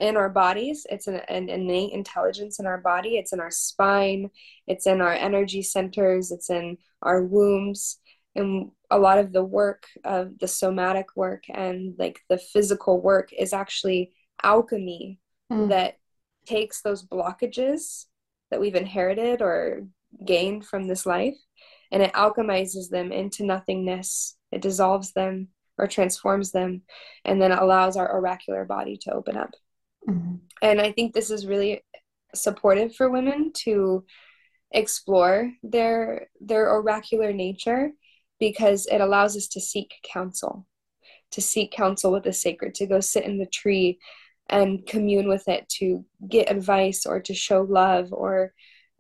in 0.03 0.17
our 0.17 0.29
bodies. 0.29 0.85
It's 0.91 1.07
an, 1.07 1.21
an, 1.29 1.49
innate 1.49 1.93
intelligence 1.93 2.59
in 2.59 2.67
our 2.67 2.79
body. 2.79 3.11
It's 3.11 3.33
in 3.33 3.39
our 3.39 3.53
spine. 3.53 4.31
It's 4.67 4.89
in 4.89 5.01
our 5.01 5.13
energy 5.13 5.63
centers. 5.63 6.33
It's 6.33 6.51
in 6.51 6.79
our 7.03 7.23
wombs. 7.23 7.99
And 8.35 8.73
a 8.91 8.99
lot 8.99 9.19
of 9.19 9.33
the 9.33 9.45
work 9.45 9.87
of 10.05 10.41
the 10.41 10.49
somatic 10.49 11.07
work 11.15 11.45
and 11.49 11.95
like 11.99 12.21
the 12.29 12.39
physical 12.39 13.01
work 13.01 13.33
is 13.33 13.53
actually 13.53 14.11
alchemy 14.43 15.21
mm. 15.53 15.69
that 15.69 15.99
takes 16.47 16.83
those 16.83 17.07
blockages 17.07 18.07
that 18.51 18.61
we've 18.61 18.75
inherited 18.75 19.41
or 19.41 19.87
gained 20.25 20.67
from 20.67 20.87
this 20.87 21.07
life 21.07 21.37
and 21.91 22.03
it 22.03 22.13
alchemizes 22.15 22.89
them 22.91 23.13
into 23.13 23.45
nothingness 23.45 24.37
it 24.51 24.63
dissolves 24.63 25.13
them 25.13 25.49
or 25.79 25.87
transforms 25.87 26.53
them 26.53 26.83
and 27.25 27.41
then 27.41 27.53
allows 27.53 27.97
our 27.97 28.13
oracular 28.15 28.65
body 28.65 28.97
to 28.97 29.13
open 29.13 29.37
up 29.37 29.51
mm-hmm. 30.09 30.37
and 30.61 30.81
i 30.81 30.93
think 30.93 31.13
this 31.13 31.31
is 31.31 31.47
really 31.47 31.83
supportive 32.35 32.95
for 32.95 33.11
women 33.11 33.53
to 33.55 34.05
explore 34.73 35.51
their 35.63 36.29
their 36.41 36.71
oracular 36.73 37.33
nature 37.33 37.93
because 38.43 38.87
it 38.87 39.01
allows 39.01 39.37
us 39.37 39.47
to 39.47 39.61
seek 39.61 39.95
counsel, 40.13 40.67
to 41.31 41.41
seek 41.41 41.71
counsel 41.71 42.11
with 42.11 42.25
the 42.25 42.33
sacred, 42.33 42.75
to 42.75 42.87
go 42.87 42.99
sit 42.99 43.25
in 43.25 43.39
the 43.39 43.47
tree 43.47 44.01
and 44.49 44.85
commune 44.85 45.29
with 45.29 45.47
it, 45.47 45.69
to 45.69 46.05
get 46.29 46.51
advice 46.51 47.07
or 47.07 47.21
to 47.21 47.35
show 47.35 47.63
love 47.63 48.13
or 48.13 48.53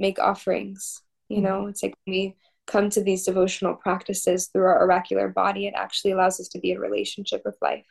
make 0.03 0.19
offerings. 0.19 1.01
You 1.29 1.39
mm-hmm. 1.39 1.47
know, 1.47 1.67
it's 1.69 1.83
like 1.83 1.95
we 2.07 2.37
come 2.67 2.91
to 2.91 3.03
these 3.03 3.25
devotional 3.25 3.75
practices 3.75 4.49
through 4.49 4.65
our 4.65 4.83
oracular 4.83 5.29
body, 5.29 5.67
it 5.67 5.75
actually 5.77 6.13
allows 6.13 6.39
us 6.39 6.49
to 6.49 6.61
be 6.61 6.73
in 6.73 6.79
relationship 6.79 7.43
with 7.45 7.57
life. 7.63 7.87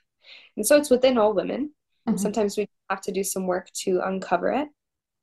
And 0.56 0.66
so 0.66 0.78
it's 0.78 0.90
within 0.90 1.18
all 1.18 1.34
women. 1.34 1.72
Mm-hmm. 2.08 2.18
Sometimes 2.18 2.58
we 2.58 2.68
have 2.90 3.02
to 3.02 3.12
do 3.12 3.24
some 3.24 3.48
work 3.48 3.68
to 3.84 4.02
uncover 4.04 4.52
it 4.52 4.70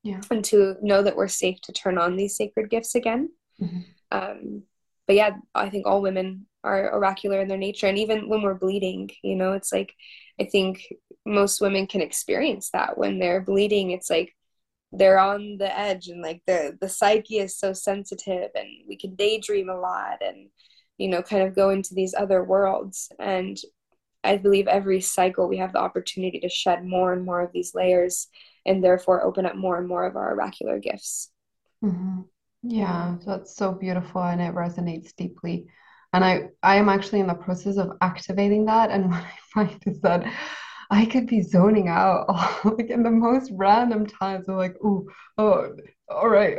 yeah. 0.02 0.20
and 0.30 0.44
to 0.46 0.76
know 0.82 1.02
that 1.02 1.16
we're 1.16 1.28
safe 1.28 1.60
to 1.62 1.72
turn 1.72 1.98
on 1.98 2.16
these 2.16 2.36
sacred 2.36 2.70
gifts 2.70 2.94
again. 2.94 3.30
Mm-hmm. 3.60 3.80
Um, 4.10 4.62
but 5.06 5.16
yeah, 5.16 5.30
I 5.54 5.70
think 5.70 5.86
all 5.86 6.02
women 6.02 6.46
are 6.62 6.92
oracular 6.94 7.40
in 7.40 7.48
their 7.48 7.56
nature. 7.58 7.86
And 7.86 7.98
even 7.98 8.28
when 8.28 8.42
we're 8.42 8.54
bleeding, 8.54 9.10
you 9.22 9.36
know, 9.36 9.52
it's 9.52 9.72
like, 9.72 9.94
I 10.38 10.44
think 10.44 10.82
most 11.24 11.60
women 11.60 11.86
can 11.86 12.02
experience 12.02 12.70
that 12.70 12.98
when 12.98 13.18
they're 13.18 13.40
bleeding. 13.40 13.90
It's 13.90 14.10
like 14.10 14.34
they're 14.92 15.18
on 15.18 15.58
the 15.58 15.78
edge 15.78 16.08
and 16.08 16.22
like 16.22 16.42
the, 16.46 16.76
the 16.80 16.88
psyche 16.88 17.38
is 17.38 17.58
so 17.58 17.72
sensitive 17.72 18.50
and 18.54 18.68
we 18.88 18.96
can 18.96 19.14
daydream 19.14 19.68
a 19.68 19.78
lot 19.78 20.18
and, 20.20 20.48
you 20.96 21.08
know, 21.08 21.22
kind 21.22 21.42
of 21.42 21.54
go 21.54 21.70
into 21.70 21.94
these 21.94 22.14
other 22.14 22.42
worlds. 22.42 23.10
And 23.18 23.58
I 24.24 24.36
believe 24.36 24.66
every 24.66 25.00
cycle 25.00 25.48
we 25.48 25.58
have 25.58 25.72
the 25.72 25.80
opportunity 25.80 26.40
to 26.40 26.48
shed 26.48 26.84
more 26.84 27.12
and 27.12 27.24
more 27.24 27.42
of 27.42 27.52
these 27.52 27.74
layers 27.74 28.28
and 28.66 28.82
therefore 28.82 29.24
open 29.24 29.46
up 29.46 29.56
more 29.56 29.78
and 29.78 29.86
more 29.86 30.06
of 30.06 30.16
our 30.16 30.32
oracular 30.34 30.78
gifts. 30.78 31.30
Mm-hmm. 31.84 32.22
Yeah, 32.62 33.16
that's 33.24 33.56
so 33.56 33.72
beautiful 33.72 34.22
and 34.22 34.40
it 34.40 34.54
resonates 34.54 35.14
deeply. 35.14 35.66
And 36.12 36.24
I, 36.24 36.48
I 36.62 36.76
am 36.76 36.88
actually 36.88 37.20
in 37.20 37.26
the 37.26 37.34
process 37.34 37.76
of 37.76 37.92
activating 38.00 38.64
that. 38.66 38.90
And 38.90 39.10
what 39.10 39.22
I 39.22 39.34
find 39.54 39.82
is 39.86 40.00
that 40.00 40.24
I 40.90 41.04
could 41.04 41.26
be 41.26 41.42
zoning 41.42 41.88
out 41.88 42.28
like 42.64 42.90
in 42.90 43.02
the 43.02 43.10
most 43.10 43.50
random 43.54 44.06
times. 44.06 44.48
I'm 44.48 44.56
like, 44.56 44.76
oh, 44.82 45.06
oh, 45.36 45.76
all 46.08 46.28
right, 46.28 46.58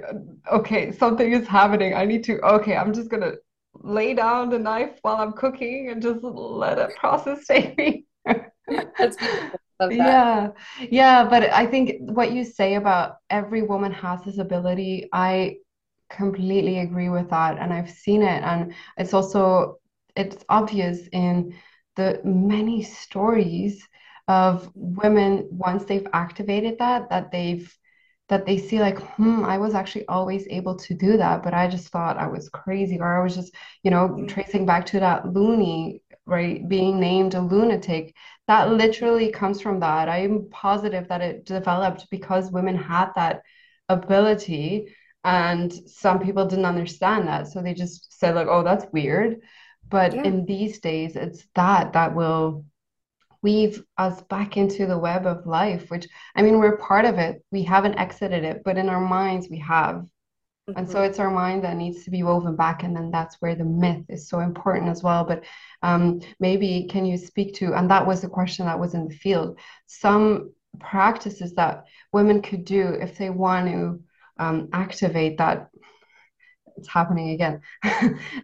okay, 0.51 0.91
something 0.91 1.31
is 1.31 1.47
happening. 1.47 1.95
I 1.95 2.05
need 2.05 2.23
to, 2.25 2.39
okay, 2.41 2.75
I'm 2.75 2.93
just 2.93 3.09
gonna 3.09 3.33
lay 3.73 4.13
down 4.13 4.49
the 4.49 4.59
knife 4.59 4.99
while 5.01 5.15
I'm 5.17 5.33
cooking 5.33 5.89
and 5.89 6.01
just 6.01 6.23
let 6.23 6.77
it 6.77 6.95
process 6.95 7.47
take 7.47 7.77
me. 7.77 8.05
That's 8.99 9.17
yeah, 9.91 10.49
yeah, 10.79 11.23
but 11.23 11.51
I 11.51 11.65
think 11.65 11.95
what 11.99 12.31
you 12.31 12.43
say 12.43 12.75
about 12.75 13.17
every 13.29 13.61
woman 13.61 13.91
has 13.93 14.23
this 14.23 14.37
ability, 14.37 15.09
I 15.13 15.57
completely 16.09 16.79
agree 16.79 17.09
with 17.09 17.29
that. 17.29 17.57
And 17.57 17.73
I've 17.73 17.89
seen 17.89 18.21
it. 18.21 18.43
And 18.43 18.73
it's 18.97 19.13
also, 19.13 19.77
it's 20.15 20.43
obvious 20.49 21.07
in 21.11 21.55
the 21.95 22.21
many 22.23 22.83
stories 22.83 23.87
of 24.29 24.71
women 24.75 25.49
once 25.51 25.83
they've 25.85 26.07
activated 26.13 26.77
that, 26.79 27.09
that 27.09 27.31
they've 27.31 27.75
that 28.29 28.45
they 28.45 28.59
see 28.59 28.79
like, 28.79 28.99
hmm, 28.99 29.43
I 29.43 29.57
was 29.57 29.73
actually 29.73 30.05
always 30.07 30.45
able 30.51 30.75
to 30.75 30.93
do 30.93 31.17
that, 31.17 31.41
but 31.41 31.55
I 31.55 31.67
just 31.67 31.87
thought 31.87 32.19
I 32.19 32.27
was 32.27 32.47
crazy, 32.47 32.99
or 32.99 33.19
I 33.19 33.23
was 33.23 33.35
just, 33.35 33.55
you 33.81 33.89
know, 33.89 34.07
mm-hmm. 34.07 34.27
tracing 34.27 34.67
back 34.67 34.85
to 34.87 34.99
that 34.99 35.33
loony, 35.33 36.03
right, 36.27 36.67
being 36.69 36.99
named 36.99 37.33
a 37.33 37.41
lunatic. 37.41 38.15
That 38.47 38.71
literally 38.71 39.31
comes 39.31 39.61
from 39.61 39.79
that. 39.79 40.09
I'm 40.09 40.47
positive 40.51 41.07
that 41.07 41.21
it 41.21 41.43
developed 41.45 42.05
because 42.11 42.51
women 42.51 42.75
had 42.75 43.09
that 43.15 43.41
ability 43.89 44.95
and 45.23 45.73
some 45.89 46.19
people 46.19 46.45
didn't 46.45 46.65
understand 46.65 47.27
that. 47.27 47.47
So 47.47 47.63
they 47.63 47.73
just 47.73 48.19
said, 48.19 48.35
like, 48.35 48.47
oh, 48.47 48.63
that's 48.63 48.85
weird. 48.93 49.37
But 49.89 50.13
yeah. 50.13 50.21
in 50.21 50.45
these 50.45 50.79
days, 50.79 51.15
it's 51.15 51.47
that 51.55 51.93
that 51.93 52.13
will 52.13 52.65
weave 53.41 53.83
us 53.97 54.21
back 54.23 54.57
into 54.57 54.85
the 54.85 54.97
web 54.97 55.25
of 55.25 55.45
life, 55.45 55.89
which 55.89 56.07
I 56.35 56.41
mean, 56.41 56.59
we're 56.59 56.77
part 56.77 57.05
of 57.05 57.17
it. 57.17 57.43
We 57.51 57.63
haven't 57.63 57.97
exited 57.97 58.43
it, 58.43 58.63
but 58.63 58.77
in 58.77 58.89
our 58.89 59.01
minds, 59.01 59.47
we 59.49 59.59
have. 59.59 59.95
Mm-hmm. 59.95 60.77
And 60.77 60.89
so 60.89 60.95
mm-hmm. 60.95 61.09
it's 61.09 61.19
our 61.19 61.31
mind 61.31 61.63
that 61.63 61.77
needs 61.77 62.03
to 62.03 62.11
be 62.11 62.23
woven 62.23 62.55
back. 62.55 62.83
And 62.83 62.95
then 62.95 63.11
that's 63.11 63.37
where 63.39 63.55
the 63.55 63.65
myth 63.65 64.05
is 64.09 64.27
so 64.27 64.39
important 64.39 64.89
as 64.89 65.03
well. 65.03 65.23
But 65.23 65.43
um, 65.83 66.21
maybe 66.39 66.87
can 66.89 67.05
you 67.05 67.17
speak 67.17 67.55
to, 67.55 67.73
and 67.73 67.89
that 67.89 68.05
was 68.05 68.21
the 68.21 68.29
question 68.29 68.65
that 68.65 68.79
was 68.79 68.93
in 68.93 69.07
the 69.07 69.15
field, 69.15 69.59
some 69.87 70.51
practices 70.79 71.53
that 71.55 71.85
women 72.13 72.41
could 72.41 72.65
do 72.65 72.89
if 73.01 73.17
they 73.17 73.29
want 73.29 73.67
to 73.67 74.01
um, 74.37 74.69
activate 74.73 75.37
that 75.37 75.69
it's 76.77 76.87
happening 76.87 77.31
again 77.31 77.61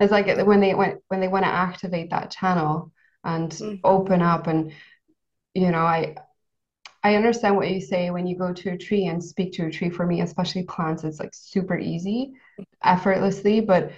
it's 0.01 0.11
like 0.11 0.27
when 0.45 0.59
they 0.59 0.73
when, 0.73 0.99
when 1.07 1.21
they 1.21 1.27
want 1.29 1.45
to 1.45 1.49
activate 1.49 2.09
that 2.09 2.31
channel 2.31 2.91
and 3.25 3.51
mm-hmm. 3.51 3.75
open 3.83 4.21
up 4.21 4.47
and 4.47 4.71
you 5.53 5.71
know 5.71 5.79
i 5.79 6.15
i 7.03 7.15
understand 7.15 7.55
what 7.55 7.69
you 7.69 7.81
say 7.81 8.09
when 8.11 8.25
you 8.25 8.37
go 8.37 8.53
to 8.53 8.71
a 8.71 8.77
tree 8.77 9.07
and 9.07 9.23
speak 9.23 9.51
to 9.53 9.65
a 9.65 9.71
tree 9.71 9.89
for 9.89 10.05
me 10.05 10.21
especially 10.21 10.63
plants 10.63 11.03
it's 11.03 11.19
like 11.19 11.33
super 11.33 11.77
easy 11.77 12.33
effortlessly 12.83 13.59
but 13.59 13.91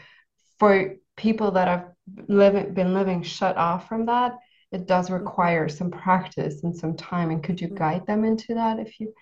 for 0.57 0.95
people 1.15 1.51
that 1.51 1.67
have 1.67 1.91
living 2.27 2.73
been 2.73 2.93
living 2.93 3.21
shut 3.21 3.57
off 3.57 3.87
from 3.87 4.05
that 4.05 4.37
it 4.71 4.87
does 4.87 5.05
mm-hmm. 5.05 5.15
require 5.15 5.69
some 5.69 5.91
practice 5.91 6.63
and 6.63 6.75
some 6.75 6.95
time 6.95 7.29
and 7.29 7.43
could 7.43 7.59
you 7.59 7.67
mm-hmm. 7.67 7.77
guide 7.77 8.07
them 8.07 8.23
into 8.23 8.53
that 8.53 8.79
if 8.79 8.99
you 8.99 9.13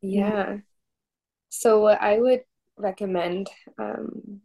yeah 0.00 0.56
so 1.50 1.80
what 1.80 2.00
i 2.00 2.18
would 2.18 2.40
recommend 2.76 3.50
um, 3.78 4.40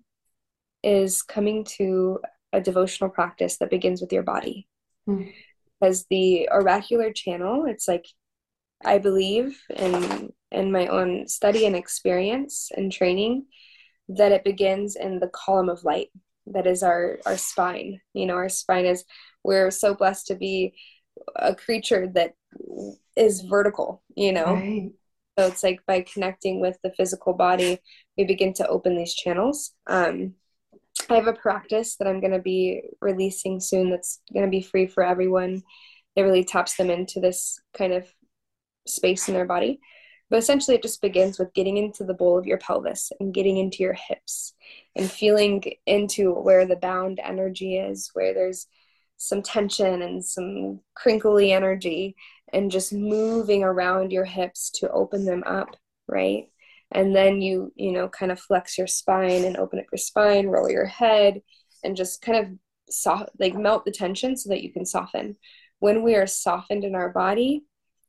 is 0.84 1.22
coming 1.22 1.64
to 1.64 2.20
a 2.52 2.60
devotional 2.60 3.10
practice 3.10 3.58
that 3.58 3.70
begins 3.70 4.02
with 4.02 4.12
your 4.12 4.24
body 4.24 4.68
mm. 5.08 5.32
because 5.80 6.06
the 6.10 6.48
oracular 6.52 7.12
channel 7.12 7.66
it's 7.66 7.88
like 7.88 8.06
i 8.84 8.98
believe 8.98 9.60
in 9.76 10.32
in 10.52 10.72
my 10.72 10.88
own 10.88 11.28
study 11.28 11.66
and 11.66 11.76
experience 11.76 12.72
and 12.76 12.92
training 12.92 13.46
that 14.08 14.32
it 14.32 14.44
begins 14.44 14.96
in 14.96 15.20
the 15.20 15.30
column 15.30 15.70
of 15.70 15.84
light 15.84 16.10
that 16.48 16.68
is 16.68 16.84
our 16.84 17.20
our 17.26 17.38
spine 17.38 18.00
you 18.14 18.26
know 18.26 18.36
our 18.36 18.50
spine 18.50 18.86
is 18.86 19.04
we're 19.44 19.72
so 19.72 19.94
blessed 19.94 20.28
to 20.28 20.36
be 20.36 20.74
a 21.38 21.56
creature 21.56 22.08
that 22.14 22.34
is 23.16 23.42
vertical 23.42 24.04
you 24.16 24.32
know 24.32 24.54
right. 24.54 24.92
so 25.38 25.48
it's 25.48 25.64
like 25.64 25.80
by 25.88 26.02
connecting 26.02 26.60
with 26.60 26.78
the 26.84 26.92
physical 26.92 27.34
body 27.34 27.80
we 28.18 28.26
begin 28.26 28.54
to 28.54 28.68
open 28.68 28.96
these 28.96 29.16
channels 29.16 29.72
um, 29.88 30.34
I 31.10 31.16
have 31.16 31.28
a 31.28 31.34
practice 31.34 31.98
that 31.98 32.08
I'm 32.08 32.20
going 32.20 32.34
to 32.34 32.40
be 32.40 32.82
releasing 33.02 33.60
soon 33.60 33.90
that's 33.90 34.22
going 34.34 34.46
to 34.46 34.50
be 34.50 34.62
free 34.62 34.88
for 34.88 35.04
everyone. 35.04 35.64
It 36.16 36.22
really 36.22 36.44
taps 36.44 36.78
them 36.78 36.90
into 36.90 37.20
this 37.20 37.60
kind 37.78 37.94
of 37.94 38.08
space 38.88 39.28
in 39.28 39.34
their 39.34 39.46
body. 39.46 39.80
But 40.30 40.40
essentially, 40.40 40.76
it 40.76 40.82
just 40.82 41.02
begins 41.02 41.38
with 41.38 41.54
getting 41.54 41.78
into 41.78 42.04
the 42.04 42.14
bowl 42.14 42.38
of 42.38 42.48
your 42.48 42.58
pelvis 42.58 43.12
and 43.20 43.34
getting 43.34 43.58
into 43.58 43.84
your 43.84 43.94
hips 43.94 44.54
and 44.96 45.10
feeling 45.10 45.64
into 45.86 46.34
where 46.34 46.66
the 46.66 46.78
bound 46.78 47.20
energy 47.24 47.78
is, 47.78 48.10
where 48.14 48.34
there's 48.34 48.68
some 49.18 49.44
tension 49.44 50.02
and 50.02 50.26
some 50.26 50.80
crinkly 50.96 51.52
energy, 51.52 52.16
and 52.52 52.72
just 52.72 52.92
moving 52.92 53.64
around 53.64 54.12
your 54.12 54.26
hips 54.26 54.72
to 54.72 54.90
open 54.92 55.26
them 55.26 55.44
up, 55.46 55.76
right? 56.08 56.46
And 56.96 57.16
then 57.16 57.42
you 57.42 57.72
you 57.76 57.92
know 57.92 58.10
kind 58.10 58.32
of 58.32 58.40
flex 58.40 58.78
your 58.78 58.88
spine 58.88 59.44
and 59.44 59.58
open 59.58 59.78
up 59.78 59.86
your 59.92 60.00
spine 60.00 60.48
roll 60.48 60.72
your 60.72 60.86
head 60.86 61.42
and 61.84 61.96
just 61.96 62.22
kind 62.22 62.38
of 62.38 62.52
soft 62.90 63.30
like 63.40 63.56
melt 63.56 63.86
the 63.86 63.92
tension 63.92 64.38
so 64.38 64.50
that 64.50 64.64
you 64.64 64.72
can 64.72 64.86
soften. 64.86 65.36
When 65.80 66.04
we 66.04 66.16
are 66.16 66.28
softened 66.28 66.84
in 66.84 66.96
our 66.96 67.10
body 67.10 67.64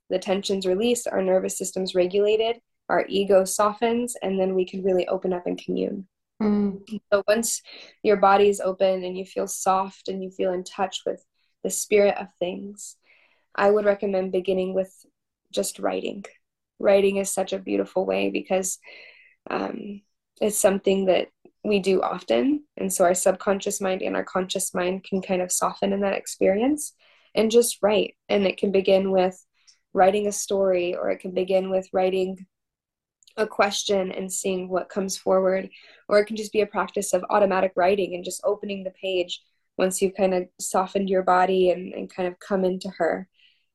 the 0.08 0.18
tension's 0.18 0.66
released 0.66 1.08
our 1.08 1.20
nervous 1.20 1.58
system's 1.58 1.94
regulated 1.94 2.60
our 2.88 3.04
ego 3.08 3.44
softens 3.44 4.16
and 4.22 4.38
then 4.38 4.54
we 4.54 4.64
can 4.64 4.84
really 4.84 5.06
open 5.08 5.32
up 5.32 5.46
and 5.46 5.62
commune. 5.62 6.06
Mm. 6.40 6.80
so 7.10 7.22
once 7.26 7.62
your 8.02 8.18
body 8.18 8.50
is 8.50 8.60
open 8.60 9.02
and 9.04 9.16
you 9.16 9.24
feel 9.24 9.48
soft 9.48 10.08
and 10.08 10.22
you 10.22 10.30
feel 10.30 10.52
in 10.52 10.64
touch 10.64 11.00
with 11.06 11.24
the 11.64 11.70
spirit 11.70 12.14
of 12.18 12.26
things 12.38 12.96
i 13.54 13.70
would 13.70 13.86
recommend 13.86 14.32
beginning 14.32 14.74
with 14.74 14.92
just 15.50 15.78
writing 15.78 16.26
writing 16.78 17.16
is 17.16 17.30
such 17.30 17.52
a 17.52 17.58
beautiful 17.58 18.06
way 18.06 18.30
because 18.30 18.78
um, 19.50 20.02
it's 20.40 20.58
something 20.58 21.06
that 21.06 21.28
we 21.64 21.80
do 21.80 22.02
often. 22.02 22.64
And 22.76 22.92
so 22.92 23.04
our 23.04 23.14
subconscious 23.14 23.80
mind 23.80 24.02
and 24.02 24.16
our 24.16 24.24
conscious 24.24 24.74
mind 24.74 25.04
can 25.04 25.22
kind 25.22 25.42
of 25.42 25.52
soften 25.52 25.92
in 25.92 26.00
that 26.00 26.16
experience 26.16 26.92
and 27.34 27.50
just 27.50 27.78
write. 27.82 28.14
And 28.28 28.46
it 28.46 28.56
can 28.56 28.72
begin 28.72 29.10
with 29.10 29.42
writing 29.92 30.26
a 30.26 30.32
story, 30.32 30.94
or 30.94 31.10
it 31.10 31.20
can 31.20 31.32
begin 31.32 31.70
with 31.70 31.88
writing 31.92 32.46
a 33.36 33.46
question 33.46 34.12
and 34.12 34.32
seeing 34.32 34.68
what 34.68 34.88
comes 34.88 35.16
forward, 35.16 35.68
or 36.08 36.18
it 36.18 36.26
can 36.26 36.36
just 36.36 36.52
be 36.52 36.60
a 36.60 36.66
practice 36.66 37.12
of 37.12 37.24
automatic 37.30 37.72
writing 37.76 38.14
and 38.14 38.24
just 38.24 38.40
opening 38.44 38.84
the 38.84 38.90
page 38.90 39.42
once 39.76 40.00
you've 40.00 40.14
kind 40.14 40.34
of 40.34 40.48
softened 40.58 41.08
your 41.08 41.22
body 41.22 41.70
and, 41.70 41.92
and 41.92 42.12
kind 42.14 42.28
of 42.28 42.38
come 42.38 42.64
into 42.64 42.88
her 42.90 43.28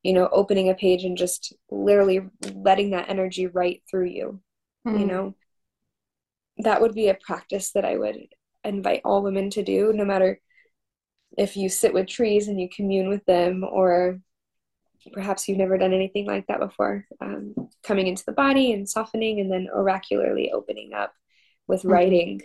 you 0.04 0.14
know 0.14 0.28
opening 0.32 0.70
a 0.70 0.76
page 0.76 1.04
and 1.04 1.18
just 1.18 1.54
literally 1.70 2.22
letting 2.54 2.92
that 2.92 3.10
energy 3.10 3.48
right 3.48 3.82
through 3.90 4.08
you 4.08 4.42
mm-hmm. 4.88 5.00
you 5.00 5.06
know 5.06 5.36
that 6.58 6.82
would 6.82 6.94
be 6.94 7.10
a 7.10 7.14
practice 7.16 7.72
that 7.72 7.86
i 7.86 7.98
would 7.98 8.18
invite 8.64 9.02
all 9.04 9.24
women 9.24 9.50
to 9.50 9.64
do 9.64 9.92
no 9.94 10.06
matter 10.06 10.40
if 11.38 11.56
you 11.56 11.70
sit 11.70 11.94
with 11.94 12.08
trees 12.08 12.48
and 12.48 12.60
you 12.60 12.68
commune 12.70 13.10
with 13.10 13.26
them 13.26 13.64
or 13.64 14.20
perhaps 15.14 15.48
you've 15.48 15.58
never 15.58 15.78
done 15.78 15.94
anything 15.94 16.28
like 16.28 16.46
that 16.48 16.60
before 16.60 17.06
um, 17.22 17.56
coming 17.84 18.08
into 18.08 18.24
the 18.26 18.32
body 18.32 18.72
and 18.72 18.88
softening 18.88 19.40
and 19.40 19.52
then 19.52 19.68
oracularly 19.74 20.52
opening 20.54 20.94
up 20.94 21.14
with 21.68 21.80
mm-hmm. 21.80 21.92
writing 21.92 22.42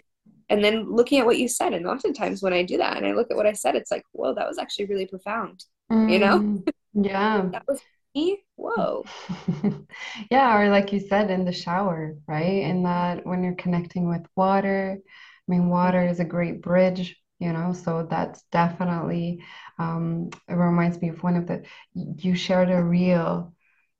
and 0.48 0.64
then 0.64 0.94
looking 0.94 1.18
at 1.18 1.26
what 1.26 1.38
you 1.38 1.48
said 1.48 1.74
and 1.74 1.86
oftentimes 1.86 2.42
when 2.42 2.52
i 2.52 2.62
do 2.62 2.78
that 2.78 2.96
and 2.96 3.06
i 3.06 3.12
look 3.12 3.30
at 3.30 3.36
what 3.36 3.46
i 3.46 3.52
said 3.52 3.74
it's 3.74 3.90
like 3.90 4.04
whoa 4.12 4.34
that 4.34 4.48
was 4.48 4.58
actually 4.58 4.86
really 4.86 5.06
profound 5.06 5.64
mm-hmm. 5.90 6.08
you 6.08 6.18
know 6.18 6.38
mm-hmm. 6.38 6.70
Yeah. 6.96 7.48
That 7.52 7.66
was 7.68 7.80
me. 8.14 8.42
Whoa. 8.56 9.04
yeah, 10.30 10.58
or 10.58 10.70
like 10.70 10.92
you 10.92 11.00
said, 11.00 11.30
in 11.30 11.44
the 11.44 11.52
shower, 11.52 12.16
right? 12.26 12.62
In 12.62 12.84
that 12.84 13.26
when 13.26 13.44
you're 13.44 13.54
connecting 13.54 14.08
with 14.08 14.26
water, 14.34 14.98
I 14.98 15.50
mean, 15.50 15.68
water 15.68 16.06
is 16.06 16.20
a 16.20 16.24
great 16.24 16.62
bridge, 16.62 17.16
you 17.38 17.52
know, 17.52 17.72
so 17.72 18.06
that's 18.08 18.42
definitely, 18.50 19.44
um, 19.78 20.30
it 20.48 20.54
reminds 20.54 21.00
me 21.00 21.10
of 21.10 21.22
one 21.22 21.36
of 21.36 21.46
the, 21.46 21.64
you 21.94 22.34
shared 22.34 22.70
a 22.70 22.82
reel. 22.82 23.54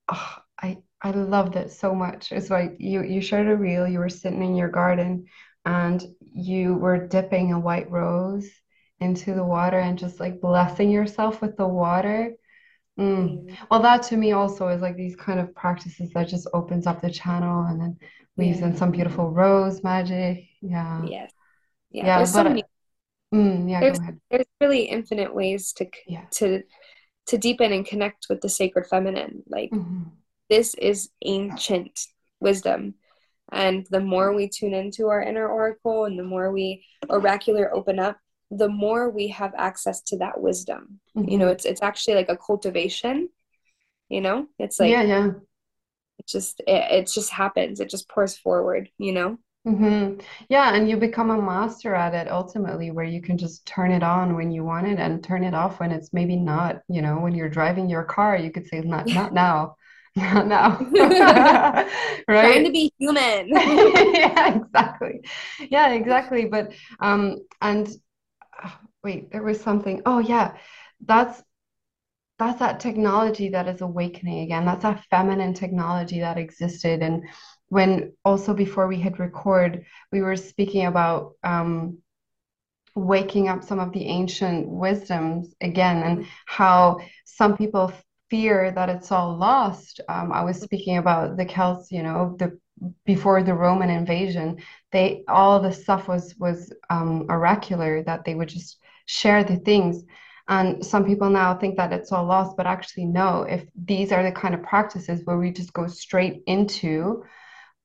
Oh, 0.09 0.37
I, 0.63 0.79
I 1.03 1.11
loved 1.13 1.57
it 1.57 1.73
so 1.73 1.95
much. 1.95 2.33
It's 2.33 2.51
like 2.51 2.77
you, 2.79 3.03
you 3.05 3.21
shared 3.21 3.49
a 3.49 3.57
reel, 3.57 3.89
you 3.89 4.01
were 4.01 4.09
sitting 4.09 4.43
in 4.43 4.57
your 4.57 4.71
garden 4.71 5.27
and 5.67 6.03
you 6.21 6.75
were 6.75 7.07
dipping 7.09 7.53
a 7.53 7.61
white 7.61 7.91
rose 7.91 8.49
into 9.01 9.35
the 9.35 9.45
water 9.45 9.79
and 9.79 9.99
just 9.99 10.21
like 10.21 10.41
blessing 10.41 10.91
yourself 10.91 11.43
with 11.43 11.57
the 11.57 11.69
water 11.69 12.33
Mm. 12.99 13.57
Well, 13.71 13.83
that 13.83 14.03
to 14.05 14.17
me 14.17 14.33
also 14.33 14.69
is 14.69 14.81
like 14.81 14.97
these 14.97 15.17
kind 15.17 15.39
of 15.39 15.55
practices 15.55 16.11
that 16.15 16.29
just 16.29 16.49
opens 16.55 16.87
up 16.87 17.03
the 17.03 17.11
channel 17.11 17.65
and 17.67 17.81
then 17.81 17.99
weaves 18.37 18.61
yeah. 18.61 18.67
in 18.67 18.77
some 18.77 18.91
beautiful 18.91 19.31
rose 19.31 19.83
magic. 19.83 20.45
Yeah. 20.61 21.05
Yes. 21.07 21.33
Yeah. 21.91 22.07
yeah 22.07 22.19
but 22.21 22.27
so 22.27 22.45
many 22.45 22.65
Mm, 23.35 23.69
yeah, 23.69 23.81
there's 23.81 23.99
there's 24.31 24.47
really 24.61 24.83
infinite 24.83 25.35
ways 25.35 25.73
to 25.75 25.87
Yeah. 26.07 26.27
to 26.33 26.63
to 27.27 27.39
deepen 27.39 27.73
and 27.73 27.85
connect 27.85 28.27
with 28.31 28.41
the 28.41 28.49
sacred 28.49 28.87
feminine. 28.87 29.43
Like 29.49 29.71
hmm 29.71 30.05
this 30.49 30.75
is 30.75 31.11
ancient 31.25 31.99
wisdom. 32.41 32.95
And 33.51 33.85
the 33.91 34.01
more 34.01 34.33
we 34.33 34.49
tune 34.49 34.75
into 34.75 35.09
our 35.09 35.21
inner 35.21 35.49
oracle 35.49 36.05
and 36.05 36.19
the 36.19 36.23
more 36.25 36.53
we 36.53 36.85
oracular 37.11 37.75
open 37.75 37.99
up, 37.99 38.17
the 38.51 38.69
more 38.69 39.11
we 39.11 39.29
have 39.29 39.55
access 39.57 40.01
to 40.03 40.19
that 40.19 40.41
wisdom. 40.41 41.01
You 41.25 41.39
know, 41.39 41.49
it's 41.49 41.65
it's 41.65 41.83
actually 41.83 42.15
like 42.15 42.29
a 42.29 42.37
cultivation, 42.37 43.29
you 44.11 44.21
know? 44.23 44.49
It's 44.59 44.81
like 44.81 44.91
yeah, 44.91 45.03
yeah. 45.03 45.33
it 46.19 46.27
just 46.27 46.61
it, 46.67 46.93
it 46.93 47.11
just 47.13 47.31
happens. 47.31 47.81
It 47.81 47.91
just 47.91 48.09
pours 48.09 48.37
forward, 48.37 48.91
you 48.99 49.13
know? 49.13 49.39
hmm 49.65 50.19
Yeah, 50.49 50.75
and 50.75 50.89
you 50.89 50.97
become 50.97 51.31
a 51.31 51.43
master 51.43 51.95
at 51.95 52.15
it 52.15 52.31
ultimately, 52.31 52.91
where 52.93 53.05
you 53.05 53.21
can 53.21 53.37
just 53.37 53.67
turn 53.67 53.91
it 53.91 54.03
on 54.03 54.37
when 54.37 54.53
you 54.53 54.65
want 54.65 54.87
it 54.87 54.99
and 55.01 55.23
turn 55.25 55.43
it 55.43 55.55
off 55.55 55.81
when 55.81 55.91
it's 55.91 56.13
maybe 56.13 56.37
not, 56.37 56.83
you 56.89 57.03
know, 57.03 57.19
when 57.19 57.35
you're 57.35 57.49
driving 57.49 57.89
your 57.91 58.05
car, 58.05 58.37
you 58.37 58.51
could 58.53 58.67
say, 58.69 58.81
not 58.81 59.11
not 59.11 59.33
now, 59.35 59.77
not 60.17 60.47
now. 60.47 60.79
Trying 62.41 62.65
Right? 62.65 62.65
to 62.65 62.71
be 62.71 62.93
human. 62.99 63.51
Yeah, 63.55 64.55
exactly. 64.57 65.25
Yeah, 65.71 65.91
exactly. 65.93 66.47
But 66.47 66.73
um 67.01 67.39
and 67.61 67.89
wait, 69.05 69.31
there 69.31 69.43
was 69.43 69.61
something. 69.61 70.03
Oh 70.07 70.19
yeah, 70.19 70.57
that's 71.05 71.43
that's 72.39 72.59
that 72.59 72.81
technology 72.81 73.49
that 73.51 73.67
is 73.67 73.81
awakening 73.81 74.41
again. 74.41 74.67
That's 74.67 74.83
that 74.83 75.05
feminine 75.11 75.55
technology 75.55 76.21
that 76.21 76.37
existed. 76.37 77.03
And 77.03 77.25
when 77.69 78.13
also 78.25 78.53
before 78.53 78.87
we 78.87 78.97
hit 78.97 79.19
record, 79.19 79.85
we 80.13 80.21
were 80.21 80.37
speaking 80.37 80.87
about 80.87 81.33
um, 81.43 81.99
waking 82.95 83.49
up 83.49 83.65
some 83.65 83.81
of 83.81 83.93
the 83.93 84.05
ancient 84.07 84.69
wisdoms 84.69 85.55
again 85.61 86.03
and 86.03 86.27
how 86.47 86.99
some 87.25 87.57
people 87.57 87.93
fear 88.29 88.71
that 88.73 88.89
it's 88.89 89.13
all 89.13 89.37
lost. 89.37 90.01
Um, 90.09 90.33
I 90.33 90.45
was 90.45 90.61
speaking 90.61 90.99
about 90.99 91.37
the 91.37 91.47
Celts, 91.47 91.91
you 91.91 92.03
know, 92.03 92.37
the 92.39 92.59
before 93.05 93.43
the 93.43 93.55
Roman 93.55 93.91
invasion, 93.91 94.59
they 94.93 95.25
all 95.29 95.61
the 95.61 95.73
stuff 95.73 96.09
was 96.09 96.35
was 96.39 96.73
um, 96.91 97.27
oracular 97.29 98.03
that 98.05 98.25
they 98.25 98.35
would 98.35 98.49
just 98.49 98.79
share 99.07 99.45
the 99.45 99.57
things. 99.57 100.05
And 100.49 100.85
some 100.85 101.05
people 101.05 101.29
now 101.31 101.55
think 101.57 101.77
that 101.77 101.93
it's 101.93 102.13
all 102.13 102.25
lost, 102.25 102.57
but 102.57 102.67
actually 102.67 103.07
no, 103.07 103.43
if 103.43 103.65
these 103.75 104.13
are 104.13 104.23
the 104.23 104.33
kind 104.33 104.55
of 104.55 104.63
practices 104.63 105.23
where 105.25 105.39
we 105.39 105.51
just 105.51 105.73
go 105.73 105.87
straight 105.87 106.43
into 106.47 107.25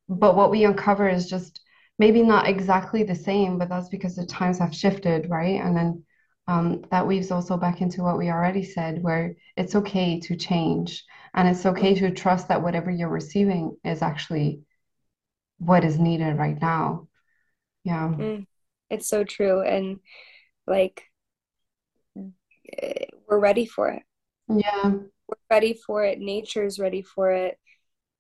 but 0.10 0.36
what 0.36 0.52
we 0.52 0.66
uncover 0.66 1.08
is 1.08 1.30
just 1.30 1.62
maybe 1.98 2.22
not 2.22 2.48
exactly 2.48 3.04
the 3.04 3.16
same, 3.16 3.58
but 3.58 3.70
that's 3.70 3.90
because 3.90 4.16
the 4.16 4.26
times 4.26 4.60
have 4.60 4.76
shifted, 4.76 5.30
right? 5.30 5.62
And 5.62 5.76
then 5.76 6.04
um, 6.48 6.82
that 6.92 7.08
weaves 7.08 7.32
also 7.32 7.58
back 7.58 7.82
into 7.82 8.04
what 8.04 8.18
we 8.18 8.30
already 8.30 8.64
said, 8.64 9.02
where 9.02 9.36
it's 9.56 9.76
okay 9.76 10.20
to 10.22 10.36
change 10.36 11.04
and 11.34 11.48
it's 11.48 11.66
okay 11.66 11.96
to 11.96 12.12
trust 12.12 12.50
that 12.50 12.62
whatever 12.62 12.92
you're 12.92 13.10
receiving 13.10 13.78
is 13.86 14.02
actually 14.02 14.62
what 15.62 15.84
is 15.86 16.00
needed 16.00 16.38
right 16.38 16.60
now. 16.62 17.08
Yeah. 17.84 18.10
Mm, 18.10 18.46
it's 18.90 19.08
so 19.10 19.24
true. 19.24 19.62
And 19.62 20.00
like 20.68 21.04
eh, 22.82 23.06
we're 23.28 23.40
ready 23.40 23.66
for 23.66 23.90
it. 23.90 24.04
Yeah. 24.50 24.92
We're 25.28 25.36
ready 25.50 25.74
for 25.74 26.04
it. 26.04 26.20
Nature's 26.20 26.80
ready 26.80 27.02
for 27.02 27.32
it. 27.32 27.58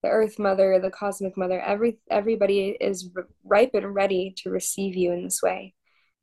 The 0.03 0.09
Earth 0.09 0.39
Mother, 0.39 0.79
the 0.79 0.91
Cosmic 0.91 1.37
Mother, 1.37 1.59
every 1.61 1.99
everybody 2.09 2.69
is 2.79 3.09
ripe 3.43 3.71
and 3.75 3.93
ready 3.93 4.33
to 4.37 4.49
receive 4.49 4.95
you 4.95 5.11
in 5.11 5.23
this 5.23 5.41
way. 5.43 5.73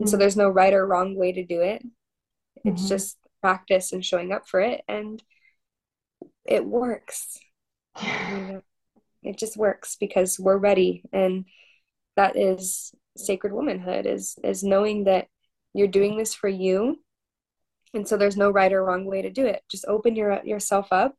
And 0.00 0.08
so 0.08 0.16
Mm-hmm. 0.16 0.20
there's 0.20 0.36
no 0.36 0.48
right 0.48 0.74
or 0.74 0.86
wrong 0.86 1.16
way 1.16 1.32
to 1.32 1.44
do 1.44 1.60
it. 1.60 1.82
It's 2.64 2.82
Mhm. 2.82 2.88
just 2.88 3.18
practice 3.42 3.92
and 3.92 4.04
showing 4.04 4.32
up 4.32 4.48
for 4.48 4.60
it, 4.60 4.82
and 4.88 5.22
it 6.44 6.64
works. 6.64 7.38
Know, 8.28 8.62
it 9.28 9.38
just 9.38 9.56
works 9.56 9.96
because 10.00 10.38
we're 10.40 10.58
ready, 10.58 11.04
and 11.12 11.44
that 12.16 12.36
is 12.36 12.92
sacred 13.16 13.52
womanhood 13.52 14.06
is 14.06 14.36
is 14.44 14.62
knowing 14.62 15.04
that 15.04 15.26
you're 15.74 15.88
doing 15.88 16.16
this 16.16 16.34
for 16.34 16.48
you. 16.48 17.00
And 17.94 18.06
so 18.08 18.16
there's 18.16 18.36
no 18.36 18.50
right 18.50 18.72
or 18.72 18.84
wrong 18.84 19.04
way 19.06 19.22
to 19.22 19.30
do 19.30 19.46
it. 19.46 19.62
Just 19.70 19.84
open 19.88 20.16
your 20.16 20.40
yourself 20.44 20.88
up 20.92 21.14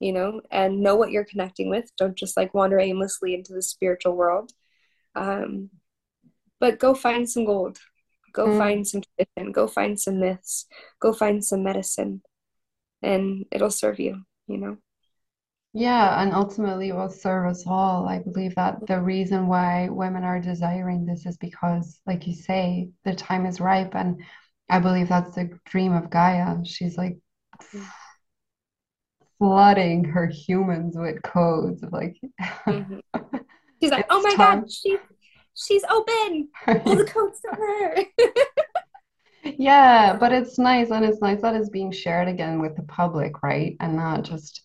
you 0.00 0.12
know 0.12 0.40
and 0.50 0.80
know 0.82 0.96
what 0.96 1.10
you're 1.12 1.24
connecting 1.24 1.70
with. 1.70 1.90
Don't 1.98 2.16
just 2.16 2.36
like 2.36 2.54
wander 2.54 2.78
aimlessly 2.80 3.34
into 3.34 3.52
the 3.54 3.62
spiritual 3.62 4.16
world. 4.16 4.52
Um, 5.14 5.70
but 6.60 6.78
go 6.78 6.94
find 6.94 7.28
some 7.30 7.44
gold. 7.44 7.78
Go 8.32 8.48
Mm. 8.48 8.58
find 8.58 8.88
some 8.88 9.02
tradition. 9.02 9.52
Go 9.52 9.66
find 9.68 9.98
some 10.00 10.18
myths. 10.20 10.66
Go 11.00 11.12
find 11.12 11.44
some 11.44 11.62
medicine 11.62 12.22
and 13.02 13.46
it'll 13.52 13.70
serve 13.70 14.00
you 14.00 14.22
you 14.48 14.58
know 14.58 14.78
Yeah, 15.76 16.22
and 16.22 16.32
ultimately 16.32 16.88
it 16.90 16.94
will 16.94 17.10
serve 17.10 17.50
us 17.50 17.64
all. 17.66 18.08
I 18.08 18.20
believe 18.20 18.54
that 18.54 18.86
the 18.86 19.00
reason 19.02 19.48
why 19.48 19.88
women 19.90 20.22
are 20.22 20.40
desiring 20.40 21.04
this 21.04 21.26
is 21.26 21.36
because, 21.36 22.00
like 22.06 22.26
you 22.28 22.34
say, 22.34 22.90
the 23.04 23.14
time 23.14 23.44
is 23.44 23.60
ripe, 23.60 23.94
and 23.96 24.22
I 24.70 24.78
believe 24.78 25.08
that's 25.08 25.34
the 25.34 25.58
dream 25.66 25.92
of 25.92 26.10
Gaia. 26.10 26.64
She's 26.64 26.96
like 26.96 27.18
flooding 29.38 30.04
her 30.04 30.26
humans 30.26 30.96
with 30.96 31.22
codes 31.22 31.82
of 31.82 31.92
like, 31.92 32.16
Mhm. 32.68 33.00
she's 33.80 33.90
like 33.90 34.06
oh 34.10 34.22
my 34.22 34.34
time. 34.34 34.60
god 34.60 34.70
she 34.70 34.98
she's 35.54 35.84
open 35.90 36.48
pull 36.82 36.96
the 36.96 37.04
coats 37.04 37.40
to 37.42 37.48
her 37.50 37.96
Yeah, 39.44 40.16
but 40.18 40.32
it's 40.32 40.58
nice, 40.58 40.90
and 40.90 41.04
it's 41.04 41.20
nice 41.20 41.42
that 41.42 41.54
it's 41.54 41.68
being 41.68 41.92
shared 41.92 42.28
again 42.28 42.60
with 42.60 42.76
the 42.76 42.82
public, 42.84 43.42
right? 43.42 43.76
And 43.80 43.96
not 43.96 44.22
just 44.22 44.62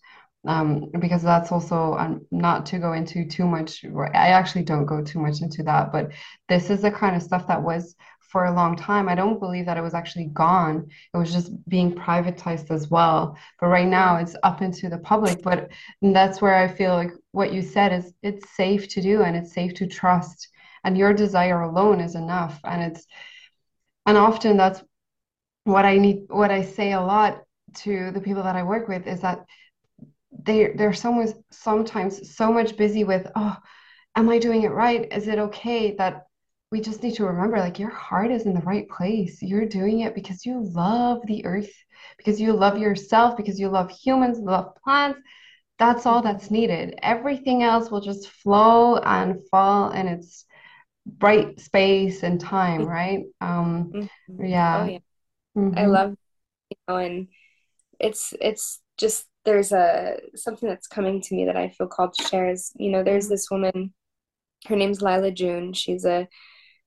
um, 0.47 0.89
because 0.99 1.21
that's 1.21 1.51
also 1.51 1.95
um, 1.95 2.25
not 2.31 2.65
to 2.67 2.79
go 2.79 2.93
into 2.93 3.25
too 3.25 3.45
much. 3.45 3.83
I 3.85 4.29
actually 4.29 4.63
don't 4.63 4.85
go 4.85 5.03
too 5.03 5.19
much 5.19 5.41
into 5.41 5.63
that, 5.63 5.91
but 5.91 6.11
this 6.47 6.69
is 6.69 6.81
the 6.81 6.91
kind 6.91 7.15
of 7.15 7.21
stuff 7.21 7.47
that 7.47 7.61
was 7.61 7.95
for 8.19 8.45
a 8.45 8.53
long 8.53 8.75
time. 8.75 9.09
I 9.09 9.15
don't 9.15 9.39
believe 9.39 9.65
that 9.65 9.77
it 9.77 9.81
was 9.81 9.95
actually 9.95 10.25
gone. 10.25 10.87
It 11.13 11.17
was 11.17 11.33
just 11.33 11.51
being 11.67 11.93
privatized 11.93 12.69
as 12.71 12.89
well. 12.89 13.37
But 13.59 13.67
right 13.67 13.87
now, 13.87 14.17
it's 14.17 14.35
up 14.43 14.61
into 14.61 14.87
the 14.87 14.99
public. 14.99 15.41
But 15.41 15.69
that's 16.01 16.41
where 16.41 16.55
I 16.55 16.67
feel 16.67 16.93
like 16.93 17.11
what 17.31 17.51
you 17.51 17.61
said 17.61 17.91
is 17.91 18.13
it's 18.21 18.55
safe 18.55 18.87
to 18.89 19.01
do 19.01 19.23
and 19.23 19.35
it's 19.35 19.53
safe 19.53 19.73
to 19.75 19.87
trust, 19.87 20.47
and 20.83 20.97
your 20.97 21.13
desire 21.13 21.61
alone 21.61 21.99
is 21.99 22.15
enough. 22.15 22.59
And 22.63 22.91
it's 22.91 23.05
and 24.05 24.17
often 24.17 24.57
that's 24.57 24.81
what 25.63 25.85
I 25.85 25.97
need, 25.97 26.23
what 26.29 26.51
I 26.51 26.63
say 26.63 26.93
a 26.93 27.01
lot 27.01 27.41
to 27.77 28.11
the 28.11 28.21
people 28.21 28.43
that 28.43 28.55
I 28.55 28.63
work 28.63 28.87
with 28.87 29.05
is 29.05 29.21
that 29.21 29.45
they 30.43 30.73
they're 30.75 30.93
sometimes 30.93 31.33
sometimes 31.51 32.35
so 32.35 32.51
much 32.51 32.77
busy 32.77 33.03
with, 33.03 33.27
oh, 33.35 33.57
am 34.15 34.29
I 34.29 34.39
doing 34.39 34.63
it 34.63 34.69
right? 34.71 35.11
Is 35.11 35.27
it 35.27 35.39
okay 35.39 35.95
that 35.97 36.25
we 36.71 36.81
just 36.81 37.01
need 37.03 37.15
to 37.15 37.25
remember 37.25 37.57
like 37.57 37.79
your 37.79 37.89
heart 37.89 38.31
is 38.31 38.45
in 38.45 38.53
the 38.53 38.61
right 38.61 38.87
place. 38.89 39.41
You're 39.41 39.65
doing 39.67 40.01
it 40.01 40.15
because 40.15 40.45
you 40.45 40.63
love 40.63 41.19
the 41.25 41.45
earth, 41.45 41.71
because 42.17 42.39
you 42.39 42.53
love 42.53 42.77
yourself, 42.77 43.37
because 43.37 43.59
you 43.59 43.69
love 43.69 43.89
humans, 43.89 44.39
love 44.39 44.75
plants. 44.83 45.19
That's 45.79 46.05
all 46.05 46.21
that's 46.21 46.51
needed. 46.51 46.99
Everything 47.01 47.63
else 47.63 47.89
will 47.89 48.01
just 48.01 48.29
flow 48.29 48.97
and 48.97 49.39
fall 49.49 49.91
in 49.91 50.07
its 50.07 50.45
bright 51.05 51.59
space 51.59 52.23
and 52.23 52.39
time, 52.39 52.85
right? 52.85 53.23
Um, 53.41 53.91
Mhm. 53.93 54.09
oh 54.39 54.43
yeah. 54.43 54.85
yeah 54.85 54.99
i 55.75 55.85
love 55.85 56.15
you 56.69 56.77
know 56.87 56.97
and 56.97 57.27
it's 57.99 58.33
it's 58.41 58.81
just 58.97 59.28
there's 59.49 59.71
a 59.71 60.19
something 60.35 60.69
that's 60.69 60.85
coming 60.85 61.19
to 61.19 61.35
me 61.35 61.45
that 61.45 61.57
I 61.57 61.69
feel 61.69 61.87
called 61.87 62.13
to 62.13 62.27
share 62.27 62.49
is 62.49 62.71
you 62.75 62.91
know 62.91 63.03
there's 63.03 63.27
this 63.27 63.49
woman 63.49 63.93
her 64.67 64.75
name's 64.75 65.01
Lyla 65.01 65.31
June. 65.31 65.73
She's 65.73 66.05
a 66.05 66.27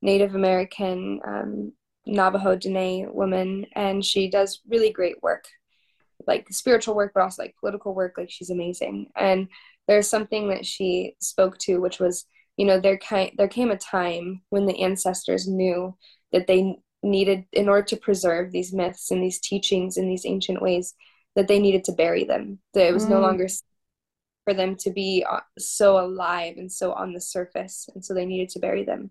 Native 0.01 0.37
American 0.37 1.21
um, 1.27 1.73
Navajo 2.07 2.55
Dene 2.55 3.13
woman 3.13 3.67
and 3.75 4.05
she 4.05 4.31
does 4.31 4.61
really 4.69 4.91
great 4.93 5.21
work 5.23 5.45
like 6.29 6.47
spiritual 6.51 6.95
work 6.95 7.11
but 7.15 7.25
also 7.25 7.43
like 7.43 7.57
political 7.59 7.95
work 7.95 8.15
like 8.17 8.31
she's 8.31 8.51
amazing. 8.51 9.11
And 9.17 9.49
there's 9.89 10.09
something 10.09 10.49
that 10.51 10.65
she 10.65 11.17
spoke 11.21 11.59
to 11.59 11.79
which 11.79 11.99
was 11.99 12.27
you 12.57 12.65
know 12.65 12.79
there 12.79 12.99
kind 12.99 13.33
there 13.37 13.49
came 13.49 13.73
a 13.73 13.77
time 13.77 14.43
when 14.51 14.67
the 14.67 14.81
ancestors 14.83 15.49
knew 15.49 15.97
that 16.31 16.47
they 16.47 16.77
needed 17.03 17.45
in 17.53 17.69
order 17.69 17.83
to 17.83 17.97
preserve 17.97 18.53
these 18.53 18.73
myths 18.73 19.11
and 19.11 19.21
these 19.21 19.41
teachings 19.41 19.97
and 19.97 20.09
these 20.09 20.25
ancient 20.25 20.63
ways 20.63 20.95
that 21.37 21.49
they 21.49 21.59
needed 21.59 21.85
to 21.85 21.93
bury 21.93 22.25
them 22.25 22.59
that 22.75 22.89
it 22.89 22.93
was 22.93 23.09
no 23.09 23.21
Mm, 23.21 23.21
longer 23.21 23.49
for 24.45 24.55
them 24.55 24.77
to 24.77 24.91
be 24.91 25.25
uh, 25.29 25.41
so 25.59 25.99
alive 26.05 26.57
and 26.57 26.71
so 26.71 26.93
on 26.93 27.13
the 27.13 27.21
surface 27.21 27.89
and 27.95 28.05
so 28.05 28.15
they 28.15 28.27
needed 28.27 28.49
to 28.51 28.59
bury 28.59 28.85
them. 28.85 29.11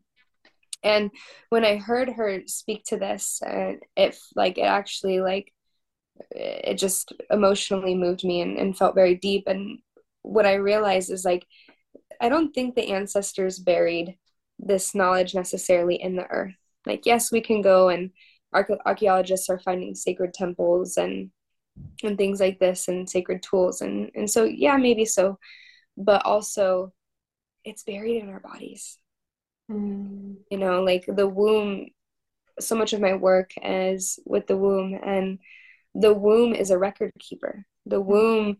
And 0.83 1.11
when 1.49 1.65
i 1.65 1.77
heard 1.77 2.09
her 2.09 2.41
speak 2.47 2.83
to 2.85 2.97
this 2.97 3.41
uh, 3.45 3.73
it 3.95 4.17
like 4.35 4.57
it 4.57 4.63
actually 4.63 5.19
like 5.21 5.53
it 6.31 6.77
just 6.77 7.13
emotionally 7.31 7.95
moved 7.95 8.23
me 8.23 8.41
and, 8.41 8.57
and 8.57 8.77
felt 8.77 8.95
very 8.95 9.15
deep. 9.15 9.45
And 9.47 9.79
what 10.23 10.45
i 10.45 10.55
realized 10.55 11.11
is 11.11 11.25
like 11.25 11.45
i 12.21 12.29
don't 12.29 12.53
think 12.53 12.75
the 12.75 12.91
ancestors 12.91 13.59
buried 13.59 14.17
this 14.59 14.95
knowledge 14.95 15.33
necessarily 15.35 15.95
in 15.95 16.15
the 16.15 16.27
earth. 16.27 16.55
Like 16.85 17.05
yes 17.05 17.31
we 17.31 17.41
can 17.41 17.61
go 17.61 17.89
and 17.89 18.11
archaeologists 18.53 19.49
are 19.49 19.59
finding 19.59 19.95
sacred 19.95 20.33
temples 20.33 20.97
and 20.97 21.31
and 22.03 22.17
things 22.17 22.39
like 22.39 22.59
this 22.59 22.87
and 22.87 23.09
sacred 23.09 23.41
tools 23.41 23.81
and 23.81 24.11
and 24.15 24.29
so 24.29 24.43
yeah 24.43 24.77
maybe 24.77 25.05
so 25.05 25.37
but 25.97 26.25
also 26.25 26.91
it's 27.63 27.83
buried 27.83 28.21
in 28.21 28.29
our 28.29 28.39
bodies 28.39 28.97
mm. 29.71 30.35
you 30.49 30.57
know 30.57 30.83
like 30.83 31.05
the 31.07 31.27
womb 31.27 31.87
so 32.59 32.75
much 32.75 32.93
of 32.93 33.01
my 33.01 33.15
work 33.15 33.51
is 33.63 34.19
with 34.25 34.47
the 34.47 34.57
womb 34.57 34.97
and 35.03 35.39
the 35.95 36.13
womb 36.13 36.53
is 36.53 36.69
a 36.71 36.77
record 36.77 37.11
keeper 37.19 37.65
the 37.85 38.01
mm. 38.01 38.05
womb 38.05 38.57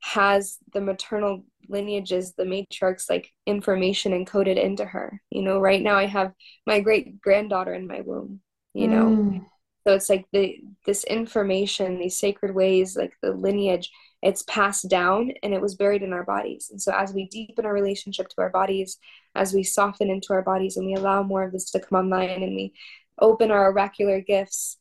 has 0.00 0.58
the 0.72 0.80
maternal 0.80 1.44
lineages 1.68 2.34
the 2.34 2.44
matriarchs 2.44 3.08
like 3.08 3.30
information 3.46 4.12
encoded 4.12 4.60
into 4.62 4.84
her 4.84 5.20
you 5.30 5.42
know 5.42 5.60
right 5.60 5.82
now 5.82 5.96
i 5.96 6.06
have 6.06 6.32
my 6.66 6.80
great 6.80 7.20
granddaughter 7.20 7.72
in 7.72 7.86
my 7.86 8.00
womb 8.00 8.40
you 8.74 8.88
know 8.88 9.04
mm. 9.06 9.46
So 9.86 9.94
it's 9.94 10.08
like 10.08 10.26
the 10.32 10.58
this 10.86 11.04
information 11.04 11.98
these 11.98 12.18
sacred 12.18 12.54
ways 12.54 12.96
like 12.96 13.12
the 13.22 13.32
lineage 13.32 13.90
it's 14.22 14.44
passed 14.44 14.88
down 14.88 15.32
and 15.42 15.52
it 15.52 15.60
was 15.60 15.74
buried 15.74 16.02
in 16.02 16.12
our 16.12 16.22
bodies. 16.22 16.68
And 16.70 16.80
so 16.80 16.92
as 16.92 17.12
we 17.12 17.26
deepen 17.26 17.66
our 17.66 17.72
relationship 17.72 18.28
to 18.28 18.40
our 18.40 18.50
bodies 18.50 18.98
as 19.34 19.52
we 19.52 19.64
soften 19.64 20.10
into 20.10 20.32
our 20.32 20.42
bodies 20.42 20.76
and 20.76 20.86
we 20.86 20.94
allow 20.94 21.22
more 21.22 21.42
of 21.42 21.52
this 21.52 21.70
to 21.72 21.80
come 21.80 21.98
online 21.98 22.30
and 22.30 22.54
we 22.54 22.72
open 23.20 23.50
our 23.50 23.70
oracular 23.72 24.20
gifts 24.20 24.78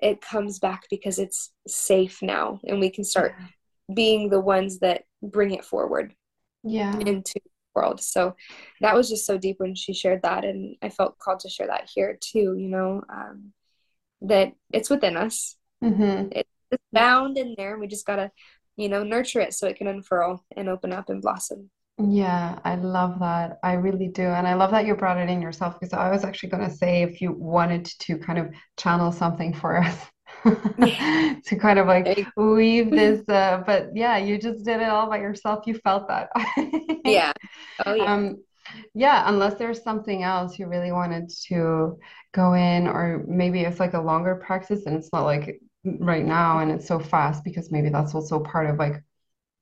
it 0.00 0.20
comes 0.20 0.58
back 0.58 0.84
because 0.90 1.18
it's 1.18 1.52
safe 1.66 2.18
now 2.22 2.60
and 2.64 2.78
we 2.78 2.90
can 2.90 3.02
start 3.02 3.34
being 3.94 4.28
the 4.28 4.40
ones 4.40 4.78
that 4.80 5.04
bring 5.22 5.52
it 5.52 5.64
forward 5.64 6.14
yeah. 6.62 6.98
into 6.98 7.34
the 7.34 7.50
world. 7.74 8.00
So 8.00 8.36
that 8.82 8.94
was 8.94 9.08
just 9.08 9.24
so 9.24 9.38
deep 9.38 9.56
when 9.58 9.74
she 9.74 9.94
shared 9.94 10.22
that 10.22 10.44
and 10.44 10.76
i 10.82 10.88
felt 10.88 11.18
called 11.18 11.40
to 11.40 11.48
share 11.48 11.66
that 11.66 11.88
here 11.92 12.18
too 12.20 12.56
you 12.58 12.68
know 12.68 13.02
um, 13.08 13.52
that 14.22 14.52
it's 14.72 14.90
within 14.90 15.16
us 15.16 15.56
mm-hmm. 15.82 16.28
it's 16.30 16.48
bound 16.92 17.38
in 17.38 17.54
there 17.56 17.72
And 17.72 17.80
we 17.80 17.86
just 17.86 18.06
gotta 18.06 18.30
you 18.76 18.88
know 18.88 19.02
nurture 19.02 19.40
it 19.40 19.54
so 19.54 19.66
it 19.66 19.76
can 19.76 19.86
unfurl 19.86 20.44
and 20.56 20.68
open 20.68 20.92
up 20.92 21.08
and 21.08 21.22
blossom 21.22 21.70
yeah, 21.98 22.58
I 22.62 22.74
love 22.74 23.20
that. 23.20 23.58
I 23.62 23.72
really 23.72 24.08
do. 24.08 24.22
And 24.22 24.46
I 24.46 24.52
love 24.52 24.70
that 24.72 24.84
you 24.84 24.94
brought 24.94 25.16
it 25.16 25.30
in 25.30 25.40
yourself 25.40 25.80
because 25.80 25.94
I 25.94 26.10
was 26.10 26.24
actually 26.24 26.50
going 26.50 26.68
to 26.68 26.74
say 26.74 27.02
if 27.02 27.22
you 27.22 27.32
wanted 27.32 27.86
to 28.00 28.18
kind 28.18 28.38
of 28.38 28.50
channel 28.76 29.12
something 29.12 29.54
for 29.54 29.78
us 29.78 29.98
to 30.44 31.56
kind 31.58 31.78
of 31.78 31.86
like 31.86 32.26
weave 32.36 32.90
this 32.90 33.26
uh, 33.28 33.62
but 33.66 33.90
yeah 33.94 34.16
you 34.16 34.38
just 34.38 34.64
did 34.64 34.80
it 34.80 34.88
all 34.88 35.08
by 35.08 35.18
yourself 35.18 35.66
you 35.66 35.74
felt 35.74 36.08
that 36.08 36.28
yeah 37.04 37.32
oh 37.84 37.94
yeah 37.94 38.04
um, 38.12 38.36
yeah 38.94 39.24
unless 39.28 39.54
there's 39.54 39.82
something 39.82 40.22
else 40.22 40.58
you 40.58 40.66
really 40.66 40.92
wanted 40.92 41.30
to 41.48 41.98
go 42.32 42.54
in 42.54 42.86
or 42.86 43.24
maybe 43.26 43.60
it's 43.62 43.80
like 43.80 43.94
a 43.94 44.00
longer 44.00 44.36
practice 44.36 44.86
and 44.86 44.96
it's 44.96 45.12
not 45.12 45.24
like 45.24 45.60
right 45.84 46.24
now 46.24 46.58
and 46.60 46.70
it's 46.70 46.86
so 46.86 46.98
fast 46.98 47.44
because 47.44 47.70
maybe 47.70 47.88
that's 47.88 48.14
also 48.14 48.40
part 48.40 48.68
of 48.68 48.78
like 48.78 49.02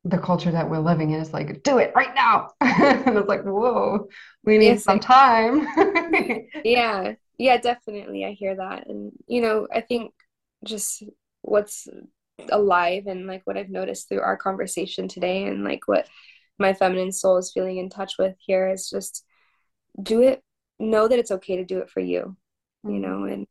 the 0.07 0.19
culture 0.19 0.51
that 0.51 0.69
we're 0.69 0.79
living 0.79 1.11
in. 1.13 1.21
Is 1.21 1.33
like 1.33 1.63
do 1.63 1.79
it 1.79 1.93
right 1.95 2.15
now. 2.15 2.51
And 2.61 3.17
it's 3.17 3.29
like 3.29 3.43
whoa 3.45 4.09
we 4.45 4.59
need 4.59 4.67
yes, 4.67 4.85
some 4.85 5.01
time. 5.01 5.67
Yeah 6.65 7.15
yeah 7.37 7.57
definitely 7.57 8.25
i 8.25 8.31
hear 8.31 8.55
that. 8.55 8.87
And 8.89 9.13
you 9.27 9.41
know 9.41 9.67
i 9.73 9.81
think 9.81 10.13
just 10.63 11.03
what's 11.43 11.89
alive 12.51 13.07
and 13.07 13.27
like 13.27 13.43
what 13.45 13.57
I've 13.57 13.71
noticed 13.71 14.09
through 14.09 14.21
our 14.21 14.37
conversation 14.37 15.09
today 15.09 15.45
and 15.45 15.63
like 15.65 15.87
what 15.87 16.09
my 16.59 16.73
feminine 16.73 17.13
soul 17.13 17.37
is 17.37 17.53
feeling 17.53 17.79
in 17.79 17.91
touch 17.91 18.15
with 18.19 18.35
here 18.39 18.69
is 18.69 18.89
just 18.89 19.25
do 20.03 20.23
it 20.23 20.43
know 20.79 21.09
that 21.09 21.19
it's 21.19 21.31
okay 21.31 21.57
to 21.57 21.65
do 21.65 21.79
it 21.79 21.91
for 21.91 22.01
you 22.01 22.37
you 22.85 22.91
mm-hmm. 22.91 23.01
know 23.03 23.25
and 23.25 23.47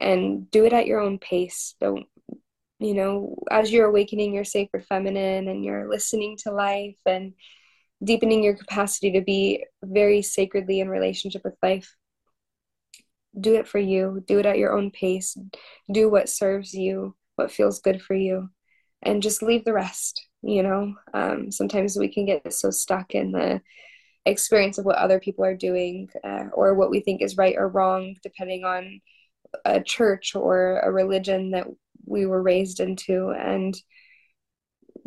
and 0.00 0.50
do 0.50 0.64
it 0.64 0.72
at 0.72 0.86
your 0.86 1.00
own 1.00 1.18
pace. 1.18 1.74
Don't 1.80 2.06
you 2.78 2.94
know 2.94 3.36
as 3.50 3.70
you're 3.70 3.88
awakening 3.88 4.32
your 4.32 4.44
sacred 4.44 4.86
feminine 4.86 5.48
and 5.48 5.64
you're 5.64 5.88
listening 5.88 6.36
to 6.38 6.50
life 6.50 6.96
and 7.04 7.34
deepening 8.02 8.42
your 8.42 8.54
capacity 8.54 9.12
to 9.12 9.20
be 9.20 9.64
very 9.84 10.22
sacredly 10.22 10.80
in 10.80 10.88
relationship 10.88 11.42
with 11.44 11.54
life 11.62 11.94
do 13.38 13.54
it 13.54 13.68
for 13.68 13.78
you. 13.78 14.24
Do 14.26 14.40
it 14.40 14.46
at 14.46 14.58
your 14.58 14.76
own 14.76 14.90
pace. 14.90 15.36
Do 15.92 16.08
what 16.08 16.28
serves 16.28 16.74
you 16.74 17.14
what 17.36 17.52
feels 17.52 17.80
good 17.80 18.02
for 18.02 18.14
you 18.14 18.50
and 19.02 19.22
just 19.22 19.42
leave 19.42 19.64
the 19.64 19.72
rest 19.72 20.26
you 20.42 20.62
know 20.62 20.94
um, 21.14 21.50
sometimes 21.50 21.96
we 21.96 22.08
can 22.08 22.26
get 22.26 22.52
so 22.52 22.70
stuck 22.70 23.14
in 23.14 23.32
the 23.32 23.60
experience 24.26 24.78
of 24.78 24.84
what 24.84 24.96
other 24.96 25.18
people 25.18 25.44
are 25.44 25.56
doing 25.56 26.08
uh, 26.24 26.44
or 26.52 26.74
what 26.74 26.90
we 26.90 27.00
think 27.00 27.22
is 27.22 27.36
right 27.36 27.56
or 27.56 27.68
wrong 27.68 28.14
depending 28.22 28.64
on 28.64 29.00
a 29.64 29.80
church 29.80 30.34
or 30.34 30.78
a 30.80 30.92
religion 30.92 31.50
that 31.50 31.66
we 32.06 32.26
were 32.26 32.42
raised 32.42 32.80
into 32.80 33.30
and 33.30 33.76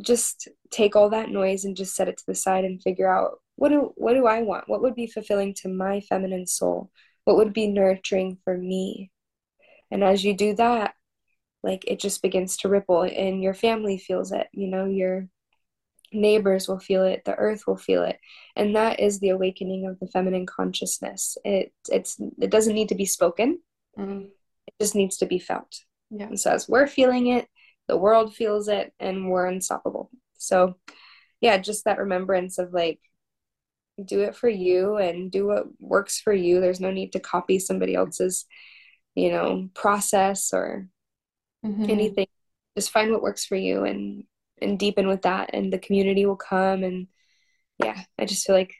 just 0.01 0.47
take 0.71 0.95
all 0.95 1.09
that 1.09 1.29
noise 1.29 1.65
and 1.65 1.77
just 1.77 1.95
set 1.95 2.07
it 2.07 2.17
to 2.17 2.23
the 2.27 2.35
side 2.35 2.65
and 2.65 2.81
figure 2.81 3.11
out 3.11 3.39
what 3.55 3.69
do 3.69 3.93
what 3.95 4.15
do 4.15 4.25
I 4.25 4.41
want? 4.41 4.67
What 4.67 4.81
would 4.81 4.95
be 4.95 5.05
fulfilling 5.05 5.53
to 5.61 5.69
my 5.69 6.01
feminine 6.01 6.47
soul? 6.47 6.89
what 7.25 7.37
would 7.37 7.53
be 7.53 7.67
nurturing 7.67 8.37
for 8.43 8.57
me 8.57 9.11
and 9.91 10.03
as 10.03 10.23
you 10.23 10.35
do 10.35 10.55
that 10.55 10.93
like 11.63 11.83
it 11.87 11.99
just 11.99 12.21
begins 12.21 12.57
to 12.57 12.69
ripple 12.69 13.01
and 13.03 13.41
your 13.41 13.53
family 13.53 13.97
feels 13.97 14.31
it 14.31 14.47
you 14.51 14.67
know 14.67 14.85
your 14.85 15.27
neighbors 16.11 16.67
will 16.67 16.79
feel 16.79 17.03
it 17.03 17.23
the 17.25 17.35
earth 17.35 17.63
will 17.65 17.77
feel 17.77 18.03
it 18.03 18.19
and 18.55 18.75
that 18.75 18.99
is 18.99 19.19
the 19.19 19.29
awakening 19.29 19.85
of 19.85 19.99
the 19.99 20.07
feminine 20.07 20.45
consciousness. 20.45 21.37
It 21.43 21.73
it's 21.89 22.17
it 22.39 22.49
doesn't 22.49 22.75
need 22.75 22.89
to 22.89 22.95
be 22.95 23.05
spoken. 23.05 23.59
Mm-hmm. 23.97 24.25
it 24.67 24.73
just 24.81 24.95
needs 24.95 25.17
to 25.17 25.27
be 25.27 25.37
felt. 25.37 25.81
Yeah. 26.09 26.25
And 26.25 26.39
so 26.39 26.51
as 26.51 26.67
we're 26.67 26.87
feeling 26.87 27.27
it 27.27 27.47
the 27.87 27.97
world 27.97 28.33
feels 28.33 28.67
it 28.67 28.93
and 28.99 29.29
we're 29.29 29.47
unstoppable. 29.47 30.09
So 30.37 30.75
yeah 31.41 31.57
just 31.57 31.85
that 31.85 31.99
remembrance 31.99 32.57
of 32.57 32.73
like 32.73 32.99
do 34.03 34.21
it 34.21 34.35
for 34.35 34.49
you 34.49 34.97
and 34.97 35.31
do 35.31 35.47
what 35.47 35.65
works 35.79 36.19
for 36.19 36.33
you. 36.33 36.59
There's 36.59 36.79
no 36.79 36.91
need 36.91 37.13
to 37.13 37.19
copy 37.19 37.59
somebody 37.59 37.95
else's 37.95 38.45
you 39.15 39.31
know 39.31 39.69
process 39.73 40.53
or 40.53 40.87
mm-hmm. 41.63 41.89
anything 41.89 42.27
just 42.75 42.91
find 42.91 43.11
what 43.11 43.21
works 43.21 43.45
for 43.45 43.55
you 43.55 43.83
and 43.83 44.23
and 44.61 44.79
deepen 44.79 45.07
with 45.07 45.23
that 45.23 45.51
and 45.53 45.71
the 45.71 45.79
community 45.79 46.25
will 46.25 46.35
come 46.35 46.83
and 46.83 47.07
yeah 47.83 48.01
i 48.17 48.25
just 48.25 48.45
feel 48.45 48.55
like 48.55 48.73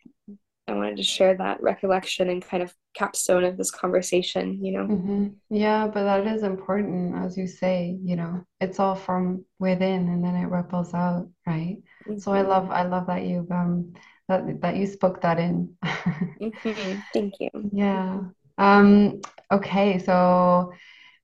i 0.67 0.73
wanted 0.73 0.97
to 0.97 1.03
share 1.03 1.35
that 1.35 1.61
recollection 1.61 2.29
and 2.29 2.45
kind 2.45 2.63
of 2.63 2.73
capstone 2.93 3.43
of 3.43 3.57
this 3.57 3.71
conversation 3.71 4.63
you 4.63 4.71
know 4.71 4.85
mm-hmm. 4.85 5.27
yeah 5.49 5.87
but 5.87 6.03
that 6.03 6.27
is 6.27 6.43
important 6.43 7.15
as 7.15 7.35
you 7.37 7.47
say 7.47 7.97
you 8.03 8.15
know 8.15 8.45
it's 8.61 8.79
all 8.79 8.95
from 8.95 9.43
within 9.59 10.07
and 10.09 10.23
then 10.23 10.35
it 10.35 10.49
ripples 10.49 10.93
out 10.93 11.27
right 11.47 11.77
mm-hmm. 12.07 12.17
so 12.17 12.31
i 12.31 12.39
mm-hmm. 12.39 12.49
love 12.49 12.69
i 12.69 12.83
love 12.83 13.07
that 13.07 13.23
you've 13.23 13.51
um 13.51 13.93
that 14.27 14.61
that 14.61 14.75
you 14.75 14.87
spoke 14.87 15.21
that 15.21 15.39
in. 15.39 15.75
mm-hmm. 15.83 16.99
Thank 17.13 17.33
you. 17.39 17.49
Yeah. 17.73 18.21
Um, 18.57 19.21
okay, 19.51 19.99
so 19.99 20.73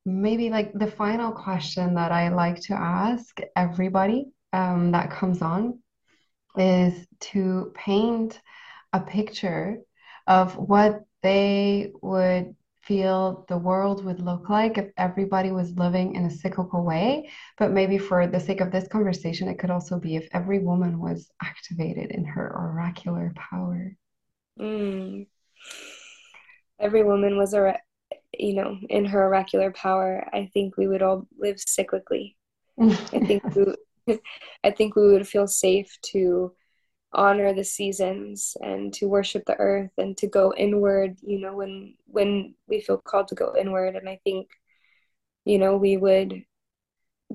maybe 0.09 0.49
like 0.49 0.73
the 0.73 0.91
final 0.91 1.31
question 1.31 1.95
that 1.95 2.11
I 2.11 2.29
like 2.29 2.59
to 2.61 2.73
ask 2.73 3.39
everybody 3.55 4.27
um, 4.53 4.91
that 4.91 5.11
comes 5.11 5.41
on 5.41 5.79
is 6.57 7.07
to 7.19 7.71
paint 7.75 8.39
a 8.93 8.99
picture 8.99 9.77
of 10.27 10.57
what 10.57 11.03
they 11.21 11.91
would 12.01 12.55
feel 12.81 13.45
the 13.47 13.57
world 13.57 14.03
would 14.03 14.19
look 14.19 14.49
like 14.49 14.77
if 14.77 14.89
everybody 14.97 15.51
was 15.51 15.77
living 15.77 16.15
in 16.15 16.25
a 16.25 16.31
cyclical 16.31 16.83
way. 16.83 17.29
But 17.57 17.71
maybe 17.71 17.97
for 17.97 18.25
the 18.25 18.39
sake 18.39 18.61
of 18.61 18.71
this 18.71 18.87
conversation, 18.87 19.47
it 19.47 19.59
could 19.59 19.69
also 19.69 19.99
be 19.99 20.15
if 20.15 20.27
every 20.33 20.59
woman 20.59 20.99
was 20.99 21.29
activated 21.41 22.11
in 22.11 22.25
her 22.25 22.51
oracular 22.55 23.31
power. 23.35 23.95
Mm. 24.59 25.27
Every 26.79 27.03
woman 27.03 27.37
was 27.37 27.53
a, 27.53 27.77
you 28.37 28.53
know, 28.53 28.77
in 28.89 29.05
her 29.05 29.25
oracular 29.25 29.71
power. 29.71 30.27
I 30.33 30.49
think 30.53 30.77
we 30.77 30.87
would 30.87 31.01
all 31.01 31.27
live 31.37 31.57
cyclically. 31.57 32.35
I 32.81 33.19
think 33.25 33.43
we, 33.55 34.19
I 34.63 34.71
think 34.71 34.95
we 34.95 35.11
would 35.11 35.27
feel 35.27 35.47
safe 35.47 35.97
to 36.13 36.53
honor 37.11 37.53
the 37.53 37.63
seasons 37.63 38.55
and 38.61 38.93
to 38.93 39.07
worship 39.07 39.43
the 39.45 39.57
earth 39.57 39.91
and 39.97 40.15
to 40.15 40.27
go 40.27 40.53
inward 40.55 41.17
you 41.23 41.39
know 41.39 41.55
when 41.55 41.95
when 42.05 42.53
we 42.67 42.81
feel 42.81 42.97
called 42.97 43.27
to 43.27 43.33
go 43.33 43.55
inward 43.59 43.95
and 43.95 44.07
i 44.07 44.19
think 44.23 44.47
you 45.43 45.57
know 45.57 45.75
we 45.75 45.97
would 45.97 46.43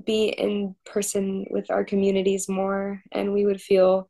be 0.04 0.26
in 0.28 0.74
person 0.84 1.44
with 1.50 1.70
our 1.70 1.84
communities 1.84 2.48
more 2.48 3.02
and 3.10 3.32
we 3.32 3.44
would 3.44 3.60
feel 3.60 4.08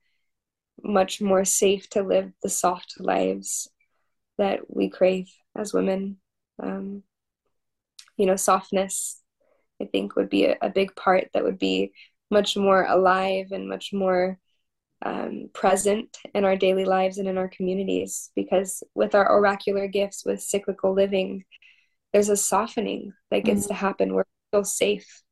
much 0.83 1.21
more 1.21 1.45
safe 1.45 1.89
to 1.89 2.03
live 2.03 2.31
the 2.43 2.49
soft 2.49 2.95
lives 2.99 3.69
that 4.37 4.61
we 4.69 4.91
crave 4.91 5.31
as 5.57 5.73
women 5.73 6.17
um, 6.63 7.03
you 8.17 8.27
know 8.27 8.37
softness 8.37 9.21
i 9.81 9.85
think 9.85 10.17
would 10.17 10.31
be 10.31 10.45
a, 10.45 10.57
a 10.63 10.71
big 10.71 10.95
part 10.97 11.29
that 11.33 11.45
would 11.45 11.59
be 11.59 11.93
much 12.31 12.57
more 12.57 12.85
alive 12.85 13.49
and 13.53 13.69
much 13.69 13.93
more 13.93 14.39
um, 15.03 15.51
present 15.53 16.17
in 16.35 16.45
our 16.45 16.57
daily 16.57 16.85
lives 16.85 17.19
and 17.19 17.29
in 17.29 17.37
our 17.37 17.49
communities 17.49 18.31
because 18.35 18.83
with 18.95 19.15
our 19.15 19.31
oracular 19.31 19.87
gifts 19.87 20.25
with 20.25 20.41
cyclical 20.41 20.95
living 20.95 21.45
there's 22.13 22.31
a 22.31 22.37
softening 22.37 23.13
that 23.31 23.45
gets 23.45 23.63
mm-hmm. 23.63 23.69
to 23.69 23.75
happen 23.75 24.15
where 24.15 24.25
we 24.25 24.57
feel 24.57 24.65
safe 24.65 25.23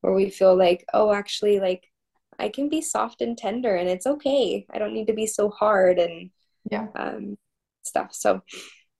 where 0.00 0.14
we 0.14 0.30
feel 0.30 0.56
like 0.56 0.84
oh 0.94 1.12
actually 1.12 1.60
like 1.60 1.90
i 2.38 2.48
can 2.48 2.68
be 2.68 2.80
soft 2.80 3.20
and 3.20 3.36
tender 3.36 3.74
and 3.74 3.88
it's 3.88 4.06
okay. 4.06 4.66
I 4.70 4.78
don't 4.78 4.94
need 4.94 5.08
to 5.08 5.12
be 5.12 5.26
so 5.26 5.50
hard 5.50 5.98
and 5.98 6.30
yeah. 6.70 6.86
um, 6.94 7.36
stuff. 7.82 8.14
So 8.14 8.42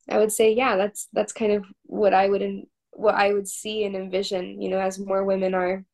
i 0.08 0.18
would 0.18 0.32
say 0.32 0.52
yeah 0.52 0.76
that's 0.76 1.08
that's 1.12 1.32
kind 1.32 1.52
of 1.52 1.64
what 1.84 2.14
i 2.14 2.28
would 2.28 2.42
in, 2.42 2.66
what 2.92 3.14
i 3.14 3.32
would 3.32 3.48
see 3.48 3.84
and 3.84 3.94
envision 3.94 4.60
you 4.60 4.68
know 4.68 4.78
as 4.78 4.98
more 4.98 5.24
women 5.24 5.54
are 5.54 5.84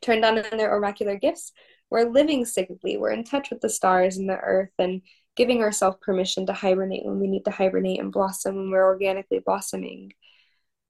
turned 0.00 0.24
on 0.24 0.38
in 0.38 0.56
their 0.56 0.72
oracular 0.72 1.16
gifts. 1.16 1.52
We're 1.90 2.08
living 2.08 2.44
cyclically. 2.44 2.98
We're 2.98 3.10
in 3.10 3.24
touch 3.24 3.50
with 3.50 3.60
the 3.60 3.68
stars 3.68 4.16
and 4.16 4.28
the 4.28 4.38
earth 4.38 4.72
and 4.78 5.02
giving 5.36 5.62
ourselves 5.62 5.98
permission 6.00 6.46
to 6.46 6.52
hibernate 6.52 7.04
when 7.04 7.18
we 7.18 7.26
need 7.26 7.44
to 7.46 7.50
hibernate 7.50 8.00
and 8.00 8.12
blossom 8.12 8.56
when 8.56 8.70
we're 8.70 8.84
organically 8.84 9.40
blossoming. 9.40 10.12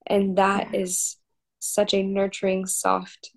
And 0.07 0.39
that 0.39 0.75
is 0.75 1.17
such 1.59 1.95
a 1.95 2.03
nurturing 2.03 2.67
soft 2.67 3.31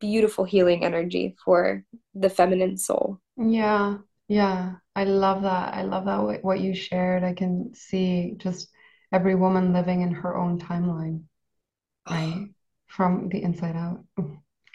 beautiful 0.00 0.44
healing 0.44 0.84
energy 0.84 1.36
for 1.44 1.84
the 2.14 2.30
feminine 2.30 2.76
soul. 2.76 3.20
Yeah 3.36 3.98
yeah 4.28 4.74
i 4.96 5.04
love 5.04 5.42
that. 5.42 5.74
I 5.74 5.82
love 5.82 6.06
that 6.06 6.42
what 6.42 6.60
you 6.60 6.74
shared. 6.74 7.22
I 7.22 7.34
can 7.34 7.74
see 7.74 8.34
just 8.38 8.68
every 9.12 9.34
woman 9.34 9.72
living 9.72 10.00
in 10.00 10.10
her 10.10 10.36
own 10.36 10.58
timeline 10.58 11.24
right 12.08 12.48
from 12.86 13.28
the 13.28 13.42
inside 13.42 13.76
out. 13.76 14.04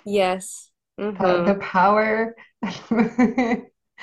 Yes. 0.05 0.69
Mm-hmm. 0.99 1.23
the, 1.23 1.53
the 1.53 1.59
power 1.59 2.35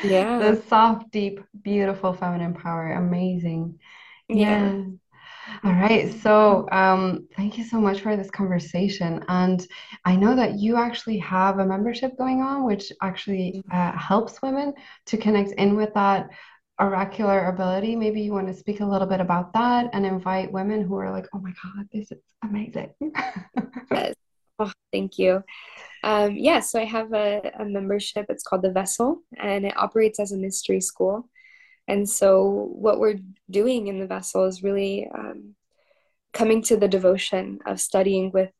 yeah. 0.02 0.38
the 0.38 0.62
soft 0.68 1.10
deep 1.12 1.40
beautiful 1.62 2.12
feminine 2.12 2.54
power. 2.54 2.92
Amazing. 2.92 3.78
Yeah. 4.28 4.72
yeah. 4.72 4.82
All 5.64 5.72
right. 5.72 6.12
So, 6.22 6.68
um, 6.70 7.26
thank 7.36 7.58
you 7.58 7.64
so 7.64 7.80
much 7.80 8.00
for 8.00 8.16
this 8.16 8.30
conversation. 8.30 9.24
And 9.28 9.66
I 10.04 10.14
know 10.16 10.36
that 10.36 10.54
you 10.58 10.76
actually 10.76 11.18
have 11.18 11.58
a 11.58 11.66
membership 11.66 12.16
going 12.16 12.42
on, 12.42 12.64
which 12.64 12.92
actually 13.02 13.62
uh, 13.72 13.92
helps 13.92 14.40
women 14.42 14.74
to 15.06 15.16
connect 15.16 15.52
in 15.52 15.76
with 15.76 15.92
that 15.94 16.30
oracular 16.80 17.48
ability. 17.48 17.96
Maybe 17.96 18.20
you 18.20 18.32
want 18.32 18.46
to 18.46 18.54
speak 18.54 18.80
a 18.80 18.86
little 18.86 19.08
bit 19.08 19.20
about 19.20 19.52
that 19.54 19.90
and 19.92 20.06
invite 20.06 20.52
women 20.52 20.82
who 20.82 20.96
are 20.96 21.10
like, 21.10 21.26
oh 21.34 21.40
my 21.40 21.52
God, 21.62 21.88
this 21.92 22.12
is 22.12 22.18
amazing. 22.42 22.92
yes. 23.90 24.14
Oh, 24.60 24.72
thank 24.92 25.18
you. 25.18 25.42
Um, 26.02 26.36
yeah, 26.36 26.60
so 26.60 26.80
I 26.80 26.84
have 26.84 27.12
a, 27.12 27.52
a 27.58 27.64
membership. 27.64 28.26
It's 28.28 28.42
called 28.42 28.62
The 28.62 28.72
Vessel, 28.72 29.22
and 29.36 29.66
it 29.66 29.76
operates 29.76 30.20
as 30.20 30.32
a 30.32 30.36
mystery 30.36 30.80
school. 30.80 31.28
And 31.88 32.08
so, 32.08 32.68
what 32.72 33.00
we're 33.00 33.18
doing 33.50 33.88
in 33.88 33.98
the 33.98 34.06
vessel 34.06 34.44
is 34.44 34.62
really 34.62 35.08
um, 35.12 35.54
coming 36.32 36.62
to 36.64 36.76
the 36.76 36.88
devotion 36.88 37.58
of 37.66 37.80
studying 37.80 38.30
with 38.30 38.50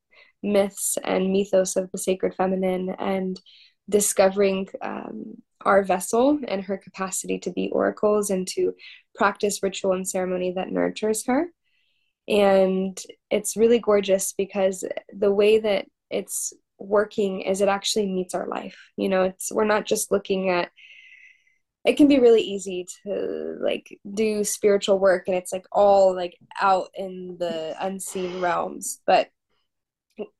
myths 0.42 0.96
and 1.04 1.30
mythos 1.30 1.76
of 1.76 1.90
the 1.92 1.98
sacred 1.98 2.34
feminine 2.34 2.90
and 2.98 3.40
discovering 3.88 4.66
um, 4.80 5.36
our 5.64 5.82
vessel 5.82 6.38
and 6.48 6.64
her 6.64 6.78
capacity 6.78 7.38
to 7.40 7.50
be 7.50 7.70
oracles 7.70 8.30
and 8.30 8.46
to 8.46 8.74
practice 9.14 9.62
ritual 9.62 9.92
and 9.92 10.08
ceremony 10.08 10.52
that 10.52 10.70
nurtures 10.70 11.26
her. 11.26 11.48
And 12.26 12.98
it's 13.30 13.56
really 13.56 13.78
gorgeous 13.78 14.32
because 14.32 14.84
the 15.12 15.32
way 15.32 15.58
that 15.58 15.86
it's 16.10 16.52
working 16.78 17.40
is 17.42 17.60
it 17.60 17.68
actually 17.68 18.06
meets 18.06 18.34
our 18.34 18.46
life. 18.46 18.78
You 18.96 19.08
know, 19.08 19.24
it's 19.24 19.50
we're 19.50 19.64
not 19.64 19.86
just 19.86 20.12
looking 20.12 20.50
at 20.50 20.70
it 21.88 21.96
can 21.96 22.06
be 22.06 22.18
really 22.18 22.42
easy 22.42 22.86
to 23.02 23.56
like 23.62 23.98
do 24.12 24.44
spiritual 24.44 24.98
work 24.98 25.26
and 25.26 25.34
it's 25.34 25.54
like 25.54 25.64
all 25.72 26.14
like 26.14 26.36
out 26.60 26.88
in 26.94 27.36
the 27.38 27.74
unseen 27.80 28.42
realms 28.42 29.00
but 29.06 29.30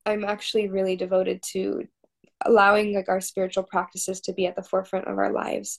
i'm 0.05 0.25
actually 0.25 0.69
really 0.69 0.95
devoted 0.95 1.43
to 1.43 1.85
allowing 2.45 2.95
like 2.95 3.09
our 3.09 3.23
spiritual 3.23 3.63
practices 3.63 4.21
to 4.21 4.35
be 4.35 4.47
at 4.47 4.57
the 4.57 4.63
forefront 4.63 5.09
of 5.09 5.17
our 5.17 5.33
lives 5.33 5.79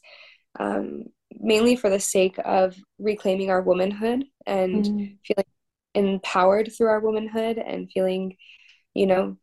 um, 0.59 1.03
mainly 1.39 1.75
for 1.75 1.91
the 1.91 1.99
sake 1.99 2.37
of 2.43 2.75
reclaiming 2.97 3.51
our 3.51 3.61
womanhood 3.61 4.25
and 4.47 4.85
mm. 4.85 5.17
feeling 5.23 5.45
empowered 5.93 6.71
through 6.75 6.87
our 6.87 6.99
womanhood 6.99 7.59
and 7.59 7.91
feeling 7.91 8.35
you 8.95 9.05
know 9.05 9.37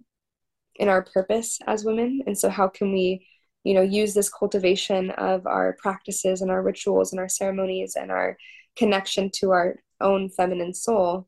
in 0.74 0.88
our 0.88 1.04
purpose 1.04 1.60
as 1.68 1.84
women 1.84 2.22
and 2.26 2.36
so 2.36 2.48
how 2.48 2.66
can 2.66 2.92
we 2.92 3.24
you 3.66 3.74
know 3.74 3.82
use 3.82 4.14
this 4.14 4.28
cultivation 4.28 5.10
of 5.12 5.46
our 5.46 5.76
practices 5.80 6.40
and 6.40 6.50
our 6.50 6.62
rituals 6.62 7.12
and 7.12 7.20
our 7.20 7.28
ceremonies 7.28 7.96
and 7.96 8.10
our 8.10 8.36
connection 8.76 9.30
to 9.30 9.50
our 9.50 9.76
own 10.00 10.28
feminine 10.28 10.74
soul 10.74 11.26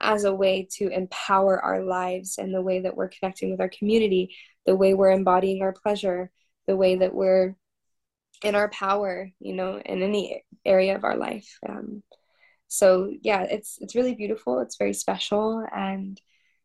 as 0.00 0.24
a 0.24 0.34
way 0.34 0.66
to 0.70 0.88
empower 0.88 1.58
our 1.62 1.82
lives 1.82 2.38
and 2.38 2.54
the 2.54 2.62
way 2.68 2.80
that 2.80 2.96
we're 2.96 3.08
connecting 3.08 3.50
with 3.50 3.60
our 3.60 3.70
community 3.70 4.34
the 4.66 4.76
way 4.76 4.94
we're 4.94 5.10
embodying 5.10 5.62
our 5.62 5.72
pleasure 5.72 6.30
the 6.66 6.76
way 6.76 6.96
that 6.96 7.14
we're 7.14 7.54
in 8.42 8.54
our 8.54 8.68
power 8.70 9.30
you 9.40 9.54
know 9.54 9.80
in 9.84 10.02
any 10.02 10.44
area 10.64 10.96
of 10.96 11.04
our 11.04 11.16
life. 11.16 11.58
Um, 11.68 12.02
so 12.68 13.12
yeah 13.22 13.42
it's 13.42 13.78
it's 13.80 13.94
really 13.94 14.14
beautiful. 14.14 14.58
It's 14.58 14.76
very 14.76 14.92
special 14.92 15.64
and 15.74 16.20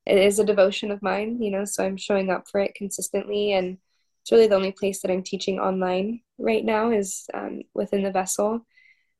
it 0.06 0.18
is 0.18 0.40
a 0.40 0.44
devotion 0.44 0.92
of 0.92 1.02
mine 1.02 1.42
you 1.42 1.52
know 1.52 1.66
so 1.66 1.86
i'm 1.86 1.98
showing 1.98 2.30
up 2.30 2.48
for 2.50 2.60
it 2.60 2.74
consistently 2.76 3.54
and 3.54 3.78
it's 4.22 4.32
really 4.32 4.48
the 4.48 4.56
only 4.56 4.72
place 4.72 5.02
that 5.02 5.12
I'm 5.12 5.24
teaching 5.24 5.60
online 5.60 6.22
right 6.38 6.64
now 6.64 6.92
is 6.92 7.26
um, 7.34 7.62
within 7.74 8.04
the 8.04 8.12
vessel. 8.12 8.66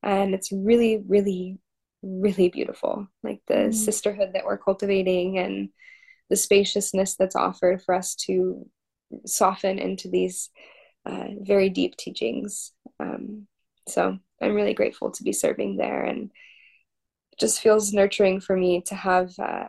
And 0.02 0.34
it's 0.34 0.52
really, 0.52 1.02
really, 1.06 1.58
really 2.02 2.48
beautiful. 2.48 3.08
Like 3.22 3.40
the 3.46 3.54
mm. 3.54 3.74
sisterhood 3.74 4.30
that 4.34 4.44
we're 4.44 4.58
cultivating 4.58 5.38
and 5.38 5.70
the 6.30 6.36
spaciousness 6.36 7.16
that's 7.16 7.36
offered 7.36 7.82
for 7.82 7.94
us 7.94 8.14
to 8.14 8.66
soften 9.26 9.78
into 9.78 10.08
these 10.08 10.50
uh, 11.04 11.26
very 11.40 11.68
deep 11.68 11.96
teachings. 11.96 12.72
Um, 13.00 13.46
so 13.88 14.18
I'm 14.40 14.54
really 14.54 14.74
grateful 14.74 15.10
to 15.10 15.24
be 15.24 15.32
serving 15.32 15.76
there 15.76 16.04
and 16.04 16.30
it 17.32 17.38
just 17.40 17.60
feels 17.60 17.92
nurturing 17.92 18.40
for 18.40 18.56
me 18.56 18.82
to 18.86 18.94
have 18.94 19.32
uh, 19.38 19.68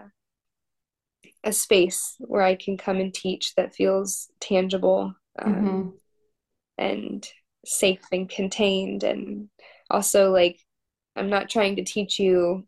a 1.43 1.51
space 1.51 2.15
where 2.19 2.43
I 2.43 2.55
can 2.55 2.77
come 2.77 2.97
and 2.97 3.13
teach 3.13 3.55
that 3.55 3.75
feels 3.75 4.29
tangible 4.39 5.15
um, 5.41 5.55
mm-hmm. 5.55 5.89
and 6.77 7.27
safe 7.65 8.01
and 8.11 8.29
contained. 8.29 9.03
And 9.03 9.49
also 9.93 10.31
like 10.31 10.59
i'm 11.15 11.29
not 11.29 11.49
trying 11.49 11.75
to 11.75 11.83
teach 11.83 12.19
you 12.19 12.65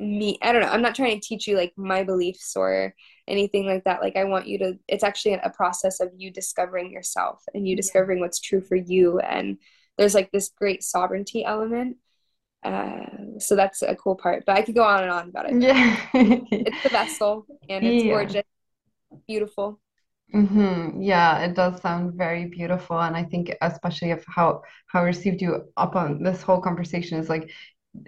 me 0.00 0.36
i 0.42 0.50
don't 0.50 0.62
know 0.62 0.68
i'm 0.68 0.82
not 0.82 0.94
trying 0.94 1.20
to 1.20 1.26
teach 1.26 1.46
you 1.46 1.56
like 1.56 1.72
my 1.76 2.02
beliefs 2.02 2.56
or 2.56 2.94
anything 3.28 3.64
like 3.64 3.84
that. 3.84 4.02
Like 4.02 4.16
i 4.16 4.24
want 4.24 4.46
you 4.46 4.58
to 4.58 4.78
it's 4.88 5.04
actually 5.04 5.34
a 5.34 5.50
process 5.50 6.00
of 6.00 6.10
you 6.16 6.30
discovering 6.30 6.90
yourself 6.90 7.42
and 7.54 7.66
you 7.66 7.76
discovering 7.76 8.20
what's 8.20 8.40
true 8.40 8.60
for 8.60 8.76
you. 8.76 9.18
And 9.20 9.58
there's 9.96 10.14
like 10.14 10.30
this 10.32 10.50
great 10.50 10.82
sovereignty 10.82 11.44
element. 11.44 11.98
Uh, 12.62 13.38
so 13.38 13.54
that's 13.54 13.82
a 13.82 13.94
cool 13.94 14.16
part 14.16 14.42
but 14.46 14.56
i 14.56 14.62
could 14.62 14.74
go 14.74 14.82
on 14.82 15.02
and 15.02 15.12
on 15.12 15.28
about 15.28 15.50
it. 15.50 15.60
Yeah. 15.60 16.00
It's 16.14 16.82
the 16.82 16.88
vessel 16.88 17.46
and 17.68 17.84
it's 17.84 18.04
yeah. 18.04 18.10
gorgeous 18.10 18.42
beautiful 19.26 19.80
Mm-hmm. 20.32 21.00
Yeah, 21.02 21.40
it 21.44 21.54
does 21.54 21.80
sound 21.80 22.14
very 22.14 22.46
beautiful, 22.46 23.00
and 23.00 23.16
I 23.16 23.22
think 23.24 23.54
especially 23.62 24.10
of 24.10 24.24
how 24.26 24.62
how 24.86 25.00
I 25.00 25.04
received 25.04 25.40
you 25.40 25.68
up 25.76 25.94
on 25.94 26.22
this 26.22 26.42
whole 26.42 26.60
conversation 26.60 27.18
is 27.18 27.28
like 27.28 27.50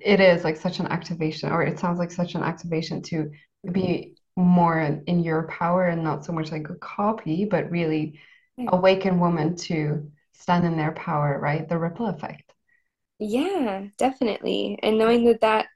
it 0.02 0.20
is 0.20 0.42
like 0.42 0.56
such 0.56 0.80
an 0.80 0.86
activation, 0.88 1.50
or 1.52 1.62
it 1.62 1.78
sounds 1.78 1.98
like 2.00 2.10
such 2.10 2.34
an 2.34 2.42
activation 2.42 3.02
to 3.02 3.30
be 3.70 4.16
more 4.36 4.80
in 4.80 5.22
your 5.22 5.46
power 5.48 5.86
and 5.86 6.02
not 6.02 6.24
so 6.24 6.32
much 6.32 6.50
like 6.50 6.68
a 6.68 6.74
copy, 6.76 7.44
but 7.44 7.70
really 7.70 8.18
awaken 8.66 9.20
women 9.20 9.54
to 9.56 10.10
stand 10.32 10.66
in 10.66 10.76
their 10.76 10.92
power, 10.92 11.38
right? 11.40 11.68
The 11.68 11.78
ripple 11.78 12.06
effect. 12.06 12.52
Yeah, 13.18 13.86
definitely, 13.96 14.78
and 14.82 14.98
knowing 14.98 15.24
that 15.24 15.40
that 15.40 15.66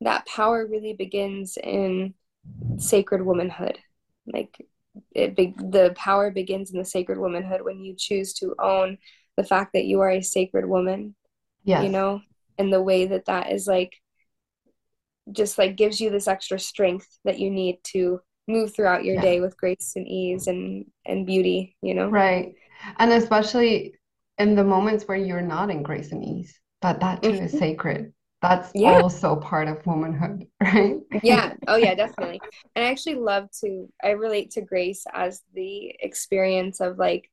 that 0.00 0.26
power 0.26 0.66
really 0.66 0.94
begins 0.94 1.58
in 1.62 2.14
sacred 2.78 3.22
womanhood, 3.24 3.78
like 4.26 4.66
it 5.12 5.36
be, 5.36 5.54
the 5.56 5.94
power 5.96 6.30
begins 6.30 6.70
in 6.72 6.78
the 6.78 6.84
sacred 6.84 7.18
womanhood 7.18 7.62
when 7.62 7.80
you 7.80 7.94
choose 7.96 8.34
to 8.34 8.54
own 8.58 8.98
the 9.36 9.44
fact 9.44 9.72
that 9.72 9.84
you 9.84 10.00
are 10.00 10.10
a 10.10 10.22
sacred 10.22 10.66
woman 10.66 11.14
yes. 11.64 11.82
you 11.82 11.88
know 11.88 12.20
and 12.58 12.72
the 12.72 12.82
way 12.82 13.06
that 13.06 13.24
that 13.26 13.50
is 13.50 13.66
like 13.66 13.94
just 15.30 15.56
like 15.56 15.76
gives 15.76 16.00
you 16.00 16.10
this 16.10 16.28
extra 16.28 16.58
strength 16.58 17.06
that 17.24 17.38
you 17.38 17.50
need 17.50 17.78
to 17.84 18.20
move 18.48 18.74
throughout 18.74 19.04
your 19.04 19.14
yeah. 19.16 19.22
day 19.22 19.40
with 19.40 19.56
grace 19.56 19.92
and 19.96 20.06
ease 20.06 20.46
and 20.48 20.84
and 21.06 21.26
beauty 21.26 21.76
you 21.80 21.94
know 21.94 22.08
right 22.08 22.54
and 22.98 23.12
especially 23.12 23.94
in 24.38 24.54
the 24.54 24.64
moments 24.64 25.04
where 25.06 25.16
you're 25.16 25.40
not 25.40 25.70
in 25.70 25.82
grace 25.82 26.12
and 26.12 26.24
ease 26.24 26.58
but 26.80 27.00
that 27.00 27.22
too 27.22 27.30
mm-hmm. 27.30 27.44
is 27.44 27.52
sacred 27.52 28.12
that's 28.42 28.70
yeah. 28.74 29.00
also 29.00 29.36
part 29.36 29.68
of 29.68 29.84
womanhood 29.86 30.46
right 30.60 30.96
yeah 31.22 31.54
oh 31.68 31.76
yeah 31.76 31.94
definitely 31.94 32.40
and 32.74 32.84
i 32.84 32.90
actually 32.90 33.14
love 33.14 33.48
to 33.52 33.88
i 34.02 34.10
relate 34.10 34.50
to 34.50 34.60
grace 34.60 35.06
as 35.14 35.42
the 35.54 35.94
experience 36.00 36.80
of 36.80 36.98
like 36.98 37.30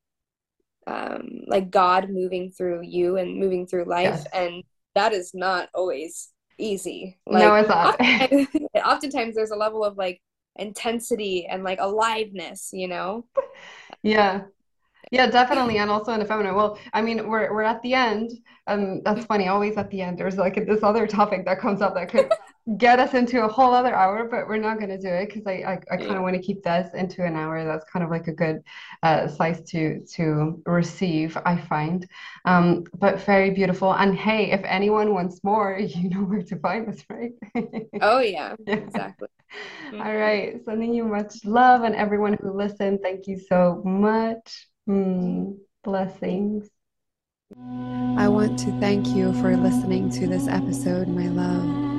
um 0.88 1.41
like 1.47 1.70
god 1.70 2.10
moving 2.10 2.51
through 2.51 2.82
you 2.84 3.18
and 3.18 3.38
moving 3.38 3.68
through 3.68 3.86
life 3.86 4.05
yes. 4.05 4.28
and 4.34 4.64
that 4.95 5.14
is 5.14 5.34
not 5.34 5.70
always 5.74 6.30
easy. 6.60 7.18
Like, 7.26 7.43
no, 7.43 7.55
it's 7.55 7.70
not. 7.70 7.99
oftentimes, 7.99 8.47
oftentimes 8.86 9.36
there's 9.36 9.51
a 9.51 9.55
level 9.55 9.84
of 9.84 9.97
like 9.97 10.22
intensity 10.57 11.47
and 11.47 11.64
like 11.64 11.80
aliveness, 11.82 12.70
you 12.74 12.88
know? 12.88 13.26
Yeah. 14.01 14.43
Yeah, 15.12 15.26
definitely. 15.28 15.80
And 15.80 15.89
also 15.89 16.14
in 16.14 16.20
the 16.20 16.26
feminine. 16.26 16.53
Well, 16.55 16.78
I 16.93 17.01
mean, 17.01 17.28
we're 17.28 17.51
we're 17.51 17.64
at 17.64 17.82
the 17.82 17.93
end. 17.95 18.32
and 18.68 19.03
that's 19.03 19.26
funny, 19.26 19.47
always 19.47 19.76
at 19.78 19.89
the 19.89 20.01
end. 20.01 20.20
There's 20.20 20.38
like 20.38 20.55
this 20.68 20.84
other 20.84 21.07
topic 21.07 21.45
that 21.45 21.60
comes 21.60 21.82
up 21.82 21.95
that 21.95 22.10
could 22.10 22.32
get 22.78 22.99
us 22.99 23.16
into 23.16 23.43
a 23.43 23.47
whole 23.47 23.74
other 23.74 23.95
hour, 23.95 24.26
but 24.30 24.47
we're 24.47 24.57
not 24.57 24.78
going 24.78 24.89
to 24.91 24.99
do 24.99 25.07
it 25.07 25.26
because 25.28 25.47
I, 25.47 25.53
I, 25.72 25.80
I 25.91 25.97
kind 25.97 26.18
of 26.18 26.22
want 26.22 26.36
to 26.36 26.41
keep 26.41 26.62
this 26.64 26.93
into 26.93 27.26
an 27.26 27.36
hour. 27.36 27.66
That's 27.66 27.86
kind 27.91 28.03
of 28.05 28.12
like 28.12 28.28
a 28.28 28.34
good 28.34 28.62
uh, 29.01 29.28
slice 29.28 29.62
to 29.72 30.05
to 30.16 30.62
receive, 30.68 31.36
I 31.45 31.57
find. 31.57 32.07
Um, 32.45 32.84
but 32.93 33.20
very 33.26 33.49
beautiful. 33.49 33.91
And 33.93 34.16
hey, 34.16 34.51
if 34.51 34.62
anyone 34.64 35.14
wants 35.16 35.43
more, 35.43 35.80
you 35.80 36.10
know 36.10 36.22
where 36.24 36.43
to 36.43 36.55
find 36.60 36.88
us, 36.88 37.03
right? 37.10 37.32
oh 38.01 38.20
yeah, 38.20 38.55
yeah. 38.68 38.76
exactly. 38.76 39.28
All 39.99 40.16
right, 40.16 40.60
sending 40.66 40.93
you 40.93 41.05
much 41.05 41.43
love, 41.45 41.84
and 41.84 41.95
everyone 41.95 42.38
who 42.41 42.51
listened, 42.51 42.99
thank 43.01 43.28
you 43.28 43.39
so 43.39 43.82
much. 43.86 44.68
Mm, 44.89 45.57
blessings. 45.83 46.69
I 48.17 48.27
want 48.27 48.57
to 48.59 48.71
thank 48.79 49.07
you 49.09 49.33
for 49.33 49.55
listening 49.55 50.09
to 50.11 50.25
this 50.25 50.47
episode, 50.47 51.07
my 51.07 51.27
love. 51.27 51.89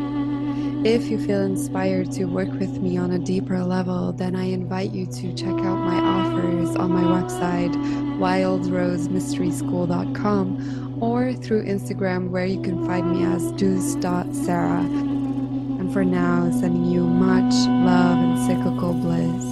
If 0.84 1.08
you 1.08 1.24
feel 1.24 1.42
inspired 1.42 2.10
to 2.12 2.24
work 2.24 2.50
with 2.50 2.80
me 2.80 2.96
on 2.96 3.12
a 3.12 3.18
deeper 3.18 3.62
level, 3.62 4.12
then 4.12 4.34
I 4.34 4.46
invite 4.46 4.90
you 4.90 5.06
to 5.06 5.32
check 5.34 5.52
out 5.52 5.78
my 5.78 6.00
offers 6.00 6.74
on 6.74 6.90
my 6.90 7.04
website, 7.04 7.72
wildrosemysteryschool.com, 8.18 10.98
or 11.00 11.32
through 11.34 11.66
Instagram, 11.66 12.30
where 12.30 12.46
you 12.46 12.60
can 12.60 12.84
find 12.86 13.12
me 13.12 13.24
as 13.24 13.52
dous.sarah. 13.52 14.80
And 14.80 15.92
for 15.92 16.04
now, 16.04 16.50
sending 16.50 16.86
you 16.86 17.04
much 17.04 17.54
love 17.68 18.18
and 18.18 18.36
cyclical 18.48 18.94
bliss. 18.94 19.44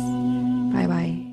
Bye 0.75 0.89
bye. 0.89 1.28